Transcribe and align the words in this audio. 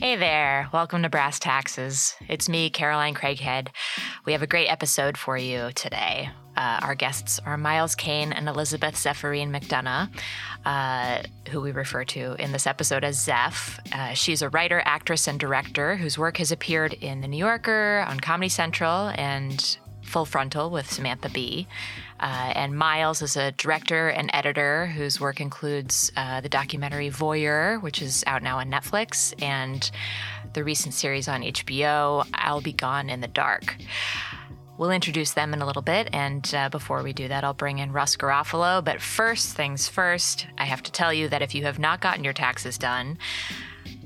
Hey 0.00 0.16
there, 0.16 0.70
welcome 0.72 1.02
to 1.02 1.10
Brass 1.10 1.38
Taxes. 1.38 2.14
It's 2.28 2.48
me, 2.48 2.70
Caroline 2.70 3.14
Craighead. 3.14 3.68
We 4.24 4.32
have 4.32 4.40
a 4.40 4.46
great 4.46 4.68
episode 4.68 5.18
for 5.18 5.36
you 5.36 5.70
today. 5.74 6.30
Uh, 6.56 6.80
our 6.82 6.94
guests 6.94 7.38
are 7.44 7.58
Myles 7.58 7.94
Kane 7.94 8.32
and 8.32 8.48
Elizabeth 8.48 8.94
Zephyrine 8.94 9.50
McDonough, 9.50 10.08
uh, 10.64 11.22
who 11.50 11.60
we 11.60 11.72
refer 11.72 12.04
to 12.04 12.34
in 12.42 12.52
this 12.52 12.66
episode 12.66 13.04
as 13.04 13.22
Zeph. 13.22 13.78
Uh, 13.92 14.14
she's 14.14 14.40
a 14.40 14.48
writer, 14.48 14.82
actress, 14.86 15.28
and 15.28 15.38
director 15.38 15.96
whose 15.96 16.16
work 16.16 16.38
has 16.38 16.50
appeared 16.50 16.94
in 16.94 17.20
The 17.20 17.28
New 17.28 17.36
Yorker, 17.36 18.04
on 18.08 18.18
Comedy 18.18 18.48
Central, 18.48 19.10
and 19.10 19.78
Full 20.02 20.24
Frontal 20.24 20.70
with 20.70 20.90
Samantha 20.90 21.28
Bee. 21.28 21.68
Uh, 22.20 22.52
and 22.54 22.76
Myles 22.76 23.22
is 23.22 23.36
a 23.36 23.52
director 23.52 24.10
and 24.10 24.30
editor 24.34 24.86
whose 24.86 25.18
work 25.18 25.40
includes 25.40 26.12
uh, 26.16 26.42
the 26.42 26.50
documentary 26.50 27.08
Voyeur, 27.08 27.80
which 27.82 28.02
is 28.02 28.22
out 28.26 28.42
now 28.42 28.58
on 28.58 28.70
Netflix, 28.70 29.34
and 29.42 29.90
the 30.52 30.62
recent 30.62 30.92
series 30.92 31.28
on 31.28 31.42
HBO, 31.42 32.26
I'll 32.34 32.60
Be 32.60 32.74
Gone 32.74 33.08
in 33.08 33.20
the 33.20 33.28
Dark. 33.28 33.76
We'll 34.76 34.90
introduce 34.90 35.32
them 35.32 35.54
in 35.54 35.62
a 35.62 35.66
little 35.66 35.82
bit, 35.82 36.08
and 36.12 36.54
uh, 36.54 36.68
before 36.68 37.02
we 37.02 37.12
do 37.12 37.28
that, 37.28 37.42
I'll 37.42 37.54
bring 37.54 37.78
in 37.78 37.92
Russ 37.92 38.16
Garofalo. 38.16 38.84
But 38.84 39.00
first 39.00 39.54
things 39.54 39.88
first, 39.88 40.46
I 40.58 40.64
have 40.64 40.82
to 40.84 40.92
tell 40.92 41.12
you 41.12 41.28
that 41.28 41.42
if 41.42 41.54
you 41.54 41.64
have 41.64 41.78
not 41.78 42.00
gotten 42.00 42.24
your 42.24 42.32
taxes 42.32 42.78
done, 42.78 43.18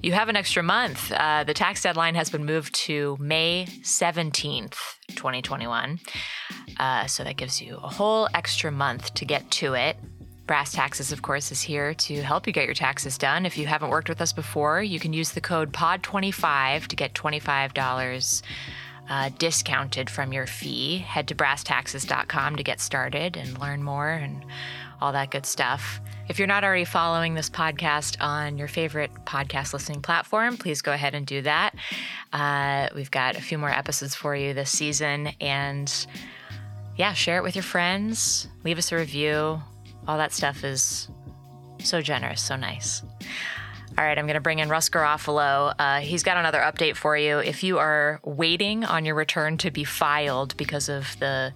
you 0.05 0.13
have 0.13 0.29
an 0.29 0.37
extra 0.37 0.63
month. 0.63 1.11
Uh, 1.11 1.45
the 1.45 1.55
tax 1.55 1.83
deadline 1.83 2.15
has 2.15 2.29
been 2.29 2.45
moved 2.45 2.75
to 2.75 3.17
May 3.19 3.67
17th, 3.81 4.77
2021. 5.09 5.99
Uh, 6.79 7.07
so 7.07 7.25
that 7.25 7.39
gives 7.39 7.63
you 7.63 7.77
a 7.77 7.89
whole 7.89 8.29
extra 8.35 8.71
month 8.71 9.15
to 9.15 9.25
get 9.25 9.51
to 9.51 9.73
it. 9.73 9.97
Brass 10.47 10.73
Taxes, 10.73 11.11
of 11.11 11.23
course, 11.23 11.51
is 11.51 11.63
here 11.63 11.95
to 11.95 12.21
help 12.21 12.47
you 12.47 12.53
get 12.53 12.67
your 12.67 12.75
taxes 12.75 13.17
done. 13.17 13.47
If 13.47 13.57
you 13.57 13.67
haven't 13.67 13.89
worked 13.89 14.11
with 14.11 14.21
us 14.21 14.35
before, 14.35 14.83
you 14.83 15.01
can 15.01 15.15
use 15.15 15.31
the 15.31 15.41
code 15.41 15.73
POD25 15.73 16.87
to 16.89 16.97
get 16.97 17.15
$25 17.15 18.43
uh, 19.09 19.31
discounted 19.39 20.11
from 20.11 20.35
your 20.35 20.47
fee. 20.47 20.99
Head 20.99 21.29
to 21.29 21.35
brasstaxes.com 21.35 22.57
to 22.57 22.63
get 22.63 22.81
started 22.81 23.39
and 23.39 23.59
learn 23.59 23.83
more 23.83 24.11
and 24.11 24.45
all 25.01 25.13
that 25.13 25.31
good 25.31 25.47
stuff. 25.47 25.99
If 26.27 26.39
you're 26.39 26.49
not 26.49 26.65
already 26.65 26.87
following 26.87 27.35
this 27.35 27.51
podcast 27.51 28.17
on 28.19 28.57
your 28.57 28.67
favorite 28.67 29.13
podcast 29.27 29.75
listening 29.75 30.01
platform, 30.01 30.57
please 30.57 30.81
go 30.81 30.91
ahead 30.91 31.15
and 31.15 31.27
do 31.27 31.43
that. 31.43 31.75
Uh, 32.33 32.89
we've 32.95 33.11
got 33.11 33.37
a 33.37 33.43
few 33.43 33.59
more 33.59 33.69
episodes 33.69 34.15
for 34.15 34.35
you 34.35 34.55
this 34.55 34.71
season. 34.71 35.29
And 35.39 35.93
yeah, 36.97 37.13
share 37.13 37.37
it 37.37 37.43
with 37.43 37.55
your 37.55 37.63
friends, 37.63 38.49
leave 38.65 38.79
us 38.79 38.91
a 38.91 38.97
review. 38.97 39.61
All 40.09 40.17
that 40.17 40.33
stuff 40.33 40.65
is 40.65 41.09
so 41.81 42.01
generous, 42.01 42.41
so 42.41 42.57
nice. 42.57 43.03
All 43.99 44.05
right, 44.05 44.19
I'm 44.19 44.27
going 44.27 44.35
to 44.35 44.41
bring 44.41 44.61
in 44.61 44.71
Russ 44.71 44.89
Garofalo. 44.89 45.75
Uh, 45.79 46.01
he's 46.01 46.23
got 46.23 46.39
another 46.39 46.61
update 46.61 46.97
for 46.97 47.19
you. 47.19 47.39
If 47.39 47.63
you 47.63 47.79
are 47.79 48.19
waiting 48.25 48.83
on 48.85 49.05
your 49.05 49.15
return 49.15 49.59
to 49.59 49.71
be 49.71 49.85
filed 49.85 50.57
because 50.57 50.89
of 50.89 51.19
the 51.21 51.53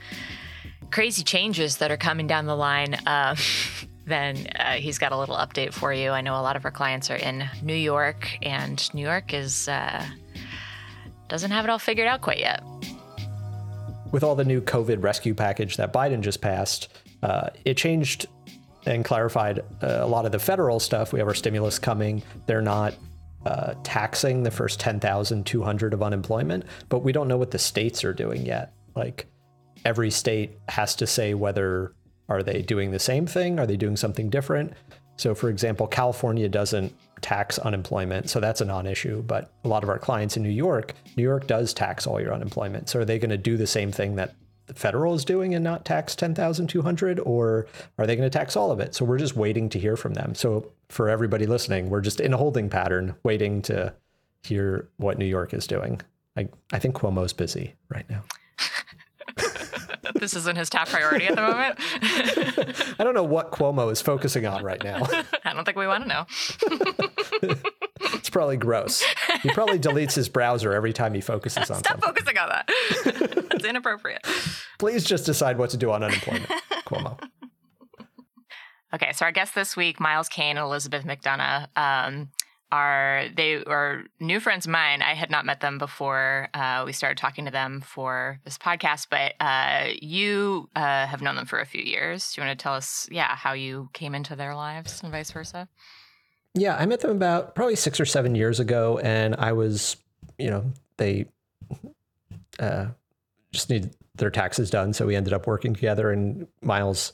crazy 0.91 1.24
changes 1.24 1.78
that 1.78 1.91
are 1.91 1.96
coming 1.96 2.27
down 2.27 2.44
the 2.44 2.55
line, 2.55 2.94
uh, 3.06 3.34
then 4.09 4.47
uh, 4.59 4.73
he's 4.73 4.98
got 4.98 5.12
a 5.12 5.19
little 5.19 5.37
update 5.37 5.73
for 5.73 5.92
you. 5.92 6.11
I 6.11 6.20
know 6.20 6.34
a 6.34 6.42
lot 6.42 6.56
of 6.56 6.64
our 6.64 6.70
clients 6.70 7.11
are 7.11 7.17
in 7.17 7.48
New 7.62 7.75
York, 7.75 8.39
and 8.42 8.83
New 8.95 9.03
York 9.03 9.33
is 9.34 9.69
uh, 9.69 10.05
doesn't 11.28 11.51
have 11.51 11.64
it 11.64 11.70
all 11.70 11.78
figured 11.78 12.09
out 12.09 12.20
quite 12.20 12.39
yet. 12.39 12.62
With 14.11 14.25
all 14.25 14.34
the 14.34 14.45
new 14.45 14.61
COVID 14.61 15.03
rescue 15.03 15.34
package 15.34 15.77
that 15.77 15.92
Biden 15.92 16.20
just 16.20 16.41
passed, 16.41 16.89
uh, 17.23 17.51
it 17.64 17.77
changed 17.77 18.27
and 18.86 19.05
clarified 19.05 19.61
uh, 19.83 19.98
a 20.01 20.06
lot 20.06 20.25
of 20.25 20.33
the 20.33 20.39
federal 20.39 20.81
stuff. 20.81 21.12
We 21.12 21.19
have 21.19 21.29
our 21.29 21.34
stimulus 21.34 21.79
coming. 21.79 22.23
They're 22.47 22.62
not 22.62 22.95
uh, 23.45 23.75
taxing 23.83 24.42
the 24.42 24.51
first 24.51 24.81
10,200 24.81 25.95
of 25.95 26.03
unemployment, 26.03 26.64
but 26.89 27.01
we 27.01 27.13
don't 27.13 27.29
know 27.29 27.36
what 27.36 27.51
the 27.51 27.58
states 27.58 28.02
are 28.05 28.14
doing 28.14 28.46
yet. 28.46 28.73
Like 28.96 29.27
every 29.85 30.11
state 30.11 30.58
has 30.69 30.95
to 30.96 31.07
say 31.07 31.35
whether 31.35 31.92
are 32.28 32.42
they 32.42 32.62
doing 32.62 32.90
the 32.90 32.98
same 32.98 33.27
thing? 33.27 33.58
Are 33.58 33.66
they 33.66 33.77
doing 33.77 33.96
something 33.96 34.30
different? 34.30 34.72
So, 35.16 35.34
for 35.34 35.48
example, 35.50 35.86
California 35.86 36.48
doesn't 36.48 36.94
tax 37.20 37.58
unemployment, 37.58 38.30
so 38.30 38.39
that's 38.39 38.61
a 38.61 38.64
non 38.64 38.86
issue. 38.86 39.22
But 39.22 39.50
a 39.64 39.68
lot 39.68 39.83
of 39.83 39.89
our 39.89 39.98
clients 39.98 40.36
in 40.36 40.42
New 40.42 40.48
York, 40.48 40.94
New 41.16 41.24
York 41.24 41.46
does 41.46 41.74
tax 41.74 42.06
all 42.06 42.20
your 42.20 42.33
unemployment. 42.33 42.89
So, 42.89 43.00
are 43.00 43.05
they 43.05 43.18
going 43.18 43.30
to 43.30 43.39
do 43.39 43.56
the 43.56 43.66
same 43.66 43.90
thing 43.90 44.16
that 44.16 44.34
the 44.68 44.74
federal 44.74 45.14
is 45.14 45.24
doing 45.24 45.55
and 45.55 45.64
not 45.64 45.84
tax 45.84 46.14
10,200 46.14 47.18
or 47.20 47.66
are 47.96 48.06
they 48.06 48.14
going 48.14 48.30
to 48.30 48.39
tax 48.39 48.55
all 48.55 48.70
of 48.70 48.80
it? 48.80 48.95
So 48.95 49.05
we're 49.05 49.18
just 49.18 49.34
waiting 49.34 49.68
to 49.70 49.78
hear 49.78 49.96
from 49.96 50.14
them. 50.14 50.34
So 50.34 50.70
for 50.90 51.08
everybody 51.08 51.46
listening, 51.46 51.89
we're 51.89 52.02
just 52.02 52.20
in 52.20 52.34
a 52.34 52.36
holding 52.36 52.68
pattern 52.68 53.14
waiting 53.22 53.62
to 53.62 53.95
hear 54.42 54.89
what 54.98 55.18
New 55.18 55.24
York 55.24 55.55
is 55.55 55.66
doing. 55.66 56.00
I, 56.36 56.48
I 56.70 56.78
think 56.78 56.95
Cuomo's 56.95 57.33
busy 57.33 57.74
right 57.89 58.08
now. 58.08 58.22
this 60.20 60.34
isn't 60.34 60.56
his 60.56 60.68
top 60.70 60.89
priority 60.89 61.27
at 61.27 61.34
the 61.36 61.42
moment. 61.42 61.79
I 63.01 63.05
don't 63.05 63.14
know 63.14 63.23
what 63.23 63.51
Cuomo 63.52 63.90
is 63.92 64.01
focusing 64.01 64.46
on 64.46 64.62
right 64.64 64.83
now. 64.83 65.06
I 65.45 65.52
don't 65.52 65.64
think 65.64 65.77
we 65.77 65.86
want 65.86 66.05
to 66.05 66.08
know. 66.08 66.27
it's 68.14 68.30
probably 68.30 68.57
gross. 68.57 69.02
He 69.42 69.51
probably 69.51 69.78
deletes 69.80 70.14
his 70.14 70.28
browser 70.28 70.73
every 70.73 70.92
time 70.92 71.14
he 71.14 71.20
focuses 71.20 71.70
on 71.70 71.78
Stop 71.78 72.01
something. 72.01 72.08
focusing 72.08 72.39
on 72.39 72.48
that. 72.48 73.48
That's 73.51 73.64
inappropriate. 73.64 74.27
Please 74.78 75.05
just 75.05 75.27
decide 75.27 75.58
what 75.58 75.70
to 75.70 75.77
do 75.77 75.90
on 75.90 76.02
unemployment, 76.02 76.51
Cuomo. 76.86 77.18
Okay, 78.95 79.12
so 79.12 79.27
our 79.27 79.33
guests 79.33 79.55
this 79.55 79.77
week, 79.77 80.01
Myles 80.01 80.28
Kane 80.30 80.57
and 80.57 80.64
Elizabeth 80.64 81.05
McDonough. 81.05 81.68
Um, 81.77 82.30
are 82.70 83.27
they 83.34 83.62
are 83.64 84.05
new 84.20 84.40
friends 84.40 84.67
of 84.67 84.73
mine. 84.73 85.02
I 85.02 85.14
had 85.14 85.30
not 85.30 85.46
met 85.46 85.61
them 85.61 85.79
before 85.79 86.48
uh, 86.55 86.83
we 86.84 86.92
started 86.92 87.18
talking 87.18 87.45
to 87.46 87.51
them 87.51 87.80
for 87.80 88.40
this 88.45 88.58
podcast, 88.58 89.06
but 89.11 89.34
uh, 89.40 89.92
you 90.01 90.68
uh, 90.77 91.07
have 91.07 91.23
known 91.23 91.36
them 91.36 91.46
for 91.46 91.61
a 91.61 91.67
few 91.67 91.83
years. 91.83 92.33
Do 92.33 92.40
you 92.40 92.46
want 92.46 92.58
to 92.58 92.62
tell 92.62 92.74
us, 92.74 93.08
yeah, 93.11 93.34
how 93.34 93.52
you 93.52 93.89
came 93.92 94.14
into 94.14 94.36
their 94.36 94.55
lives 94.55 95.02
and 95.02 95.11
vice 95.11 95.30
versa? 95.30 95.68
Yeah, 96.55 96.77
I 96.77 96.86
met 96.86 97.01
them 97.01 97.11
about 97.11 97.55
probably 97.55 97.77
six 97.77 98.01
or 98.01 98.07
seven 98.07 98.34
years 98.34 98.61
ago, 98.61 98.98
and 98.98 99.34
I 99.36 99.52
was, 99.52 99.96
you 100.39 100.51
know, 100.51 100.73
they 100.96 101.27
uh, 102.58 102.86
just 103.52 103.70
need 103.70 103.90
their 104.14 104.30
taxes 104.30 104.70
done, 104.70 104.92
so 104.92 105.07
we 105.07 105.17
ended 105.17 105.33
up 105.33 105.46
working 105.46 105.74
together. 105.74 106.11
And 106.11 106.46
Myles 106.61 107.12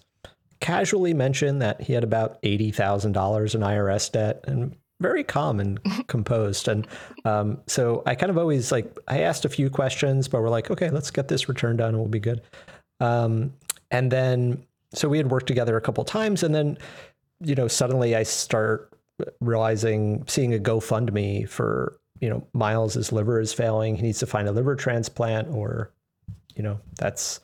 casually 0.60 1.14
mentioned 1.14 1.62
that 1.62 1.82
he 1.82 1.92
had 1.92 2.04
about 2.04 2.38
eighty 2.42 2.70
thousand 2.70 3.12
dollars 3.12 3.54
in 3.54 3.60
IRS 3.60 4.10
debt, 4.10 4.40
and 4.44 4.76
very 5.00 5.24
calm 5.24 5.60
and 5.60 5.80
composed. 6.06 6.68
And 6.68 6.86
um, 7.24 7.58
so 7.66 8.02
I 8.06 8.14
kind 8.14 8.30
of 8.30 8.38
always 8.38 8.72
like, 8.72 8.96
I 9.08 9.20
asked 9.20 9.44
a 9.44 9.48
few 9.48 9.70
questions, 9.70 10.28
but 10.28 10.40
we're 10.40 10.48
like, 10.48 10.70
okay, 10.70 10.90
let's 10.90 11.10
get 11.10 11.28
this 11.28 11.48
return 11.48 11.76
done 11.76 11.90
and 11.90 11.98
we'll 11.98 12.08
be 12.08 12.20
good. 12.20 12.42
Um, 13.00 13.52
and 13.90 14.10
then, 14.10 14.64
so 14.92 15.08
we 15.08 15.18
had 15.18 15.30
worked 15.30 15.46
together 15.46 15.76
a 15.76 15.80
couple 15.80 16.04
times. 16.04 16.42
And 16.42 16.54
then, 16.54 16.78
you 17.40 17.54
know, 17.54 17.68
suddenly 17.68 18.14
I 18.14 18.22
start 18.22 18.92
realizing, 19.40 20.24
seeing 20.26 20.54
a 20.54 20.58
GoFundMe 20.58 21.48
for, 21.48 21.98
you 22.20 22.28
know, 22.28 22.46
Myles's 22.54 23.12
liver 23.12 23.40
is 23.40 23.52
failing. 23.52 23.96
He 23.96 24.02
needs 24.02 24.20
to 24.20 24.26
find 24.26 24.48
a 24.48 24.52
liver 24.52 24.76
transplant 24.76 25.48
or, 25.48 25.92
you 26.54 26.62
know, 26.62 26.78
that's, 26.96 27.40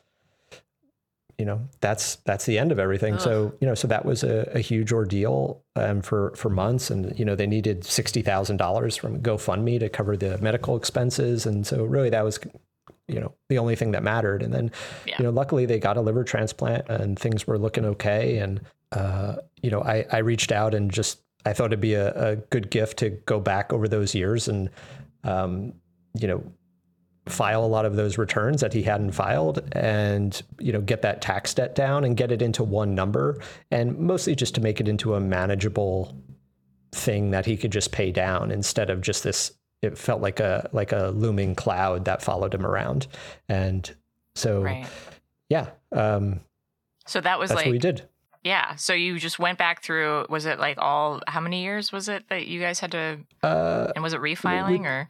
you 1.41 1.47
know 1.47 1.59
that's 1.81 2.17
that's 2.27 2.45
the 2.45 2.59
end 2.59 2.71
of 2.71 2.79
everything. 2.79 3.15
Ugh. 3.15 3.21
so 3.21 3.55
you 3.63 3.67
know 3.67 3.75
so 3.75 3.89
that 3.89 4.05
was 4.05 4.23
a, 4.23 4.51
a 4.53 4.61
huge 4.61 4.93
ordeal 4.93 5.63
um, 5.75 6.03
for 6.03 6.35
for 6.37 6.51
months. 6.51 6.91
And 6.91 7.19
you 7.19 7.25
know 7.25 7.35
they 7.35 7.47
needed 7.47 7.81
$60000 7.81 9.01
from 9.01 9.23
gofundme 9.23 9.81
to 9.81 9.89
cover 9.89 10.19
the 10.19 10.37
medical 10.39 10.77
expenses. 10.77 11.47
And 11.47 11.67
so 11.67 11.85
really 11.85 12.11
that 12.11 12.23
was 12.23 12.39
you 13.09 13.21
know 13.21 13.33
the 13.49 13.57
only 13.57 13.75
thing 13.75 13.93
that 13.93 14.03
mattered. 14.03 14.43
And 14.43 14.53
then 14.53 14.71
yeah. 15.07 15.15
you 15.19 15.25
know 15.25 15.31
luckily 15.31 15.65
they 15.65 15.79
got 15.79 15.97
a 15.97 16.03
liver 16.03 16.25
transplant 16.25 16.87
and 16.91 17.19
things 17.19 17.47
were 17.47 17.59
looking 17.59 17.87
okay. 17.87 18.37
And 18.37 18.61
uh, 18.93 19.37
you 19.63 19.71
know 19.71 19.81
I, 19.81 20.05
I 20.13 20.19
reached 20.19 20.53
out 20.53 20.75
and 20.75 20.91
just 20.91 21.21
i 21.47 21.55
thought 21.55 21.67
it'd 21.67 21.81
be 21.81 21.95
a, 21.95 22.33
a 22.33 22.37
good 22.37 22.71
gift 22.71 22.99
to 22.99 23.09
go 23.09 23.41
back 23.41 23.73
over 23.73 23.89
those 23.89 24.15
years 24.15 24.47
and 24.47 24.69
um, 25.25 25.73
you 26.13 26.29
know 26.29 26.43
file 27.31 27.65
a 27.65 27.67
lot 27.67 27.85
of 27.85 27.97
those 27.97 28.19
returns 28.19 28.61
that 28.61 28.73
he 28.73 28.83
hadn't 28.83 29.13
filed 29.13 29.63
and 29.73 30.43
you 30.59 30.73
know 30.73 30.81
get 30.81 31.03
that 31.03 31.23
tax 31.23 31.55
debt 31.55 31.75
down 31.75 32.05
and 32.05 32.17
get 32.17 32.31
it 32.31 32.43
into 32.43 32.63
one 32.63 32.95
number 32.95 33.41
and 33.71 33.99
mostly 33.99 34.35
just 34.35 34.55
to 34.55 34.61
make 34.61 34.81
it 34.81 34.89
into 34.89 35.15
a 35.15 35.21
manageable 35.21 36.15
thing 36.93 37.31
that 37.31 37.47
he 37.47 37.57
could 37.57 37.71
just 37.73 37.93
pay 37.93 38.11
down 38.11 38.51
instead 38.51 38.91
of 38.91 39.01
just 39.01 39.23
this 39.23 39.53
it 39.83 39.97
felt 39.97 40.21
like 40.21 40.41
a 40.41 40.69
like 40.73 40.93
a 40.93 41.13
looming 41.15 41.55
cloud 41.55 42.05
that 42.05 42.23
followed 42.23 42.55
him 42.55 42.67
around 42.67 43.07
and 43.49 43.95
so 44.35 44.63
right. 44.63 44.87
yeah 45.49 45.69
um 45.93 46.41
so 47.07 47.21
that 47.21 47.39
was 47.39 47.51
like 47.51 47.67
what 47.67 47.73
we 47.73 47.79
did 47.79 48.03
Yeah. 48.43 48.75
So 48.77 48.95
you 48.95 49.19
just 49.19 49.39
went 49.39 49.59
back 49.59 49.83
through. 49.83 50.27
Was 50.31 50.47
it 50.47 50.59
like 50.59 50.79
all? 50.79 51.21
How 51.27 51.41
many 51.41 51.63
years 51.63 51.93
was 51.93 52.09
it 52.09 52.25
that 52.31 52.47
you 52.47 52.61
guys 52.61 52.81
had 52.81 52.93
to? 52.93 53.19
Uh, 53.43 53.93
and 53.95 54.03
was 54.03 54.15
it 54.15 54.21
refiling 54.21 54.85
or? 54.87 55.09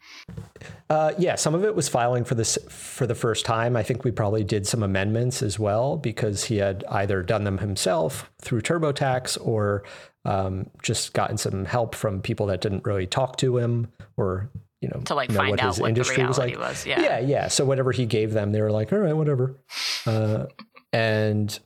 Uh, 0.88 1.12
yeah, 1.18 1.36
some 1.36 1.54
of 1.54 1.64
it 1.64 1.74
was 1.76 1.88
filing 1.88 2.24
for 2.24 2.34
this 2.34 2.58
for 2.68 3.06
the 3.06 3.14
first 3.14 3.44
time. 3.44 3.76
I 3.76 3.84
think 3.84 4.02
we 4.02 4.10
probably 4.10 4.42
did 4.42 4.66
some 4.66 4.82
amendments 4.82 5.42
as 5.42 5.58
well 5.58 5.96
because 5.96 6.44
he 6.44 6.56
had 6.56 6.82
either 6.90 7.22
done 7.22 7.44
them 7.44 7.58
himself 7.58 8.30
through 8.42 8.62
TurboTax 8.62 9.38
or 9.46 9.84
um, 10.24 10.68
just 10.82 11.12
gotten 11.12 11.38
some 11.38 11.64
help 11.64 11.94
from 11.94 12.20
people 12.20 12.46
that 12.46 12.60
didn't 12.60 12.84
really 12.84 13.06
talk 13.06 13.36
to 13.38 13.56
him 13.58 13.88
or 14.16 14.50
you 14.80 14.88
know 14.88 15.00
to 15.04 15.14
like 15.14 15.30
know 15.30 15.36
find 15.36 15.50
what 15.50 15.60
out 15.60 15.68
his 15.68 15.80
what 15.80 15.88
industry 15.88 16.22
the 16.22 16.28
was 16.28 16.38
like. 16.38 16.58
was. 16.58 16.84
Yeah. 16.84 17.00
yeah, 17.00 17.18
yeah. 17.20 17.48
So 17.48 17.64
whatever 17.64 17.92
he 17.92 18.06
gave 18.06 18.32
them, 18.32 18.50
they 18.50 18.60
were 18.60 18.72
like, 18.72 18.92
all 18.92 18.98
right, 18.98 19.14
whatever. 19.16 19.56
Uh, 20.04 20.46
and 20.92 21.56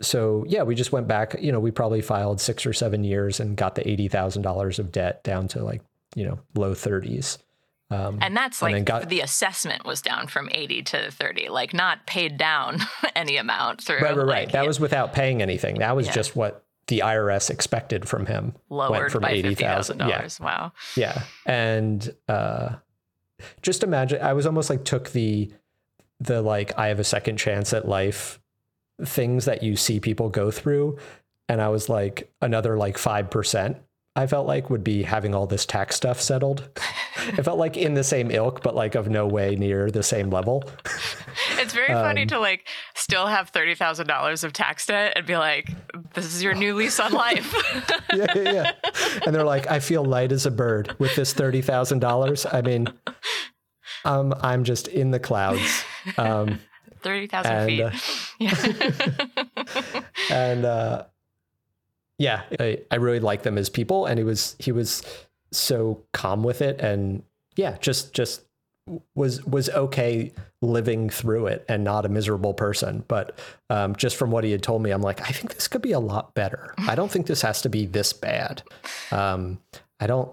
so 0.00 0.44
yeah, 0.48 0.62
we 0.62 0.74
just 0.74 0.92
went 0.92 1.06
back. 1.08 1.36
You 1.40 1.52
know, 1.52 1.60
we 1.60 1.70
probably 1.70 2.00
filed 2.02 2.40
six 2.40 2.64
or 2.66 2.72
seven 2.72 3.04
years 3.04 3.40
and 3.40 3.56
got 3.56 3.74
the 3.74 3.88
eighty 3.88 4.08
thousand 4.08 4.42
dollars 4.42 4.78
of 4.78 4.92
debt 4.92 5.22
down 5.24 5.48
to 5.48 5.62
like 5.64 5.82
you 6.14 6.24
know 6.24 6.38
low 6.54 6.74
thirties. 6.74 7.38
Um, 7.92 8.18
And 8.22 8.36
that's 8.36 8.62
like 8.62 8.84
got- 8.84 9.08
the 9.08 9.20
assessment 9.20 9.84
was 9.84 10.00
down 10.00 10.28
from 10.28 10.48
80 10.52 10.82
to 10.84 11.10
30, 11.10 11.48
like 11.48 11.74
not 11.74 12.06
paid 12.06 12.36
down 12.36 12.78
any 13.16 13.36
amount 13.36 13.82
through. 13.82 13.96
right, 13.98 14.16
right, 14.16 14.18
right. 14.18 14.26
like, 14.44 14.52
That 14.52 14.64
was 14.64 14.78
without 14.78 15.12
paying 15.12 15.42
anything. 15.42 15.80
That 15.80 15.96
was 15.96 16.06
Yeah. 16.06 16.12
just 16.12 16.36
what 16.36 16.64
the 16.86 17.00
IRS 17.00 17.50
expected 17.50 18.08
from 18.08 18.26
him. 18.26 18.54
lowered 18.68 18.90
went 18.92 19.10
from 19.10 19.22
by 19.22 19.30
eighty 19.32 19.48
fifty 19.48 19.64
thousand. 19.64 19.98
thousand 19.98 20.08
Yeah, 20.08 20.16
dollars. 20.18 20.38
Wow. 20.40 20.72
yeah. 20.96 21.22
And 21.46 22.14
uh, 22.28 22.76
just 23.62 23.82
imagine, 23.82 24.22
I 24.22 24.34
was 24.34 24.46
almost 24.46 24.70
like 24.70 24.84
took 24.84 25.10
the 25.10 25.50
the 26.20 26.42
like 26.42 26.78
I 26.78 26.88
have 26.88 27.00
a 27.00 27.04
second 27.04 27.38
chance 27.38 27.72
at 27.72 27.88
life 27.88 28.38
things 29.04 29.44
that 29.46 29.62
you 29.62 29.76
see 29.76 30.00
people 30.00 30.28
go 30.28 30.50
through, 30.50 30.98
and 31.48 31.60
I 31.60 31.68
was 31.68 31.88
like 31.88 32.32
another 32.40 32.76
like 32.76 32.98
five 32.98 33.30
percent. 33.30 33.76
I 34.16 34.26
felt 34.26 34.46
like 34.46 34.70
would 34.70 34.82
be 34.82 35.04
having 35.04 35.34
all 35.36 35.46
this 35.46 35.64
tax 35.64 35.94
stuff 35.94 36.20
settled. 36.20 36.68
it 37.28 37.42
felt 37.44 37.58
like 37.58 37.76
in 37.76 37.94
the 37.94 38.02
same 38.02 38.30
ilk, 38.30 38.62
but 38.62 38.74
like 38.74 38.96
of 38.96 39.08
no 39.08 39.26
way 39.26 39.54
near 39.54 39.90
the 39.90 40.02
same 40.02 40.30
level. 40.30 40.64
It's 41.58 41.74
very 41.74 41.88
funny 41.92 42.22
Um, 42.22 42.28
to 42.28 42.38
like 42.38 42.66
still 42.94 43.26
have 43.26 43.50
thirty 43.50 43.74
thousand 43.74 44.06
dollars 44.06 44.44
of 44.44 44.52
tax 44.52 44.86
debt 44.86 45.12
and 45.16 45.26
be 45.26 45.36
like, 45.36 45.68
"This 46.14 46.34
is 46.34 46.42
your 46.42 46.54
new 46.54 46.74
lease 46.74 46.98
on 46.98 47.12
life." 47.12 47.54
yeah, 48.14 48.26
yeah, 48.34 48.52
yeah. 48.52 48.72
And 49.26 49.34
they're 49.34 49.44
like, 49.44 49.70
I 49.70 49.78
feel 49.78 50.04
light 50.04 50.32
as 50.32 50.46
a 50.46 50.50
bird 50.50 50.94
with 50.98 51.14
this 51.16 51.32
thirty 51.34 51.60
thousand 51.60 51.98
dollars. 51.98 52.46
I 52.50 52.62
mean, 52.62 52.88
um, 54.04 54.34
I'm 54.40 54.64
just 54.64 54.88
in 54.88 55.10
the 55.10 55.20
clouds. 55.20 55.84
Um, 56.16 56.60
Thirty 57.02 57.26
thousand 57.26 57.66
feet. 57.66 57.82
uh, 57.82 57.90
yeah. 58.38 60.02
and 60.30 60.64
uh, 60.64 61.04
yeah, 62.18 62.42
I, 62.58 62.80
I 62.90 62.96
really 62.96 63.20
like 63.20 63.42
them 63.42 63.56
as 63.58 63.68
people. 63.68 64.06
And 64.06 64.18
he 64.18 64.24
was 64.24 64.56
he 64.58 64.72
was 64.72 65.02
so 65.52 66.02
calm 66.12 66.42
with 66.42 66.62
it, 66.62 66.80
and 66.80 67.22
yeah, 67.56 67.76
just 67.80 68.12
just 68.12 68.42
was 69.14 69.44
was 69.44 69.68
okay 69.70 70.32
living 70.62 71.08
through 71.08 71.46
it 71.46 71.64
and 71.68 71.84
not 71.84 72.04
a 72.04 72.08
miserable 72.08 72.54
person. 72.54 73.04
But 73.08 73.38
um, 73.68 73.96
just 73.96 74.16
from 74.16 74.30
what 74.30 74.44
he 74.44 74.52
had 74.52 74.62
told 74.62 74.82
me, 74.82 74.90
I'm 74.90 75.02
like, 75.02 75.20
I 75.22 75.32
think 75.32 75.54
this 75.54 75.68
could 75.68 75.82
be 75.82 75.92
a 75.92 76.00
lot 76.00 76.34
better. 76.34 76.74
I 76.78 76.94
don't 76.94 77.10
think 77.10 77.26
this 77.26 77.42
has 77.42 77.62
to 77.62 77.68
be 77.68 77.86
this 77.86 78.12
bad. 78.12 78.62
Um, 79.10 79.58
I 79.98 80.06
don't. 80.06 80.30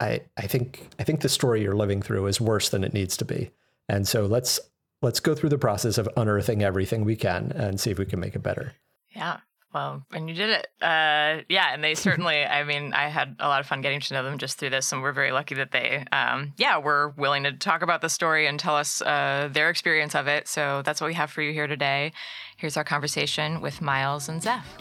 I 0.00 0.22
I 0.36 0.46
think 0.46 0.88
I 0.98 1.04
think 1.04 1.20
the 1.20 1.28
story 1.28 1.62
you're 1.62 1.76
living 1.76 2.02
through 2.02 2.26
is 2.26 2.40
worse 2.40 2.68
than 2.68 2.84
it 2.84 2.92
needs 2.92 3.16
to 3.18 3.24
be. 3.24 3.50
And 3.88 4.06
so 4.08 4.26
let's 4.26 4.58
let's 5.02 5.20
go 5.20 5.34
through 5.34 5.50
the 5.50 5.58
process 5.58 5.98
of 5.98 6.08
unearthing 6.16 6.62
everything 6.62 7.04
we 7.04 7.16
can 7.16 7.52
and 7.52 7.78
see 7.78 7.90
if 7.90 7.98
we 7.98 8.06
can 8.06 8.20
make 8.20 8.34
it 8.34 8.42
better. 8.42 8.72
Yeah. 9.10 9.38
Well, 9.74 10.04
and 10.12 10.28
you 10.28 10.34
did 10.34 10.50
it. 10.50 10.66
Uh, 10.82 11.42
yeah, 11.48 11.72
and 11.72 11.82
they 11.82 11.94
certainly. 11.94 12.44
I 12.44 12.64
mean, 12.64 12.92
I 12.92 13.08
had 13.08 13.36
a 13.40 13.48
lot 13.48 13.60
of 13.60 13.66
fun 13.66 13.80
getting 13.80 14.00
to 14.00 14.14
know 14.14 14.22
them 14.22 14.38
just 14.38 14.58
through 14.58 14.70
this, 14.70 14.92
and 14.92 15.02
we're 15.02 15.12
very 15.12 15.32
lucky 15.32 15.54
that 15.54 15.70
they, 15.70 16.04
um, 16.12 16.52
yeah, 16.58 16.78
were 16.78 17.14
willing 17.16 17.44
to 17.44 17.52
talk 17.52 17.82
about 17.82 18.02
the 18.02 18.10
story 18.10 18.46
and 18.46 18.60
tell 18.60 18.76
us 18.76 19.00
uh, 19.02 19.48
their 19.50 19.70
experience 19.70 20.14
of 20.14 20.26
it. 20.26 20.46
So 20.46 20.82
that's 20.84 21.00
what 21.00 21.06
we 21.06 21.14
have 21.14 21.30
for 21.30 21.40
you 21.40 21.52
here 21.52 21.66
today. 21.66 22.12
Here's 22.58 22.76
our 22.76 22.84
conversation 22.84 23.60
with 23.60 23.80
Myles 23.80 24.28
and 24.28 24.42
Zeph. 24.42 24.76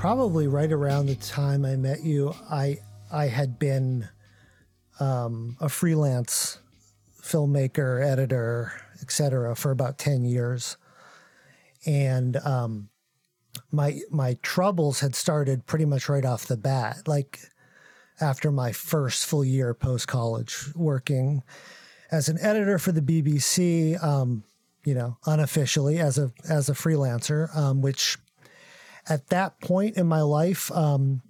Probably 0.00 0.48
right 0.48 0.72
around 0.72 1.04
the 1.04 1.14
time 1.14 1.62
I 1.62 1.76
met 1.76 2.02
you, 2.02 2.34
I 2.50 2.78
I 3.12 3.26
had 3.26 3.58
been 3.58 4.08
um, 4.98 5.58
a 5.60 5.68
freelance 5.68 6.58
filmmaker, 7.22 8.02
editor, 8.02 8.72
etc. 9.02 9.54
for 9.54 9.70
about 9.70 9.98
ten 9.98 10.24
years, 10.24 10.78
and 11.84 12.38
um, 12.38 12.88
my 13.70 14.00
my 14.10 14.38
troubles 14.40 15.00
had 15.00 15.14
started 15.14 15.66
pretty 15.66 15.84
much 15.84 16.08
right 16.08 16.24
off 16.24 16.46
the 16.46 16.56
bat, 16.56 17.06
like 17.06 17.38
after 18.22 18.50
my 18.50 18.72
first 18.72 19.26
full 19.26 19.44
year 19.44 19.74
post 19.74 20.08
college 20.08 20.64
working 20.74 21.42
as 22.10 22.30
an 22.30 22.38
editor 22.40 22.78
for 22.78 22.92
the 22.92 23.02
BBC. 23.02 24.02
Um, 24.02 24.44
you 24.82 24.94
know, 24.94 25.18
unofficially 25.26 25.98
as 25.98 26.16
a 26.16 26.32
as 26.48 26.70
a 26.70 26.72
freelancer, 26.72 27.54
um, 27.54 27.82
which 27.82 28.16
at 29.08 29.28
that 29.28 29.60
point 29.60 29.96
in 29.96 30.06
my 30.06 30.22
life, 30.22 30.70
um, 30.72 31.22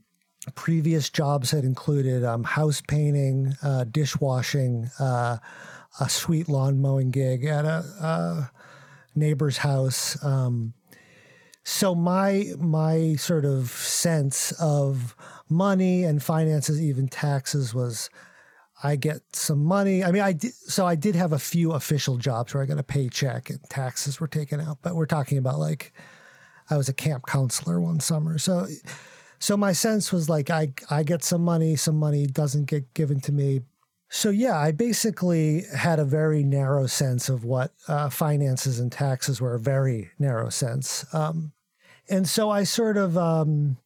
previous 0.55 1.11
jobs 1.11 1.51
had 1.51 1.65
included 1.65 2.25
um, 2.25 2.45
house 2.45 2.81
painting, 2.81 3.55
uh, 3.63 3.85
dishwashing, 3.85 4.91
uh, 4.99 5.39
a 6.01 6.09
sweet 6.09 6.49
lawn 6.49 6.81
mowing 6.81 7.11
gig 7.11 7.45
at 7.45 7.65
a, 7.65 7.85
a 8.01 8.51
neighbor's 9.15 9.59
house. 9.59 10.23
Um, 10.25 10.75
so 11.63 11.95
my 11.95 12.47
my 12.59 13.17
sort 13.17 13.45
of 13.45 13.71
sense 13.71 14.53
of 14.53 15.15
money 15.49 16.05
and 16.05 16.23
finances, 16.23 16.81
even 16.81 17.09
taxes, 17.09 17.75
was 17.75 18.09
I 18.83 18.97
get 18.97 19.21
some 19.35 19.63
money. 19.63 20.03
I 20.03 20.11
mean, 20.11 20.23
I 20.23 20.33
did, 20.33 20.55
so 20.55 20.87
I 20.87 20.95
did 20.95 21.15
have 21.15 21.33
a 21.33 21.39
few 21.39 21.73
official 21.73 22.17
jobs 22.17 22.55
where 22.55 22.63
I 22.63 22.67
got 22.67 22.79
a 22.79 22.83
paycheck 22.83 23.51
and 23.51 23.61
taxes 23.69 24.21
were 24.21 24.29
taken 24.29 24.61
out, 24.61 24.79
but 24.81 24.95
we're 24.95 25.07
talking 25.07 25.39
about 25.39 25.59
like 25.59 25.93
I 26.71 26.77
was 26.77 26.89
a 26.89 26.95
camp 26.95 27.27
counselor 27.27 27.81
one 27.81 28.01
summer. 28.01 28.39
So 28.39 28.67
so 29.39 29.57
my 29.57 29.73
sense 29.73 30.13
was 30.13 30.29
like 30.29 30.51
I 30.51 30.73
I 30.89 31.03
get 31.03 31.25
some 31.25 31.43
money, 31.43 31.77
some 31.77 31.97
money 31.97 32.27
doesn't 32.27 32.67
get 32.67 32.95
given 32.95 33.21
to 33.23 33.33
me. 33.33 33.63
So 34.09 34.31
yeah, 34.31 34.59
I 34.59 34.73
basically 34.73 35.65
had 35.75 36.01
a 36.01 36.05
very 36.05 36.43
narrow 36.43 36.87
sense 36.87 37.29
of 37.29 37.45
what 37.45 37.73
uh, 37.87 38.11
finances 38.11 38.81
and 38.81 38.91
taxes 38.91 39.41
were, 39.41 39.55
a 39.55 39.61
very 39.61 40.11
narrow 40.19 40.49
sense. 40.49 41.05
Um, 41.15 41.53
and 42.09 42.29
so 42.29 42.51
I 42.51 42.65
sort 42.65 42.97
of 42.97 43.17
um, 43.17 43.77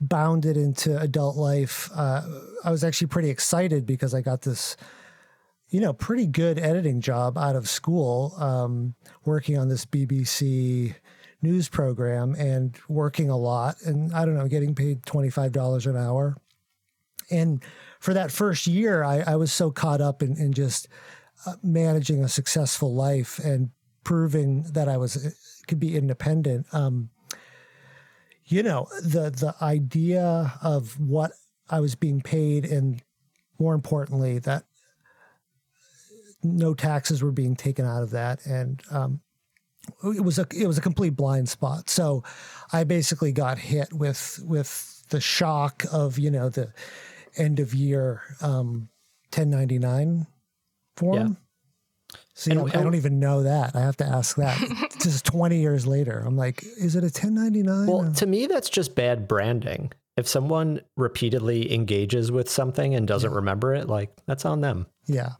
bounded 0.00 0.56
into 0.56 0.98
adult 0.98 1.36
life. 1.36 1.90
Uh, 1.94 2.22
I 2.64 2.70
was 2.70 2.82
actually 2.82 3.08
pretty 3.08 3.28
excited 3.28 3.84
because 3.84 4.14
I 4.14 4.22
got 4.22 4.40
this, 4.40 4.74
you 5.68 5.80
know, 5.80 5.92
pretty 5.92 6.26
good 6.26 6.58
editing 6.58 7.02
job 7.02 7.36
out 7.36 7.54
of 7.54 7.68
school, 7.68 8.34
um, 8.38 8.94
working 9.26 9.58
on 9.58 9.68
this 9.68 9.84
BBC 9.84 10.94
news 11.44 11.68
program 11.68 12.34
and 12.34 12.76
working 12.88 13.30
a 13.30 13.36
lot 13.36 13.76
and 13.84 14.12
I 14.14 14.24
don't 14.24 14.36
know, 14.36 14.48
getting 14.48 14.74
paid 14.74 15.02
$25 15.02 15.86
an 15.86 15.96
hour. 15.96 16.36
And 17.30 17.62
for 18.00 18.14
that 18.14 18.32
first 18.32 18.66
year, 18.66 19.04
I, 19.04 19.20
I 19.20 19.36
was 19.36 19.52
so 19.52 19.70
caught 19.70 20.00
up 20.00 20.22
in, 20.22 20.36
in 20.36 20.52
just 20.52 20.88
uh, 21.46 21.54
managing 21.62 22.24
a 22.24 22.28
successful 22.28 22.94
life 22.94 23.38
and 23.38 23.70
proving 24.02 24.62
that 24.72 24.88
I 24.88 24.96
was 24.96 25.34
could 25.66 25.80
be 25.80 25.96
independent. 25.96 26.66
Um, 26.72 27.10
you 28.44 28.62
know, 28.62 28.86
the 29.02 29.30
the 29.30 29.54
idea 29.62 30.52
of 30.62 31.00
what 31.00 31.32
I 31.70 31.80
was 31.80 31.94
being 31.94 32.20
paid, 32.20 32.66
and 32.66 33.02
more 33.58 33.74
importantly, 33.74 34.38
that 34.40 34.64
no 36.42 36.74
taxes 36.74 37.22
were 37.22 37.32
being 37.32 37.56
taken 37.56 37.86
out 37.86 38.02
of 38.02 38.10
that, 38.10 38.44
and 38.44 38.82
um, 38.90 39.20
it 40.04 40.24
was 40.24 40.38
a 40.38 40.46
it 40.56 40.66
was 40.66 40.78
a 40.78 40.80
complete 40.80 41.16
blind 41.16 41.48
spot. 41.48 41.88
So 41.90 42.22
I 42.72 42.84
basically 42.84 43.32
got 43.32 43.58
hit 43.58 43.92
with 43.92 44.40
with 44.44 45.04
the 45.10 45.20
shock 45.20 45.84
of 45.92 46.18
you 46.18 46.30
know 46.30 46.48
the 46.48 46.72
end 47.36 47.60
of 47.60 47.74
year 47.74 48.22
um, 48.40 48.88
1099 49.34 50.26
form. 50.96 51.16
Yeah. 51.16 52.16
See, 52.34 52.50
And- 52.52 52.60
I, 52.60 52.64
I 52.80 52.82
don't 52.82 52.94
even 52.94 53.18
know 53.20 53.42
that. 53.42 53.74
I 53.76 53.80
have 53.80 53.96
to 53.98 54.04
ask 54.04 54.36
that. 54.36 54.58
just 55.00 55.24
20 55.24 55.60
years 55.60 55.86
later, 55.86 56.22
I'm 56.24 56.36
like, 56.36 56.62
is 56.62 56.96
it 56.96 57.00
a 57.04 57.06
1099? 57.06 57.86
Well, 57.86 58.12
to 58.12 58.26
me, 58.26 58.46
that's 58.46 58.70
just 58.70 58.94
bad 58.94 59.26
branding. 59.28 59.92
If 60.16 60.28
someone 60.28 60.80
repeatedly 60.96 61.72
engages 61.74 62.30
with 62.30 62.48
something 62.48 62.94
and 62.94 63.06
doesn't 63.06 63.32
remember 63.32 63.74
it, 63.74 63.88
like 63.88 64.10
that's 64.26 64.44
on 64.44 64.60
them. 64.60 64.86
yeah. 65.06 65.30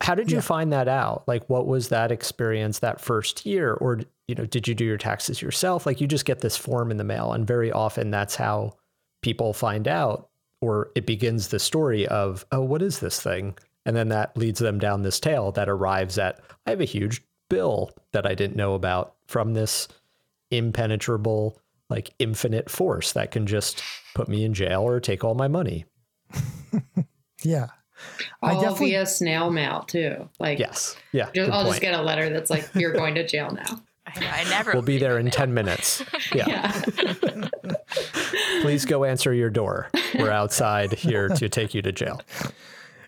How 0.00 0.14
did 0.14 0.30
you 0.30 0.38
Yeah. 0.38 0.42
find 0.42 0.72
that 0.72 0.88
out? 0.88 1.24
Like, 1.26 1.48
what 1.48 1.66
was 1.66 1.88
that 1.88 2.10
experience 2.12 2.78
that 2.80 3.00
first 3.00 3.44
year? 3.46 3.74
Or, 3.74 4.00
you 4.28 4.34
know, 4.34 4.46
did 4.46 4.66
you 4.68 4.74
do 4.74 4.84
your 4.84 4.96
taxes 4.98 5.40
yourself? 5.42 5.86
Like, 5.86 6.00
you 6.00 6.06
just 6.06 6.24
get 6.24 6.40
this 6.40 6.56
form 6.56 6.90
in 6.90 6.96
the 6.96 7.04
mail, 7.04 7.32
and 7.32 7.46
very 7.46 7.70
often 7.72 8.10
that's 8.10 8.36
how 8.36 8.72
people 9.22 9.52
find 9.52 9.86
out, 9.88 10.28
or 10.60 10.90
it 10.94 11.06
begins 11.06 11.48
the 11.48 11.58
story 11.58 12.06
of, 12.06 12.44
oh, 12.52 12.62
what 12.62 12.82
is 12.82 13.00
this 13.00 13.20
thing? 13.20 13.56
And 13.86 13.96
then 13.96 14.08
that 14.08 14.36
leads 14.36 14.58
them 14.60 14.78
down 14.78 15.02
this 15.02 15.18
tail 15.20 15.52
that 15.52 15.68
arrives 15.68 16.18
at 16.18 16.40
I 16.66 16.70
have 16.70 16.80
a 16.80 16.84
huge 16.84 17.22
bill 17.48 17.90
that 18.12 18.26
I 18.26 18.34
didn't 18.34 18.56
know 18.56 18.74
about 18.74 19.14
from 19.26 19.54
this 19.54 19.88
impenetrable, 20.50 21.58
like 21.88 22.10
infinite 22.18 22.70
force 22.70 23.12
that 23.12 23.30
can 23.30 23.46
just 23.46 23.82
put 24.14 24.28
me 24.28 24.44
in 24.44 24.52
jail 24.54 24.82
or 24.82 25.00
take 25.00 25.24
all 25.24 25.34
my 25.34 25.48
money. 25.48 25.84
Yeah. 27.42 27.68
All 28.42 28.60
definitely 28.60 28.90
via 28.90 29.06
snail 29.06 29.50
mail 29.50 29.82
too. 29.86 30.28
Like, 30.38 30.58
Yes. 30.58 30.96
Yeah. 31.12 31.28
just, 31.34 31.50
I'll 31.50 31.64
just 31.66 31.80
get 31.80 31.94
a 31.94 32.02
letter 32.02 32.30
that's 32.30 32.50
like, 32.50 32.68
"You're 32.74 32.92
going 32.92 33.14
to 33.16 33.26
jail 33.26 33.50
now." 33.52 33.82
I, 34.06 34.40
I 34.40 34.44
never. 34.50 34.72
We'll 34.72 34.82
be 34.82 34.98
there 34.98 35.18
in 35.18 35.26
mail. 35.26 35.32
10 35.32 35.54
minutes. 35.54 36.02
Yeah. 36.34 36.46
Yeah. 36.48 37.48
Please 38.62 38.84
go 38.84 39.04
answer 39.04 39.32
your 39.32 39.50
door. 39.50 39.88
We're 40.18 40.30
outside 40.30 40.92
here 40.92 41.28
to 41.28 41.48
take 41.48 41.74
you 41.74 41.82
to 41.82 41.92
jail. 41.92 42.20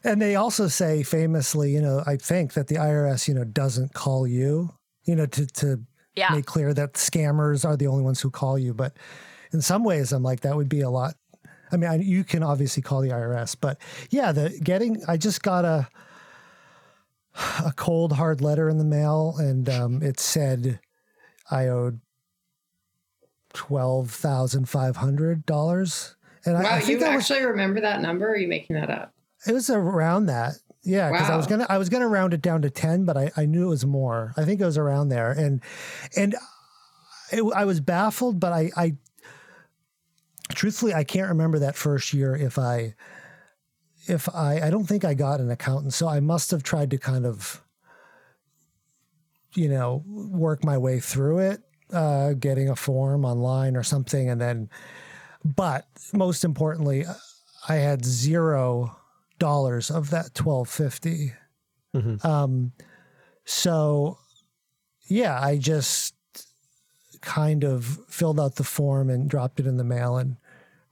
And 0.04 0.20
they 0.20 0.34
also 0.36 0.66
say 0.68 1.02
famously, 1.02 1.72
you 1.72 1.80
know, 1.80 2.02
I 2.06 2.16
think 2.16 2.54
that 2.54 2.66
the 2.68 2.76
IRS, 2.76 3.28
you 3.28 3.34
know, 3.34 3.44
doesn't 3.44 3.94
call 3.94 4.26
you, 4.26 4.70
you 5.04 5.14
know, 5.14 5.26
to, 5.26 5.46
to 5.46 5.80
Yeah. 6.16 6.32
make 6.32 6.46
clear 6.46 6.74
that 6.74 6.94
scammers 6.94 7.64
are 7.64 7.76
the 7.76 7.86
only 7.86 8.02
ones 8.02 8.20
who 8.20 8.30
call 8.30 8.58
you. 8.58 8.74
But 8.74 8.96
in 9.52 9.60
some 9.60 9.84
ways, 9.84 10.12
I'm 10.12 10.22
like, 10.22 10.40
that 10.40 10.56
would 10.56 10.68
be 10.68 10.80
a 10.80 10.90
lot. 10.90 11.14
I 11.72 11.76
mean, 11.76 11.90
I, 11.90 11.96
you 11.96 12.22
can 12.22 12.42
obviously 12.42 12.82
call 12.82 13.00
the 13.00 13.08
IRS, 13.08 13.56
but 13.58 13.78
yeah, 14.10 14.30
the 14.32 14.50
getting, 14.62 15.02
I 15.08 15.16
just 15.16 15.42
got 15.42 15.64
a, 15.64 15.88
a 17.64 17.72
cold 17.72 18.12
hard 18.12 18.42
letter 18.42 18.68
in 18.68 18.76
the 18.78 18.84
mail 18.84 19.36
and 19.38 19.68
um, 19.68 20.02
it 20.02 20.20
said 20.20 20.80
I 21.50 21.68
owed 21.68 22.00
$12,500. 23.54 26.14
And 26.44 26.56
I, 26.56 26.62
Wow, 26.62 26.70
I 26.70 26.76
you 26.78 26.84
think 26.84 27.00
was, 27.00 27.08
actually 27.08 27.44
remember 27.44 27.80
that 27.80 28.02
number? 28.02 28.26
Or 28.26 28.32
are 28.32 28.36
you 28.36 28.48
making 28.48 28.74
that 28.76 28.90
up? 28.90 29.14
it 29.46 29.52
was 29.52 29.70
around 29.70 30.26
that. 30.26 30.54
Yeah, 30.84 31.12
because 31.12 31.30
I 31.30 31.36
was 31.36 31.46
gonna 31.46 31.64
I 31.68 31.78
was 31.78 31.88
gonna 31.88 32.08
round 32.08 32.34
it 32.34 32.42
down 32.42 32.62
to 32.62 32.70
ten, 32.70 33.04
but 33.04 33.16
I, 33.16 33.30
I 33.36 33.46
knew 33.46 33.66
it 33.66 33.70
was 33.70 33.86
more. 33.86 34.34
I 34.36 34.44
think 34.44 34.60
it 34.60 34.64
was 34.64 34.76
around 34.76 35.10
there, 35.10 35.30
and 35.30 35.62
and 36.16 36.34
it, 37.30 37.44
I 37.54 37.64
was 37.64 37.80
baffled, 37.80 38.40
but 38.40 38.52
I 38.52 38.72
I 38.76 38.96
truthfully 40.54 40.94
I 40.94 41.04
can't 41.04 41.28
remember 41.28 41.58
that 41.60 41.76
first 41.76 42.12
year 42.12 42.34
if 42.36 42.58
I 42.58 42.94
if 44.06 44.28
I 44.34 44.60
I 44.60 44.70
don't 44.70 44.86
think 44.86 45.04
I 45.04 45.14
got 45.14 45.40
an 45.40 45.50
accountant, 45.50 45.94
so 45.94 46.08
I 46.08 46.20
must 46.20 46.50
have 46.50 46.62
tried 46.62 46.90
to 46.90 46.98
kind 46.98 47.26
of 47.26 47.62
you 49.54 49.68
know 49.68 50.02
work 50.06 50.64
my 50.64 50.78
way 50.78 50.98
through 51.00 51.38
it, 51.38 51.62
uh, 51.92 52.32
getting 52.34 52.68
a 52.68 52.76
form 52.76 53.24
online 53.24 53.76
or 53.76 53.82
something, 53.82 54.28
and 54.28 54.40
then. 54.40 54.70
But 55.44 55.86
most 56.12 56.44
importantly, 56.44 57.04
I 57.68 57.74
had 57.76 58.04
zero 58.04 58.96
dollars 59.38 59.90
of 59.90 60.10
that 60.10 60.34
twelve 60.34 60.68
fifty. 60.68 61.32
Mhm. 61.94 62.24
Um, 62.24 62.72
so 63.44 64.18
yeah, 65.08 65.40
I 65.40 65.58
just 65.58 66.14
kind 67.20 67.64
of 67.64 67.98
filled 68.08 68.40
out 68.40 68.56
the 68.56 68.64
form 68.64 69.10
and 69.10 69.28
dropped 69.28 69.60
it 69.60 69.66
in 69.66 69.76
the 69.76 69.84
mail 69.84 70.16
and 70.16 70.36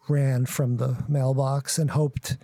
ran 0.09 0.47
from 0.47 0.77
the 0.77 0.97
mailbox 1.09 1.79
and 1.79 1.91
hoped. 1.91 2.37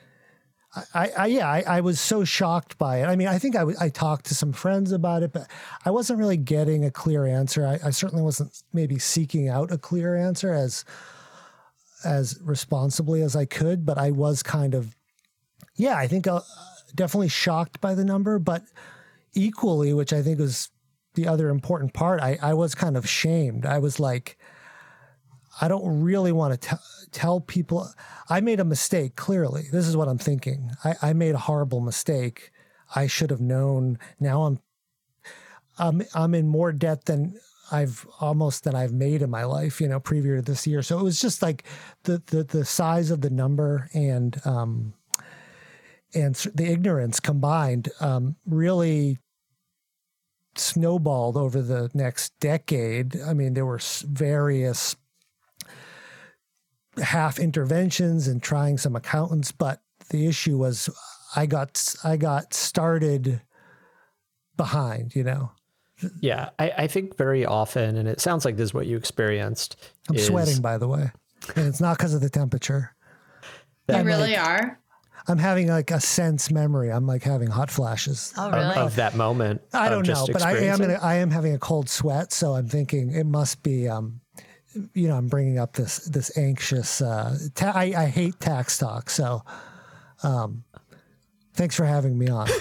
I, 0.94 1.10
I, 1.16 1.26
yeah, 1.26 1.48
I, 1.48 1.64
I 1.66 1.80
was 1.80 1.98
so 1.98 2.22
shocked 2.22 2.76
by 2.76 2.98
it. 2.98 3.06
I 3.06 3.16
mean, 3.16 3.28
I 3.28 3.38
think 3.38 3.56
I, 3.56 3.60
w- 3.60 3.78
I 3.80 3.88
talked 3.88 4.26
to 4.26 4.34
some 4.34 4.52
friends 4.52 4.92
about 4.92 5.22
it, 5.22 5.32
but 5.32 5.50
I 5.86 5.90
wasn't 5.90 6.18
really 6.18 6.36
getting 6.36 6.84
a 6.84 6.90
clear 6.90 7.24
answer. 7.24 7.66
I, 7.66 7.78
I 7.86 7.90
certainly 7.90 8.22
wasn't 8.22 8.62
maybe 8.74 8.98
seeking 8.98 9.48
out 9.48 9.72
a 9.72 9.78
clear 9.78 10.14
answer 10.14 10.52
as 10.52 10.84
as 12.04 12.38
responsibly 12.42 13.22
as 13.22 13.34
I 13.34 13.46
could, 13.46 13.86
but 13.86 13.96
I 13.96 14.10
was 14.10 14.42
kind 14.42 14.74
of, 14.74 14.94
yeah, 15.76 15.96
I 15.96 16.06
think 16.06 16.26
uh, 16.26 16.40
definitely 16.94 17.28
shocked 17.28 17.80
by 17.80 17.94
the 17.94 18.04
number, 18.04 18.38
but 18.38 18.62
equally, 19.32 19.92
which 19.94 20.12
I 20.12 20.22
think 20.22 20.38
was 20.38 20.68
the 21.14 21.26
other 21.26 21.48
important 21.48 21.94
part, 21.94 22.20
I, 22.20 22.38
I 22.42 22.54
was 22.54 22.74
kind 22.74 22.96
of 22.96 23.08
shamed. 23.08 23.64
I 23.64 23.78
was 23.78 23.98
like, 23.98 24.38
I 25.60 25.68
don't 25.68 26.02
really 26.02 26.32
want 26.32 26.60
to 26.60 26.78
tell 27.16 27.40
people. 27.40 27.90
I 28.28 28.42
made 28.42 28.60
a 28.60 28.64
mistake, 28.64 29.16
clearly. 29.16 29.68
This 29.72 29.88
is 29.88 29.96
what 29.96 30.06
I'm 30.06 30.18
thinking. 30.18 30.72
I, 30.84 30.94
I 31.00 31.12
made 31.14 31.34
a 31.34 31.38
horrible 31.38 31.80
mistake. 31.80 32.50
I 32.94 33.06
should 33.06 33.30
have 33.30 33.40
known. 33.40 33.98
Now 34.20 34.42
I'm, 34.42 34.60
I'm, 35.78 36.02
I'm 36.14 36.34
in 36.34 36.46
more 36.46 36.72
debt 36.72 37.06
than 37.06 37.40
I've 37.72 38.06
almost 38.20 38.64
than 38.64 38.74
I've 38.74 38.92
made 38.92 39.22
in 39.22 39.30
my 39.30 39.44
life, 39.44 39.80
you 39.80 39.88
know, 39.88 39.98
previous 39.98 40.44
to 40.44 40.52
this 40.52 40.66
year. 40.66 40.82
So 40.82 40.98
it 40.98 41.02
was 41.02 41.20
just 41.20 41.42
like 41.42 41.64
the 42.04 42.22
the 42.26 42.44
the 42.44 42.64
size 42.64 43.10
of 43.10 43.22
the 43.22 43.30
number 43.30 43.88
and 43.92 44.40
um 44.44 44.94
and 46.14 46.34
the 46.54 46.70
ignorance 46.70 47.18
combined 47.18 47.88
um 47.98 48.36
really 48.46 49.18
snowballed 50.54 51.36
over 51.36 51.60
the 51.60 51.90
next 51.92 52.38
decade. 52.38 53.20
I 53.20 53.34
mean, 53.34 53.54
there 53.54 53.66
were 53.66 53.80
various 54.04 54.94
half 57.02 57.38
interventions 57.38 58.28
and 58.28 58.42
trying 58.42 58.78
some 58.78 58.96
accountants, 58.96 59.52
but 59.52 59.80
the 60.10 60.26
issue 60.26 60.56
was 60.58 60.88
I 61.34 61.46
got 61.46 61.70
s- 61.76 61.96
I 62.04 62.16
got 62.16 62.54
started 62.54 63.42
behind, 64.56 65.14
you 65.14 65.24
know. 65.24 65.50
Yeah. 66.20 66.50
I, 66.58 66.70
I 66.78 66.86
think 66.86 67.16
very 67.16 67.44
often, 67.46 67.96
and 67.96 68.08
it 68.08 68.20
sounds 68.20 68.44
like 68.44 68.56
this 68.56 68.66
is 68.70 68.74
what 68.74 68.86
you 68.86 68.96
experienced. 68.96 69.76
I'm 70.08 70.16
is 70.16 70.26
sweating, 70.26 70.60
by 70.60 70.78
the 70.78 70.88
way, 70.88 71.10
and 71.54 71.66
it's 71.66 71.80
not 71.80 71.96
because 71.98 72.14
of 72.14 72.20
the 72.20 72.30
temperature. 72.30 72.94
You 73.88 73.96
I'm 73.96 74.06
really 74.06 74.32
like- 74.32 74.46
are? 74.46 74.80
I'm 75.28 75.38
having 75.38 75.66
like 75.66 75.90
a 75.90 75.98
sense 76.00 76.52
memory. 76.52 76.88
I'm 76.92 77.04
like 77.04 77.24
having 77.24 77.48
hot 77.48 77.68
flashes. 77.68 78.32
Oh, 78.38 78.46
of- 78.48 78.52
really? 78.54 78.74
Of, 78.76 78.94
that 78.96 79.16
moment. 79.16 79.60
I 79.72 79.88
don't 79.88 80.06
know, 80.06 80.24
but 80.32 80.40
I 80.42 80.50
am 80.50 80.56
experiencing. 80.56 80.86
gonna, 80.88 80.98
I 81.02 81.14
am 81.16 81.30
having 81.32 81.52
a 81.52 81.58
cold 81.58 81.88
sweat, 81.88 82.32
so 82.32 82.54
I'm 82.54 82.68
thinking 82.68 83.10
it 83.12 83.26
must 83.26 83.62
be. 83.64 83.88
Um, 83.88 84.20
you 84.94 85.08
know, 85.08 85.16
I'm 85.16 85.28
bringing 85.28 85.58
up 85.58 85.74
this 85.74 85.98
this 86.06 86.36
anxious. 86.36 87.00
Uh, 87.00 87.38
ta- 87.54 87.72
I, 87.74 87.94
I 87.96 88.06
hate 88.06 88.38
tax 88.40 88.78
talk, 88.78 89.10
so 89.10 89.42
um, 90.22 90.64
thanks 91.54 91.74
for 91.74 91.84
having 91.84 92.18
me 92.18 92.28
on. 92.28 92.48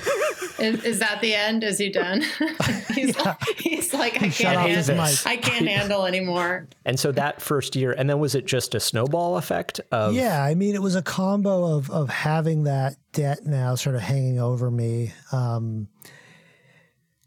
Is, 0.58 0.84
is 0.86 1.00
that 1.00 1.20
the 1.20 1.36
end? 1.36 1.66
Is 1.66 1.78
he 1.78 1.90
done? 1.90 2.22
he's, 2.94 3.18
like, 3.18 3.44
he's 3.58 3.94
like, 3.94 4.22
I 4.22 4.30
can't, 4.30 4.58
off 4.58 4.68
handle. 4.70 5.06
I 5.26 5.36
can't 5.36 5.68
handle 5.68 6.06
anymore. 6.06 6.70
And 6.86 6.98
so 6.98 7.12
that 7.12 7.42
first 7.42 7.76
year, 7.76 7.92
and 7.92 8.10
then 8.10 8.20
was 8.20 8.36
it 8.36 8.46
just 8.46 8.74
a 8.74 8.80
snowball 8.80 9.38
effect 9.38 9.82
of 9.92 10.14
Yeah, 10.14 10.42
I 10.42 10.56
mean, 10.56 10.74
it 10.74 10.82
was 10.82 10.96
a 10.96 11.02
combo 11.02 11.76
of 11.76 11.92
of 11.92 12.10
having 12.10 12.64
that 12.64 12.96
debt 13.12 13.46
now 13.46 13.76
sort 13.76 13.96
of 13.96 14.02
hanging 14.02 14.40
over 14.40 14.72
me, 14.72 15.14
um, 15.34 15.90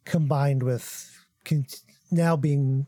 combined 0.06 0.62
with 0.62 1.14
con- 1.44 1.66
now 2.10 2.34
being 2.34 2.86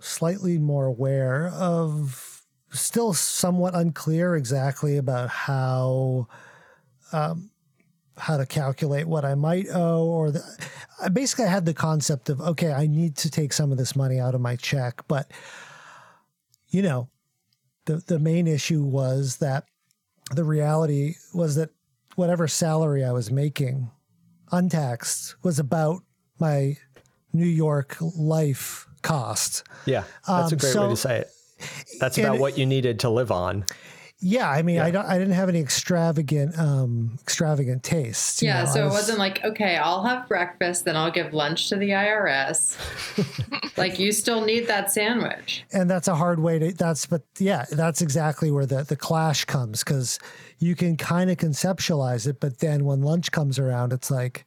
slightly 0.00 0.58
more 0.58 0.86
aware 0.86 1.48
of, 1.48 2.44
still 2.70 3.14
somewhat 3.14 3.74
unclear 3.74 4.36
exactly 4.36 4.96
about 4.96 5.28
how. 5.28 6.28
Um, 7.12 7.50
how 8.18 8.36
to 8.36 8.46
calculate 8.46 9.06
what 9.06 9.24
I 9.24 9.34
might 9.34 9.66
owe, 9.72 10.04
or 10.04 10.30
the, 10.32 10.42
I 11.00 11.08
basically 11.08 11.44
I 11.44 11.50
had 11.50 11.64
the 11.64 11.72
concept 11.72 12.28
of 12.28 12.40
okay, 12.40 12.72
I 12.72 12.86
need 12.86 13.16
to 13.18 13.30
take 13.30 13.52
some 13.52 13.70
of 13.70 13.78
this 13.78 13.94
money 13.94 14.18
out 14.18 14.34
of 14.34 14.40
my 14.40 14.56
check, 14.56 15.06
but 15.08 15.30
you 16.68 16.82
know, 16.82 17.08
the 17.84 18.02
the 18.06 18.18
main 18.18 18.46
issue 18.46 18.82
was 18.82 19.36
that 19.36 19.64
the 20.34 20.44
reality 20.44 21.14
was 21.32 21.54
that 21.54 21.70
whatever 22.16 22.48
salary 22.48 23.04
I 23.04 23.12
was 23.12 23.30
making 23.30 23.90
untaxed 24.50 25.36
was 25.42 25.58
about 25.58 26.02
my 26.38 26.76
New 27.32 27.46
York 27.46 27.96
life 28.00 28.87
cost. 29.02 29.62
Yeah, 29.86 30.04
that's 30.26 30.52
a 30.52 30.54
Um, 30.54 30.58
great 30.58 30.76
way 30.76 30.88
to 30.90 30.96
say 30.96 31.18
it. 31.20 31.30
That's 32.00 32.18
about 32.18 32.36
it- 32.36 32.40
what 32.40 32.56
you 32.58 32.66
needed 32.66 33.00
to 33.00 33.10
live 33.10 33.30
on. 33.32 33.64
Yeah, 34.20 34.50
I 34.50 34.62
mean, 34.62 34.80
I 34.80 34.90
don't, 34.90 35.06
I 35.06 35.16
didn't 35.16 35.34
have 35.34 35.48
any 35.48 35.60
extravagant, 35.60 36.58
um, 36.58 37.18
extravagant 37.22 37.84
tastes. 37.84 38.42
Yeah, 38.42 38.64
know, 38.64 38.70
so 38.72 38.80
I 38.80 38.82
it 38.82 38.84
was- 38.86 38.94
wasn't 38.94 39.18
like, 39.20 39.44
okay, 39.44 39.76
I'll 39.76 40.02
have 40.02 40.26
breakfast, 40.26 40.84
then 40.84 40.96
I'll 40.96 41.12
give 41.12 41.32
lunch 41.32 41.68
to 41.68 41.76
the 41.76 41.90
IRS. 41.90 42.76
like, 43.78 44.00
you 44.00 44.10
still 44.10 44.40
need 44.44 44.66
that 44.66 44.90
sandwich. 44.90 45.64
and 45.72 45.88
that's 45.88 46.08
a 46.08 46.16
hard 46.16 46.40
way 46.40 46.58
to 46.58 46.72
that's 46.72 47.06
but 47.06 47.22
yeah 47.38 47.64
that's 47.70 48.02
exactly 48.02 48.50
where 48.50 48.66
the 48.66 48.82
the 48.82 48.96
clash 48.96 49.44
comes 49.44 49.84
because 49.84 50.18
you 50.58 50.74
can 50.74 50.96
kind 50.96 51.30
of 51.30 51.36
conceptualize 51.36 52.26
it 52.26 52.40
but 52.40 52.58
then 52.58 52.84
when 52.84 53.02
lunch 53.02 53.30
comes 53.30 53.56
around 53.58 53.92
it's 53.92 54.10
like 54.10 54.44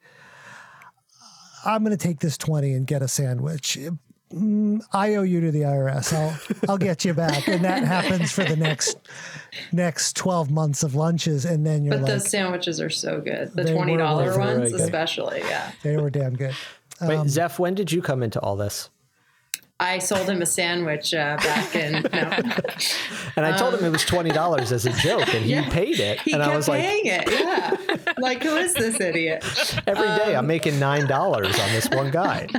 i'm 1.66 1.84
going 1.84 1.96
to 1.96 2.08
take 2.08 2.20
this 2.20 2.38
20 2.38 2.74
and 2.74 2.88
get 2.88 3.02
a 3.02 3.08
sandwich 3.08 3.78
Mm, 4.34 4.82
i 4.94 5.16
owe 5.16 5.24
you 5.24 5.42
to 5.42 5.52
the 5.52 5.62
irs 5.64 6.14
i'll 6.14 6.70
i'll 6.70 6.78
get 6.78 7.04
you 7.04 7.14
back 7.14 7.48
and 7.50 7.66
that 7.66 7.84
happens 7.84 8.32
for 8.32 8.44
the 8.46 8.56
next 8.56 8.98
next 9.74 10.16
12 10.16 10.50
months 10.50 10.84
of 10.84 10.96
lunches 10.96 11.44
and 11.44 11.66
then 11.66 11.84
you're 11.84 11.96
But 11.96 12.04
like 12.04 12.12
those 12.14 12.30
sandwiches 12.30 12.80
are 12.80 12.90
so 12.90 13.20
good. 13.20 13.52
The 13.54 13.64
$20 13.64 14.38
ones, 14.38 14.72
good. 14.72 14.80
especially. 14.80 15.40
Yeah. 15.40 15.72
they 15.84 15.98
were 15.98 16.10
damn 16.10 16.36
good 16.38 16.56
Wait, 17.02 17.16
Um, 17.18 17.28
Zeph, 17.28 17.60
when 17.60 17.74
did 17.76 17.92
you 17.92 18.02
come 18.02 18.24
into 18.24 18.40
all 18.40 18.56
this? 18.56 18.90
I 19.80 19.98
sold 19.98 20.30
him 20.30 20.42
a 20.44 20.46
sandwich 20.46 21.12
uh, 21.14 21.38
back 21.38 21.76
in. 21.76 22.04
No. 22.14 22.30
And 23.36 23.46
I 23.46 23.58
told 23.58 23.74
him 23.74 23.84
it 23.84 23.90
was 23.90 24.04
twenty 24.06 24.30
dollars 24.30 24.72
as 24.72 24.86
a 24.86 24.92
joke, 24.92 25.34
and 25.34 25.44
he 25.44 25.56
Um, 25.56 25.64
yeah. 25.66 25.70
paid 25.72 26.00
it. 26.00 26.20
He 26.22 26.34
and 26.34 26.42
kept 26.44 26.54
I 26.54 26.56
was 26.56 26.68
like, 26.68 26.82
paying 26.82 27.06
it. 27.08 27.32
Yeah. 27.32 27.91
Like, 28.22 28.44
who 28.44 28.56
is 28.56 28.74
this 28.74 29.00
idiot? 29.00 29.44
Every 29.88 30.08
day 30.08 30.36
I'm 30.36 30.48
making 30.48 30.80
nine 30.80 31.08
dollars 31.08 31.60
on 31.60 31.72
this 31.72 31.90
one 31.90 32.12
guy. 32.12 32.48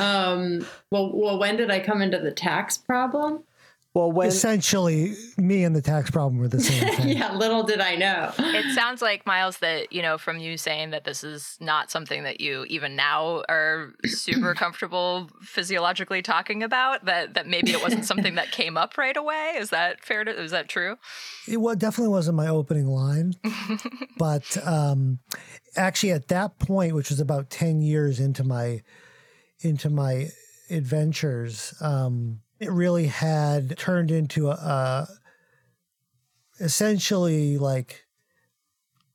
Um, 0.00 0.66
well, 0.90 1.12
well, 1.14 1.38
when 1.38 1.56
did 1.56 1.70
I 1.70 1.80
come 1.80 2.00
into 2.02 2.18
the 2.18 2.32
tax 2.32 2.78
problem? 2.78 3.44
Well, 3.94 4.10
when 4.10 4.28
Essentially, 4.28 5.14
me 5.36 5.64
and 5.64 5.76
the 5.76 5.82
tax 5.82 6.10
problem 6.10 6.38
were 6.40 6.48
the 6.48 6.60
same 6.60 6.94
thing. 6.96 7.08
Yeah, 7.10 7.34
little 7.34 7.62
did 7.62 7.82
I 7.82 7.94
know. 7.96 8.32
It 8.38 8.74
sounds 8.74 9.02
like 9.02 9.26
Myles 9.26 9.58
that 9.58 9.92
you 9.92 10.00
know 10.00 10.16
from 10.16 10.38
you 10.38 10.56
saying 10.56 10.90
that 10.90 11.04
this 11.04 11.22
is 11.22 11.58
not 11.60 11.90
something 11.90 12.22
that 12.22 12.40
you 12.40 12.64
even 12.68 12.96
now 12.96 13.42
are 13.50 13.92
super 14.06 14.54
comfortable 14.56 15.28
physiologically 15.42 16.22
talking 16.22 16.62
about. 16.62 17.04
That 17.04 17.34
that 17.34 17.46
maybe 17.46 17.72
it 17.72 17.82
wasn't 17.82 18.06
something 18.06 18.36
that 18.36 18.50
came 18.50 18.78
up 18.78 18.96
right 18.96 19.16
away. 19.16 19.56
Is 19.58 19.68
that 19.70 20.02
fair? 20.02 20.24
To, 20.24 20.42
is 20.42 20.52
that 20.52 20.70
true? 20.70 20.96
It 21.46 21.58
well, 21.58 21.76
definitely 21.76 22.12
wasn't 22.12 22.38
my 22.38 22.48
opening 22.48 22.86
line, 22.86 23.34
but 24.16 24.56
um, 24.66 25.18
actually, 25.76 26.12
at 26.12 26.28
that 26.28 26.58
point, 26.58 26.94
which 26.94 27.10
was 27.10 27.20
about 27.20 27.50
ten 27.50 27.82
years 27.82 28.20
into 28.20 28.42
my 28.42 28.80
into 29.60 29.90
my 29.90 30.28
adventures, 30.70 31.74
um, 31.80 32.40
it 32.62 32.70
really 32.70 33.06
had 33.06 33.76
turned 33.76 34.10
into 34.10 34.48
a, 34.48 34.54
a 34.54 35.08
essentially 36.60 37.58
like 37.58 38.04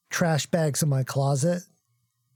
trash 0.09 0.45
bags 0.47 0.83
in 0.83 0.89
my 0.89 1.03
closet 1.03 1.61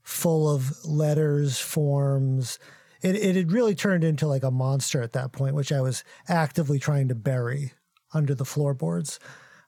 full 0.02 0.52
of 0.52 0.72
letters, 0.84 1.58
forms. 1.58 2.58
It, 3.02 3.14
it 3.16 3.36
had 3.36 3.52
really 3.52 3.74
turned 3.74 4.04
into 4.04 4.26
like 4.26 4.42
a 4.42 4.50
monster 4.50 5.02
at 5.02 5.12
that 5.12 5.32
point, 5.32 5.54
which 5.54 5.72
I 5.72 5.80
was 5.80 6.02
actively 6.28 6.78
trying 6.78 7.08
to 7.08 7.14
bury 7.14 7.72
under 8.14 8.34
the 8.34 8.44
floorboards. 8.44 9.18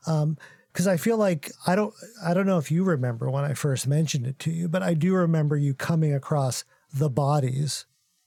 Um, 0.07 0.37
because 0.73 0.89
I 0.89 0.97
feel 0.97 1.19
like 1.19 1.53
I 1.69 1.77
don't 1.77 1.95
I 2.25 2.35
don't 2.35 2.47
know 2.47 2.59
if 2.59 2.73
you 2.73 2.83
remember 2.83 3.31
when 3.31 3.45
I 3.45 3.55
first 3.55 3.87
mentioned 3.87 4.27
it 4.27 4.41
to 4.41 4.51
you, 4.51 4.69
but 4.69 4.83
I 4.83 4.95
do 4.95 5.15
remember 5.15 5.57
you 5.57 5.73
coming 5.73 6.13
across 6.13 6.65
the 6.93 7.09
bodies, 7.09 7.87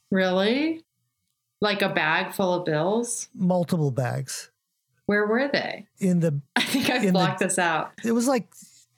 Really? 0.09 0.83
Like 1.61 1.81
a 1.81 1.89
bag 1.89 2.33
full 2.33 2.53
of 2.53 2.65
bills? 2.65 3.29
multiple 3.33 3.91
bags 3.91 4.51
Where 5.07 5.25
were 5.25 5.47
they? 5.51 5.87
in 5.99 6.19
the 6.19 6.39
I 6.55 6.61
think 6.61 6.89
I've 6.89 7.01
In 7.01 7.07
the- 7.07 7.11
blocked 7.13 7.39
this 7.39 7.57
out. 7.59 7.91
it 8.05 8.11
was 8.11 8.27
like 8.27 8.47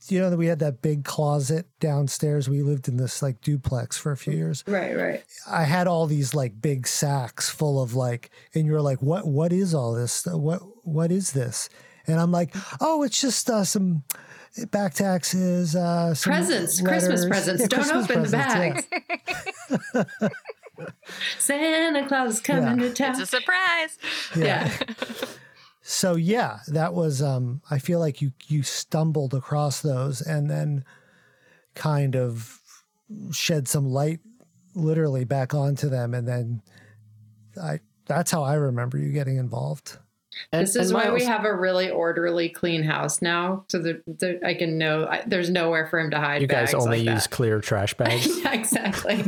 you 0.07 0.19
know 0.19 0.29
that 0.29 0.37
we 0.37 0.47
had 0.47 0.59
that 0.59 0.81
big 0.81 1.03
closet 1.03 1.67
downstairs. 1.79 2.49
We 2.49 2.63
lived 2.63 2.87
in 2.87 2.97
this 2.97 3.21
like 3.21 3.41
duplex 3.41 3.95
for 3.97 4.11
a 4.11 4.17
few 4.17 4.33
years. 4.33 4.63
Right, 4.65 4.95
right. 4.97 5.23
I 5.47 5.63
had 5.65 5.85
all 5.87 6.07
these 6.07 6.33
like 6.33 6.59
big 6.61 6.87
sacks 6.87 7.49
full 7.49 7.79
of 7.81 7.93
like, 7.93 8.31
and 8.55 8.65
you're 8.65 8.81
like, 8.81 9.01
"What? 9.03 9.27
What 9.27 9.51
is 9.53 9.75
all 9.75 9.93
this? 9.93 10.25
What? 10.25 10.61
What 10.87 11.11
is 11.11 11.33
this?" 11.33 11.69
And 12.07 12.19
I'm 12.19 12.31
like, 12.31 12.55
"Oh, 12.81 13.03
it's 13.03 13.19
just 13.21 13.49
uh, 13.51 13.63
some 13.65 14.03
back 14.71 14.93
taxes, 14.95 15.75
uh, 15.75 16.15
Presents, 16.19 16.81
Christmas 16.81 17.25
presents. 17.27 17.61
Yeah, 17.61 17.67
Don't 17.67 17.79
Christmas 17.83 18.09
open 18.09 18.23
the 18.23 18.29
presents, 18.29 18.87
yeah. 19.93 20.03
bags. 20.79 20.93
Santa 21.39 22.07
Claus 22.07 22.35
is 22.35 22.41
coming 22.41 22.79
Yeah. 22.79 22.87
to 22.89 22.93
town. 22.93 23.11
It's 23.11 23.19
a 23.21 23.25
surprise. 23.25 23.97
yeah. 24.35 24.71
So 25.81 26.15
yeah, 26.15 26.59
that 26.67 26.93
was. 26.93 27.19
Um, 27.19 27.61
I 27.71 27.79
feel 27.79 27.99
like 27.99 28.21
you 28.21 28.31
you 28.45 28.61
stumbled 28.61 29.33
across 29.33 29.81
those 29.81 30.21
and 30.21 30.47
then 30.47 30.85
kind 31.73 32.15
of 32.15 32.59
shed 33.31 33.67
some 33.67 33.87
light, 33.89 34.19
literally 34.75 35.23
back 35.23 35.55
onto 35.55 35.89
them, 35.89 36.13
and 36.13 36.27
then 36.27 36.61
I. 37.59 37.79
That's 38.05 38.29
how 38.29 38.43
I 38.43 38.53
remember 38.55 38.99
you 38.99 39.11
getting 39.11 39.37
involved. 39.37 39.97
And, 40.51 40.61
This 40.61 40.75
is 40.75 40.91
and 40.91 40.99
why 40.99 41.11
we 41.11 41.23
have 41.23 41.43
a 41.45 41.53
really 41.55 41.89
orderly, 41.89 42.49
clean 42.49 42.83
house 42.83 43.21
now. 43.21 43.65
So 43.69 43.79
that 43.79 44.03
that 44.19 44.41
I 44.45 44.53
can 44.53 44.77
know 44.77 45.05
I, 45.05 45.23
there's 45.25 45.49
nowhere 45.49 45.87
for 45.87 45.99
him 45.99 46.11
to 46.11 46.19
hide. 46.19 46.41
you 46.41 46.47
guys 46.47 46.71
bags 46.71 46.85
only 46.85 46.99
like 47.03 47.15
use 47.15 47.23
that. 47.23 47.31
clear 47.31 47.59
trash 47.61 47.93
bags. 47.97 48.27
yeah, 48.43 48.53
exactly. 48.53 49.23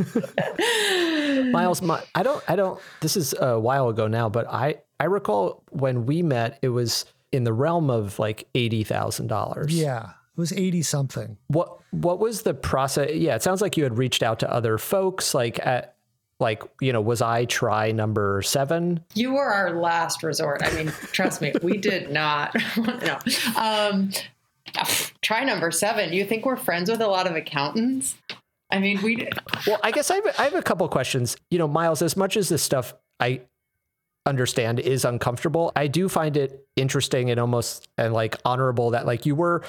Myles, 1.50 1.82
my, 1.82 2.02
I 2.14 2.22
don't, 2.22 2.42
I 2.48 2.56
don't. 2.56 2.80
This 3.00 3.16
is 3.16 3.34
a 3.38 3.58
while 3.58 3.88
ago 3.88 4.06
now, 4.06 4.28
but 4.28 4.46
I, 4.48 4.76
I 5.00 5.04
recall 5.04 5.64
when 5.70 6.06
we 6.06 6.22
met, 6.22 6.58
it 6.62 6.68
was 6.68 7.04
in 7.32 7.44
the 7.44 7.52
realm 7.52 7.90
of 7.90 8.18
like 8.18 8.48
eighty 8.54 8.84
thousand 8.84 9.26
dollars. 9.26 9.74
Yeah, 9.74 10.10
it 10.10 10.40
was 10.40 10.52
eighty 10.52 10.82
something. 10.82 11.36
What, 11.48 11.78
what 11.90 12.18
was 12.20 12.42
the 12.42 12.54
process? 12.54 13.14
Yeah, 13.14 13.34
it 13.34 13.42
sounds 13.42 13.60
like 13.60 13.76
you 13.76 13.82
had 13.84 13.98
reached 13.98 14.22
out 14.22 14.38
to 14.40 14.50
other 14.52 14.78
folks. 14.78 15.34
Like, 15.34 15.64
at, 15.66 15.96
like 16.42 16.62
you 16.80 16.92
know, 16.92 17.00
was 17.00 17.22
I 17.22 17.46
try 17.46 17.92
number 17.92 18.42
seven? 18.42 19.02
You 19.14 19.32
were 19.32 19.46
our 19.46 19.80
last 19.80 20.22
resort. 20.22 20.62
I 20.62 20.72
mean, 20.74 20.92
trust 21.12 21.40
me, 21.40 21.52
we 21.62 21.78
did 21.78 22.10
not. 22.10 22.54
no. 22.76 23.18
Um, 23.56 24.10
try 25.22 25.44
number 25.44 25.70
seven. 25.70 26.12
You 26.12 26.26
think 26.26 26.44
we're 26.44 26.56
friends 26.56 26.90
with 26.90 27.00
a 27.00 27.08
lot 27.08 27.26
of 27.26 27.34
accountants? 27.34 28.16
I 28.70 28.78
mean, 28.78 29.00
we. 29.02 29.28
Well, 29.66 29.80
I 29.82 29.90
guess 29.90 30.10
I 30.10 30.16
have, 30.16 30.26
I 30.38 30.44
have 30.44 30.54
a 30.54 30.62
couple 30.62 30.86
questions. 30.88 31.36
You 31.50 31.58
know, 31.58 31.68
Myles, 31.68 32.02
as 32.02 32.16
much 32.16 32.36
as 32.36 32.48
this 32.48 32.62
stuff 32.62 32.94
I 33.20 33.42
understand 34.26 34.80
is 34.80 35.04
uncomfortable, 35.04 35.72
I 35.76 35.86
do 35.86 36.08
find 36.08 36.36
it 36.36 36.66
interesting 36.76 37.30
and 37.30 37.38
almost 37.40 37.88
and 37.96 38.12
like 38.12 38.36
honorable 38.44 38.90
that 38.90 39.06
like 39.06 39.26
you 39.26 39.34
were 39.34 39.62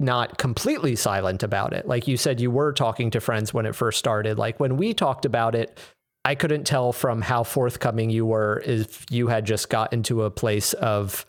not 0.00 0.36
completely 0.36 0.96
silent 0.96 1.42
about 1.42 1.72
it. 1.72 1.86
Like 1.86 2.08
you 2.08 2.16
said, 2.16 2.40
you 2.40 2.50
were 2.50 2.72
talking 2.72 3.10
to 3.12 3.20
friends 3.20 3.54
when 3.54 3.66
it 3.66 3.74
first 3.74 3.98
started. 3.98 4.38
Like 4.38 4.58
when 4.58 4.76
we 4.76 4.92
talked 4.94 5.24
about 5.24 5.54
it, 5.54 5.78
I 6.24 6.34
couldn't 6.34 6.64
tell 6.64 6.92
from 6.92 7.20
how 7.20 7.42
forthcoming 7.42 8.10
you 8.10 8.24
were 8.24 8.62
if 8.64 9.06
you 9.10 9.26
had 9.28 9.44
just 9.44 9.68
got 9.68 9.92
into 9.92 10.22
a 10.22 10.30
place 10.30 10.72
of 10.74 11.26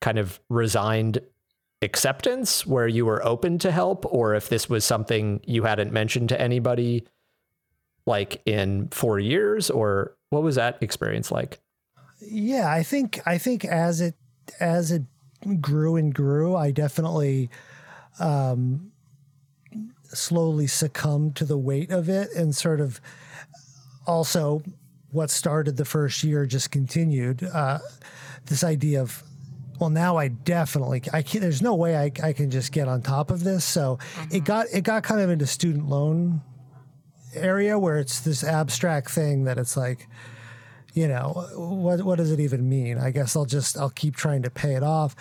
kind 0.00 0.18
of 0.18 0.40
resigned 0.48 1.20
acceptance 1.82 2.66
where 2.66 2.88
you 2.88 3.04
were 3.06 3.24
open 3.24 3.58
to 3.58 3.70
help 3.70 4.04
or 4.06 4.34
if 4.34 4.48
this 4.48 4.68
was 4.68 4.84
something 4.84 5.40
you 5.44 5.64
hadn't 5.64 5.92
mentioned 5.92 6.28
to 6.30 6.40
anybody 6.40 7.06
like 8.06 8.40
in 8.46 8.88
4 8.88 9.18
years 9.18 9.70
or 9.70 10.16
what 10.30 10.42
was 10.42 10.54
that 10.56 10.78
experience 10.82 11.30
like? 11.30 11.60
Yeah, 12.20 12.70
I 12.70 12.82
think 12.82 13.20
I 13.26 13.38
think 13.38 13.64
as 13.64 14.00
it 14.00 14.14
as 14.58 14.90
it 14.90 15.02
grew 15.60 15.96
and 15.96 16.14
grew, 16.14 16.54
I 16.54 16.70
definitely 16.70 17.50
um, 18.18 18.92
slowly 20.04 20.66
succumbed 20.66 21.36
to 21.36 21.44
the 21.44 21.56
weight 21.58 21.90
of 21.90 22.08
it, 22.08 22.30
and 22.36 22.54
sort 22.54 22.80
of 22.80 23.00
also 24.10 24.62
what 25.12 25.30
started 25.30 25.76
the 25.76 25.84
first 25.84 26.22
year 26.22 26.46
just 26.46 26.70
continued. 26.70 27.42
Uh, 27.42 27.78
this 28.46 28.64
idea 28.64 29.00
of 29.00 29.22
well, 29.78 29.88
now 29.90 30.18
I 30.18 30.28
definitely 30.28 31.02
I 31.12 31.22
can 31.22 31.40
There's 31.40 31.62
no 31.62 31.74
way 31.74 31.96
I, 31.96 32.12
I 32.22 32.32
can 32.34 32.50
just 32.50 32.70
get 32.70 32.86
on 32.86 33.00
top 33.00 33.30
of 33.30 33.42
this. 33.42 33.64
So 33.64 33.98
it 34.30 34.44
got 34.44 34.66
it 34.72 34.82
got 34.82 35.02
kind 35.04 35.20
of 35.20 35.30
into 35.30 35.46
student 35.46 35.88
loan 35.88 36.42
area 37.34 37.78
where 37.78 37.98
it's 37.98 38.20
this 38.20 38.44
abstract 38.44 39.10
thing 39.10 39.44
that 39.44 39.56
it's 39.56 39.76
like 39.76 40.08
you 40.94 41.06
know 41.06 41.46
what 41.54 42.02
what 42.02 42.16
does 42.16 42.32
it 42.32 42.40
even 42.40 42.68
mean 42.68 42.98
i 42.98 43.12
guess 43.12 43.36
i'll 43.36 43.44
just 43.44 43.78
i'll 43.78 43.90
keep 43.90 44.16
trying 44.16 44.42
to 44.42 44.50
pay 44.50 44.74
it 44.74 44.82
off 44.82 45.14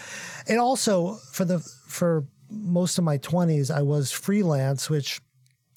and 0.48 0.58
also 0.58 1.16
for 1.32 1.46
the 1.46 1.60
for 1.60 2.26
most 2.50 2.98
of 2.98 3.04
my 3.04 3.20
20s 3.20 3.70
i 3.70 3.82
was 3.82 4.12
freelance 4.12 4.90
which 4.90 5.22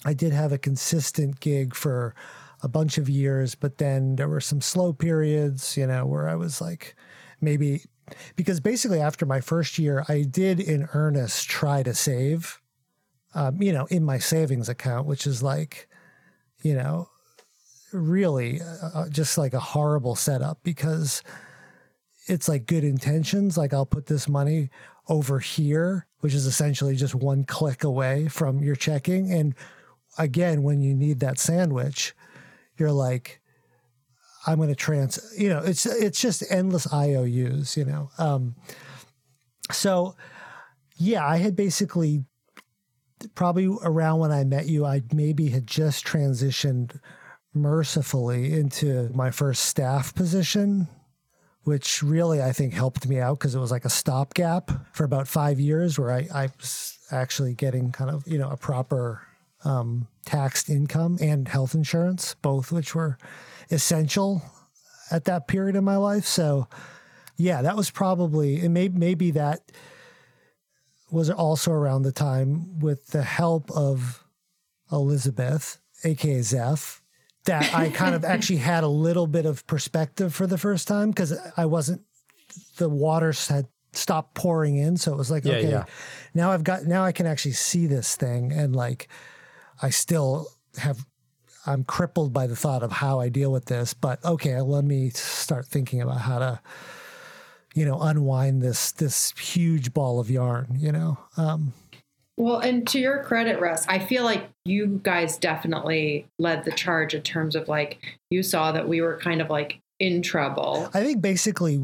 i 0.07 0.15
did 0.15 0.33
have 0.33 0.53
a 0.53 0.57
consistent 0.57 1.39
gig 1.41 1.75
for 1.75 2.15
a 2.63 2.69
bunch 2.69 2.99
of 2.99 3.09
years 3.09 3.55
but 3.55 3.79
then 3.79 4.17
there 4.17 4.29
were 4.29 4.41
some 4.41 4.61
slow 4.61 4.93
periods 4.93 5.77
you 5.77 5.87
know 5.87 6.07
where 6.07 6.29
i 6.29 6.35
was 6.35 6.61
like 6.61 6.95
maybe 7.41 7.83
because 8.37 8.61
basically 8.61 9.01
after 9.01 9.27
my 9.27 9.41
first 9.41 9.79
year 9.79 10.05
i 10.09 10.23
did 10.23 10.61
in 10.61 10.89
earnest 10.95 11.49
try 11.49 11.83
to 11.83 11.95
save 11.95 12.61
um, 13.35 13.61
you 13.63 13.73
know 13.73 13.87
in 13.87 14.05
my 14.05 14.19
savings 14.19 14.69
account 14.69 15.07
which 15.07 15.27
is 15.27 15.43
like 15.43 15.89
you 16.63 16.75
know 16.75 17.09
really 17.93 18.61
uh, 18.95 19.09
just 19.09 19.37
like 19.37 19.55
a 19.55 19.61
horrible 19.61 20.15
setup 20.15 20.59
because 20.63 21.23
it's 22.27 22.49
like 22.49 22.67
good 22.67 22.85
intentions. 22.85 23.57
Like 23.57 23.75
I'll 23.75 23.87
put 23.87 24.07
this 24.07 24.29
money 24.29 24.71
over 25.09 25.39
here, 25.39 26.07
which 26.21 26.35
is 26.35 26.47
essentially 26.47 26.97
just 26.97 27.15
one 27.15 27.45
click 27.45 27.85
away 27.85 28.29
from 28.29 28.63
your 28.63 28.77
checking. 28.77 29.33
And 29.33 29.55
again, 30.19 30.63
when 30.63 30.81
you 30.81 30.95
need 30.95 31.21
that 31.21 31.39
sandwich, 31.39 32.15
you're 32.77 32.93
like, 32.93 33.41
I'm 34.47 34.57
going 34.57 34.69
to 34.69 34.75
trans, 34.75 35.21
you 35.37 35.49
know, 35.49 35.61
it's, 35.61 35.87
it's 35.87 36.21
just 36.21 36.43
endless 36.51 36.93
IOUs, 36.93 37.77
you 37.77 37.85
know? 37.85 38.11
Um, 38.19 38.57
so 39.71 40.17
yeah, 40.97 41.27
I 41.27 41.39
had 41.39 41.57
basically 41.57 42.25
probably 43.35 43.69
around 43.83 44.21
when 44.21 44.33
I 44.33 44.45
met 44.45 44.67
you, 44.67 44.85
I 44.85 45.03
maybe 45.13 45.49
had 45.49 45.67
just 45.67 46.05
transitioned 46.05 46.99
mercifully 47.55 48.53
into 48.53 49.11
my 49.15 49.31
first 49.31 49.65
staff 49.67 50.15
position, 50.15 50.89
which 51.65 52.03
really 52.03 52.43
I 52.43 52.53
think 52.53 52.73
helped 52.73 53.07
me 53.07 53.21
out 53.21 53.39
because 53.39 53.55
it 53.55 53.61
was 53.61 53.71
like 53.71 53.85
a 53.85 53.91
stopgap 53.91 54.71
for 54.93 55.05
about 55.05 55.29
five 55.29 55.61
years 55.61 55.99
where 55.99 56.13
I, 56.13 56.29
I 56.35 56.49
was 56.59 56.99
actually 57.11 57.55
getting 57.55 57.93
kind 57.93 58.11
of, 58.11 58.27
you 58.27 58.39
know, 58.39 58.51
a 58.51 58.57
proper 58.57 59.23
um, 59.65 60.09
taxed 60.25 60.71
income 60.71 61.19
and 61.21 61.49
health 61.49 61.75
insurance, 61.75 62.35
both 62.43 62.73
which 62.73 62.95
were 62.95 63.19
essential 63.71 64.43
at 65.11 65.25
that 65.25 65.49
period 65.49 65.77
in 65.77 65.85
my 65.85 65.97
life. 65.97 66.25
So, 66.25 66.69
yeah, 67.37 67.63
that 67.63 67.77
was 67.77 67.91
probably, 67.91 68.61
and 68.61 68.73
maybe, 68.73 68.99
maybe 68.99 69.31
that 69.33 69.73
was 71.11 71.29
also 71.31 71.73
around 71.73 72.03
the 72.03 72.13
time 72.13 72.79
with 72.79 73.09
the 73.09 73.23
help 73.23 73.71
of 73.71 74.25
Elizabeth, 74.91 75.79
aka 76.05 76.41
Zeph, 76.41 77.03
that 77.45 77.75
I 77.75 77.91
kind 77.91 78.15
of 78.15 78.25
actually 78.35 78.59
had 78.59 78.85
a 78.85 78.89
little 78.89 79.27
bit 79.27 79.47
of 79.47 79.67
perspective 79.67 80.35
for 80.35 80.47
the 80.47 80.59
first 80.59 80.89
time 80.89 81.11
because 81.11 81.39
I 81.57 81.67
wasn't 81.67 82.03
the 82.79 82.89
water 82.89 83.33
had 83.49 83.67
stopped 83.93 84.35
pouring 84.35 84.77
in, 84.77 84.97
so 84.97 85.13
it 85.13 85.19
was 85.19 85.31
like 85.31 85.45
Yeah, 85.45 85.55
okay, 85.55 85.71
yeah. 85.71 85.85
now 86.35 86.53
I've 86.53 86.65
got 86.65 86.85
now 86.85 87.05
I 87.05 87.13
can 87.13 87.27
actually 87.27 87.53
see 87.53 87.87
this 87.87 88.17
thing 88.17 88.53
and 88.53 88.75
like 88.75 89.09
I 89.83 89.91
still 89.91 90.49
have 90.79 91.05
I'm 91.67 91.85
crippled 91.85 92.33
by 92.33 92.47
the 92.47 92.57
thought 92.57 92.83
of 92.83 92.91
how 92.91 93.21
I 93.21 93.29
deal 93.29 93.53
with 93.53 93.67
this, 93.67 93.95
but 93.95 94.25
okay, 94.25 94.61
let 94.61 94.85
me 94.85 95.11
start 95.11 95.67
thinking 95.67 96.01
about 96.01 96.21
how 96.21 96.39
to 96.39 96.61
you 97.75 97.85
know 97.85 98.01
unwind 98.01 98.63
this 98.63 98.93
this 98.93 99.33
huge 99.33 99.93
ball 99.93 100.21
of 100.21 100.31
yarn, 100.31 100.77
you 100.79 100.93
know. 100.93 101.19
Um 101.37 101.73
Well, 102.37 102.59
and 102.59 102.87
to 102.89 102.99
your 102.99 103.23
credit, 103.25 103.61
Russ, 103.61 103.87
I 103.89 103.99
feel 103.99 104.25
like 104.25 104.49
you 104.65 105.01
guys 105.03 105.37
definitely 105.37 106.27
led 106.39 106.65
the 106.65 106.73
charge 106.73 107.15
in 107.15 107.23
terms 107.23 107.57
of 107.57 107.69
like 107.69 107.99
you 108.31 108.43
saw 108.43 108.73
that 108.73 108.89
we 108.89 109.01
were 109.01 109.19
kind 109.19 109.41
of 109.41 109.51
like 109.51 109.81
in 109.99 110.23
trouble. 110.23 110.91
I 110.95 111.03
think 111.03 111.23
basically 111.23 111.81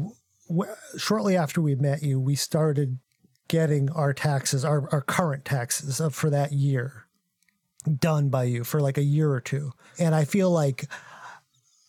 w- 0.49 0.71
shortly 0.97 1.37
after 1.37 1.61
we 1.61 1.75
met 1.75 2.03
you, 2.03 2.19
we 2.19 2.35
started 2.35 2.99
getting 3.47 3.89
our 3.91 4.13
taxes, 4.13 4.63
our, 4.63 4.87
our 4.91 5.01
current 5.01 5.43
taxes 5.43 5.99
of, 5.99 6.13
for 6.13 6.29
that 6.29 6.51
year 6.51 7.07
done 7.89 8.29
by 8.29 8.45
you 8.45 8.63
for 8.63 8.81
like 8.81 8.97
a 8.97 9.03
year 9.03 9.31
or 9.31 9.41
two. 9.41 9.73
And 9.97 10.15
I 10.15 10.25
feel 10.25 10.51
like 10.51 10.85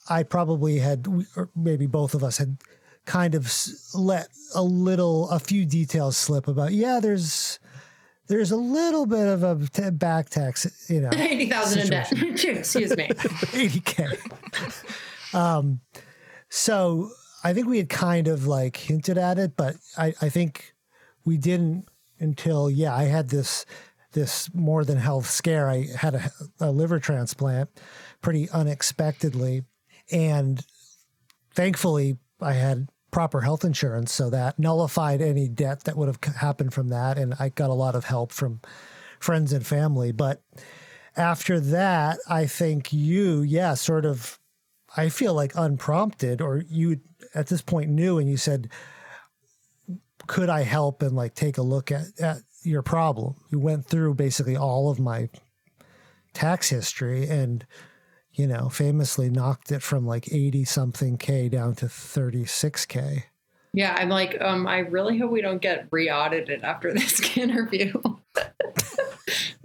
I 0.09 0.23
probably 0.23 0.79
had, 0.79 1.07
or 1.37 1.51
maybe 1.55 1.87
both 1.87 2.15
of 2.15 2.25
us 2.25 2.39
had 2.39 2.59
kind 3.07 3.35
of 3.35 3.53
let 3.95 4.29
a 4.55 4.63
little, 4.63 5.31
a 5.31 5.39
few 5.39 5.65
details 5.65 6.17
slip 6.17 6.49
about, 6.49 6.73
yeah, 6.73 7.01
there's, 7.01 7.59
there's 8.29 8.51
a 8.51 8.57
little 8.57 9.07
bit 9.07 9.27
of 9.27 9.43
a 9.43 9.67
t- 9.67 9.91
back 9.91 10.31
tax, 10.31 10.89
you 10.89 11.01
know, 11.01 11.11
80,000 11.13 11.81
in 11.81 11.91
debt. 11.91 12.13
Excuse 12.13 12.97
me. 12.97 13.09
80k. 13.09 15.35
um, 15.35 15.81
so 16.49 17.11
I 17.43 17.55
think 17.55 17.69
we 17.69 17.79
had 17.79 17.89
kind 17.89 18.29
of 18.29 18.47
like 18.47 18.77
hinted 18.77 19.19
at 19.19 19.39
it, 19.39 19.57
but 19.57 19.77
I, 19.97 20.15
I 20.21 20.29
think 20.29 20.75
we 21.25 21.37
didn't 21.37 21.89
until 22.21 22.71
yeah, 22.71 22.95
I 22.95 23.05
had 23.05 23.31
this 23.31 23.65
this 24.12 24.53
more 24.55 24.85
than 24.85 24.99
health 24.99 25.27
scare. 25.27 25.68
I 25.68 25.87
had 25.96 26.14
a, 26.14 26.31
a 26.61 26.70
liver 26.70 26.99
transplant 26.99 27.70
pretty 28.23 28.49
unexpectedly, 28.51 29.62
and 30.11 30.64
thankfully 31.55 32.18
I 32.40 32.55
had 32.55 32.88
proper 33.11 33.40
health 33.40 33.64
insurance, 33.64 34.12
so 34.12 34.31
that 34.31 34.59
nullified 34.59 35.20
any 35.20 35.49
debt 35.49 35.85
that 35.85 35.96
would 35.96 36.07
have 36.07 36.35
happened 36.37 36.73
from 36.73 36.88
that, 36.88 37.18
and 37.18 37.35
I 37.38 37.49
got 37.49 37.70
a 37.70 37.75
lot 37.75 37.94
of 37.94 38.05
help 38.05 38.33
from 38.33 38.61
friends 39.18 39.53
and 39.53 39.66
family, 39.66 40.12
but 40.12 40.42
after 41.16 41.59
that, 41.59 42.18
I 42.29 42.46
think 42.46 42.92
you, 42.92 43.42
yeah, 43.42 43.75
sort 43.75 44.05
of, 44.05 44.38
I 44.96 45.09
feel 45.09 45.35
like 45.35 45.53
unprompted, 45.57 46.40
or 46.40 46.62
you 46.68 47.01
at 47.35 47.49
this 47.49 47.62
point 47.62 47.90
knew 47.90 48.18
and 48.18 48.29
you 48.29 48.37
said, 48.37 48.70
could 50.27 50.49
I 50.49 50.62
help 50.62 51.03
and 51.03 51.16
like 51.16 51.35
take 51.35 51.59
a 51.59 51.62
look 51.62 51.90
at, 51.90 52.05
at 52.20 52.38
your 52.62 52.83
problem? 52.83 53.35
You 53.51 53.59
went 53.59 53.87
through 53.87 54.14
basically 54.14 54.57
all 54.57 54.90
of 54.90 54.99
my 54.99 55.29
tax 56.33 56.68
history 56.68 57.29
and, 57.29 57.66
you 58.33 58.46
know, 58.46 58.68
famously 58.68 59.31
knocked 59.31 59.73
it 59.73 59.83
from 59.83 60.07
like 60.07 60.33
80 60.33 60.64
something 60.64 61.18
K 61.18 61.49
down 61.49 61.75
to 61.77 61.87
36K. 61.87 63.25
Yeah, 63.73 63.94
I'm 63.96 64.09
like, 64.09 64.40
um, 64.40 64.66
I 64.66 64.79
really 64.79 65.18
hope 65.18 65.31
we 65.31 65.42
don't 65.42 65.62
get 65.62 65.87
re-audited 65.90 66.62
after 66.62 66.92
this 66.92 67.20
interview. 67.37 67.92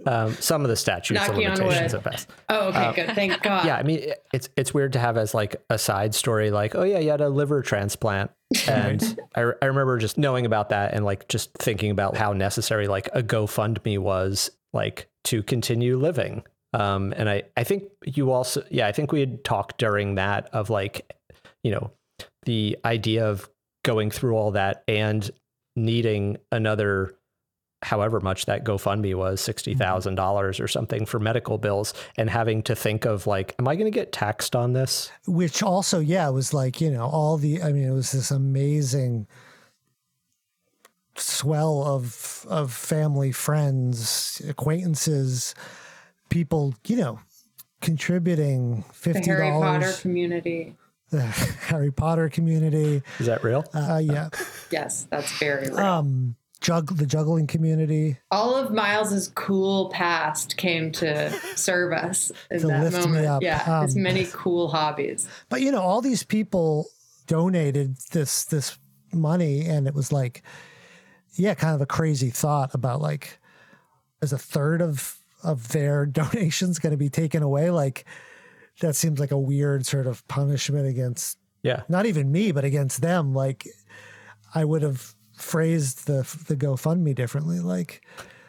Um, 0.06 0.34
some 0.34 0.62
of 0.62 0.68
the 0.68 0.76
statutes 0.76 1.20
and 1.20 1.28
Knocking 1.28 1.48
on 1.48 1.56
limitations 1.58 1.92
have 1.92 2.04
passed. 2.04 2.28
Oh, 2.48 2.68
okay, 2.68 2.92
good. 2.94 3.14
Thank 3.14 3.42
God. 3.42 3.66
Yeah, 3.66 3.76
I 3.76 3.82
mean, 3.82 4.12
it's 4.32 4.48
it's 4.56 4.72
weird 4.72 4.92
to 4.92 5.00
have 5.00 5.16
as 5.16 5.34
like 5.34 5.56
a 5.68 5.78
side 5.78 6.14
story, 6.14 6.50
like, 6.50 6.76
oh 6.76 6.84
yeah, 6.84 6.98
you 6.98 7.10
had 7.10 7.20
a 7.20 7.28
liver 7.28 7.60
transplant, 7.60 8.30
and 8.68 9.20
I, 9.34 9.40
I 9.40 9.66
remember 9.66 9.98
just 9.98 10.16
knowing 10.16 10.46
about 10.46 10.68
that 10.68 10.94
and 10.94 11.04
like 11.04 11.26
just 11.28 11.52
thinking 11.54 11.90
about 11.90 12.16
how 12.16 12.32
necessary 12.32 12.86
like 12.86 13.08
a 13.14 13.22
GoFundMe 13.22 13.98
was, 13.98 14.50
like 14.72 15.08
to 15.24 15.42
continue 15.42 15.98
living. 15.98 16.44
Um, 16.72 17.12
and 17.16 17.28
I 17.28 17.42
I 17.56 17.64
think 17.64 17.84
you 18.04 18.30
also 18.30 18.62
yeah 18.70 18.86
I 18.86 18.92
think 18.92 19.10
we 19.10 19.20
had 19.20 19.42
talked 19.42 19.78
during 19.78 20.14
that 20.14 20.48
of 20.52 20.70
like, 20.70 21.12
you 21.64 21.72
know, 21.72 21.90
the 22.44 22.78
idea 22.84 23.26
of 23.26 23.50
going 23.84 24.10
through 24.10 24.36
all 24.36 24.52
that 24.52 24.84
and 24.86 25.28
needing 25.74 26.38
another 26.50 27.14
however 27.86 28.20
much 28.20 28.46
that 28.46 28.64
GoFundMe 28.64 29.14
was, 29.14 29.40
sixty 29.40 29.74
thousand 29.74 30.16
dollars 30.16 30.60
or 30.60 30.68
something 30.68 31.06
for 31.06 31.18
medical 31.18 31.56
bills, 31.58 31.94
and 32.16 32.28
having 32.28 32.62
to 32.64 32.74
think 32.76 33.04
of 33.04 33.26
like, 33.26 33.54
am 33.58 33.66
I 33.68 33.74
going 33.76 33.90
to 33.90 33.96
get 33.96 34.12
taxed 34.12 34.54
on 34.56 34.72
this? 34.72 35.10
which 35.26 35.62
also 35.62 35.98
yeah 36.00 36.28
was 36.28 36.52
like 36.54 36.80
you 36.80 36.90
know 36.90 37.04
all 37.06 37.36
the 37.36 37.62
i 37.62 37.72
mean 37.72 37.88
it 37.88 37.92
was 37.92 38.12
this 38.12 38.30
amazing 38.30 39.26
swell 41.16 41.82
of 41.84 42.44
of 42.48 42.72
family 42.72 43.32
friends 43.32 44.42
acquaintances 44.48 45.54
people 46.28 46.74
you 46.86 46.96
know 46.96 47.18
contributing 47.80 48.84
$50 48.92 49.24
Harry 49.26 49.50
Potter 49.50 49.92
community. 50.00 50.74
the 51.10 51.22
harry 51.68 51.90
potter 51.92 52.28
community 52.28 53.02
Is 53.18 53.26
that 53.26 53.42
real? 53.44 53.64
uh, 53.74 54.00
yeah 54.02 54.28
Yes, 54.70 55.06
that's 55.10 55.30
very 55.38 55.68
real. 55.68 55.78
um 55.78 56.36
jug 56.66 56.96
the 56.96 57.06
juggling 57.06 57.46
community 57.46 58.18
All 58.30 58.56
of 58.56 58.72
Myles's 58.72 59.28
cool 59.34 59.88
past 59.90 60.56
came 60.56 60.90
to 60.92 61.30
serve 61.54 61.92
us 61.92 62.32
in 62.50 62.60
To 62.60 62.66
that 62.66 62.82
lift 62.82 62.96
me 62.96 63.04
moment. 63.06 63.26
up. 63.26 63.42
Yeah, 63.42 63.82
his 63.82 63.94
Um, 63.96 64.02
many 64.02 64.26
cool 64.32 64.68
hobbies. 64.68 65.28
but 65.48 65.60
you 65.60 65.70
know 65.70 65.80
all 65.82 66.00
these 66.00 66.24
people 66.24 66.86
donated 67.28 67.96
this 68.12 68.44
this 68.44 68.78
money 69.12 69.66
and 69.66 69.86
it 69.86 69.94
was 69.94 70.10
like 70.12 70.42
yeah 71.34 71.54
kind 71.54 71.74
of 71.74 71.80
a 71.80 71.86
crazy 71.86 72.30
thought 72.30 72.74
about 72.74 73.00
like 73.00 73.38
is 74.22 74.32
a 74.32 74.38
third 74.38 74.80
of 74.82 75.18
of 75.44 75.68
their 75.68 76.04
donations 76.20 76.78
going 76.80 76.90
to 76.92 76.96
be 76.96 77.08
taken 77.10 77.42
away 77.42 77.70
like 77.70 78.04
that 78.80 78.94
seems 78.96 79.18
like 79.20 79.30
a 79.30 79.38
weird 79.38 79.86
sort 79.86 80.06
of 80.06 80.26
punishment 80.28 80.86
against 80.88 81.38
Yeah. 81.62 81.82
not 81.88 82.06
even 82.06 82.30
me 82.32 82.52
but 82.52 82.64
against 82.64 83.00
them 83.02 83.34
like 83.34 83.66
i 84.54 84.64
would 84.64 84.82
have 84.82 85.14
phrased 85.36 86.06
the 86.06 86.22
the 86.48 86.56
gofundme 86.56 87.14
differently 87.14 87.60
like 87.60 88.04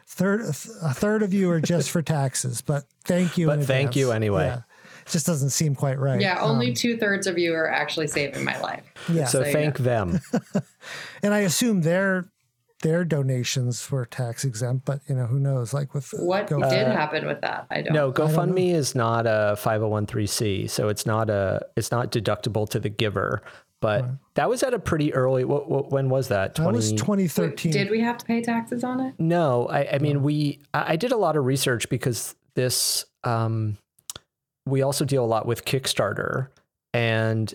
third 0.07 0.41
a 0.41 0.53
third 0.53 1.21
of 1.21 1.33
you 1.33 1.49
are 1.51 1.59
just 1.59 1.89
for 1.91 2.01
taxes 2.01 2.61
but 2.61 2.85
thank 3.03 3.37
you 3.37 3.51
in 3.51 3.59
But 3.59 3.67
thank 3.67 3.95
you 3.95 4.11
anyway. 4.11 4.45
Yeah. 4.47 4.61
It 5.05 5.11
just 5.11 5.25
doesn't 5.25 5.51
seem 5.51 5.75
quite 5.75 5.99
right 5.99 6.19
Yeah, 6.19 6.41
only 6.41 6.69
Um, 6.69 6.73
two 6.73 6.97
thirds 6.97 7.27
of 7.27 7.37
you 7.37 7.53
are 7.53 7.69
actually 7.69 8.07
saving 8.07 8.43
my 8.43 8.59
life. 8.59 8.83
yeah 9.09 9.25
So 9.25 9.43
So, 9.43 9.51
thank 9.51 9.77
them. 9.79 10.19
and 11.23 11.33
I 11.33 11.39
assume 11.39 11.81
their 11.81 12.31
their 12.83 13.03
donations 13.03 13.89
were 13.89 14.05
tax 14.05 14.45
exempt, 14.45 14.85
but 14.85 14.99
you 15.09 15.15
know 15.15 15.25
who 15.25 15.39
knows? 15.39 15.73
Like 15.73 15.93
with 15.95 16.09
What 16.11 16.47
Go- 16.47 16.59
did 16.69 16.87
happen 16.87 17.25
with 17.25 17.41
that? 17.41 17.65
I 17.71 17.81
don't. 17.81 17.91
No, 17.93 18.11
GoFundMe 18.11 18.71
is 18.71 18.93
not 18.95 19.25
a 19.27 19.55
five 19.57 19.81
hundred 19.81 19.87
one 19.89 20.05
three 20.05 20.27
c, 20.27 20.67
so 20.67 20.87
it's 20.87 21.05
not 21.05 21.29
a 21.29 21.65
it's 21.75 21.89
not 21.91 22.11
deductible 22.11 22.69
to 22.69 22.79
the 22.79 22.89
giver. 22.89 23.41
But 23.79 24.05
that 24.33 24.49
was 24.49 24.63
at 24.63 24.73
a 24.73 24.79
pretty 24.79 25.13
early. 25.13 25.43
What, 25.45 25.69
what 25.69 25.91
when 25.91 26.09
was 26.09 26.29
that? 26.29 26.55
that 26.55 26.73
was 26.73 26.91
2013. 26.93 27.71
did 27.71 27.91
we 27.91 28.01
have 28.01 28.17
to 28.17 28.25
pay 28.25 28.41
taxes 28.41 28.83
on 28.83 28.99
it? 28.99 29.13
No, 29.19 29.67
I, 29.67 29.93
I 29.93 29.97
mean 29.99 30.23
we. 30.23 30.59
I 30.73 30.93
I 30.93 30.95
did 30.95 31.11
a 31.11 31.17
lot 31.17 31.35
of 31.35 31.45
research 31.45 31.89
because 31.89 32.35
this. 32.55 33.05
Um, 33.23 33.77
we 34.65 34.81
also 34.81 35.05
deal 35.05 35.23
a 35.23 35.27
lot 35.27 35.45
with 35.45 35.63
Kickstarter, 35.63 36.49
and 36.93 37.53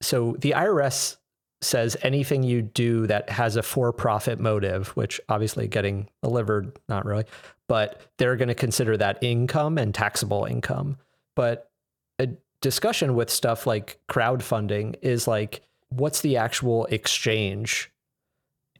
so 0.00 0.36
the 0.38 0.52
IRS 0.52 1.16
says 1.62 1.96
anything 2.02 2.42
you 2.42 2.62
do 2.62 3.06
that 3.06 3.30
has 3.30 3.56
a 3.56 3.62
for-profit 3.62 4.38
motive, 4.38 4.88
which 4.88 5.20
obviously 5.28 5.66
getting 5.66 6.08
delivered, 6.22 6.78
not 6.88 7.04
really, 7.04 7.24
but 7.68 8.00
they're 8.18 8.36
going 8.36 8.48
to 8.48 8.54
consider 8.54 8.96
that 8.96 9.18
income 9.22 9.78
and 9.78 9.94
taxable 9.94 10.44
income. 10.44 10.98
But 11.34 11.70
a 12.18 12.28
discussion 12.60 13.14
with 13.14 13.30
stuff 13.30 13.66
like 13.66 13.98
crowdfunding 14.08 14.96
is 15.02 15.28
like, 15.28 15.62
what's 15.88 16.20
the 16.20 16.36
actual 16.36 16.86
exchange? 16.86 17.90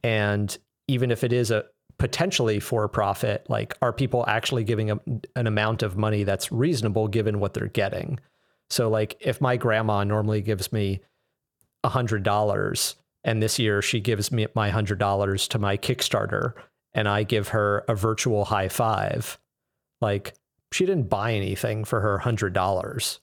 And 0.03 0.57
even 0.89 1.11
if 1.11 1.25
it 1.25 1.33
is 1.33 1.51
a 1.51 1.65
potentially 1.99 2.61
for 2.61 2.87
profit, 2.89 3.47
like, 3.49 3.77
are 3.81 3.93
people 3.93 4.25
actually 4.29 4.65
giving 4.65 4.91
a, 4.91 4.99
an 5.35 5.47
amount 5.47 5.83
of 5.83 5.97
money 5.97 6.25
that's 6.25 6.53
reasonable 6.53 7.09
given 7.09 7.41
what 7.41 7.55
they're 7.55 7.69
getting? 7.69 8.19
So, 8.69 8.89
like, 8.89 9.17
if 9.21 9.41
my 9.41 9.57
grandma 9.57 10.05
normally 10.05 10.43
gives 10.43 10.73
me 10.73 11.01
a 11.85 11.89
hundred 11.89 12.23
dollars, 12.23 12.97
and 13.25 13.43
this 13.43 13.59
year 13.59 13.81
she 13.83 14.01
gives 14.01 14.31
me 14.31 14.47
my 14.55 14.71
hundred 14.71 14.99
dollars 14.99 15.49
to 15.49 15.59
my 15.59 15.77
Kickstarter, 15.77 16.53
and 16.93 17.09
I 17.09 17.23
give 17.23 17.49
her 17.49 17.85
a 17.89 17.95
virtual 17.95 18.45
high 18.45 18.69
five, 18.69 19.39
like, 20.01 20.35
she 20.73 20.85
didn't 20.85 21.09
buy 21.09 21.33
anything 21.33 21.85
for 21.85 22.01
her 22.01 22.19
hundred 22.19 22.53
dollars, 22.53 23.21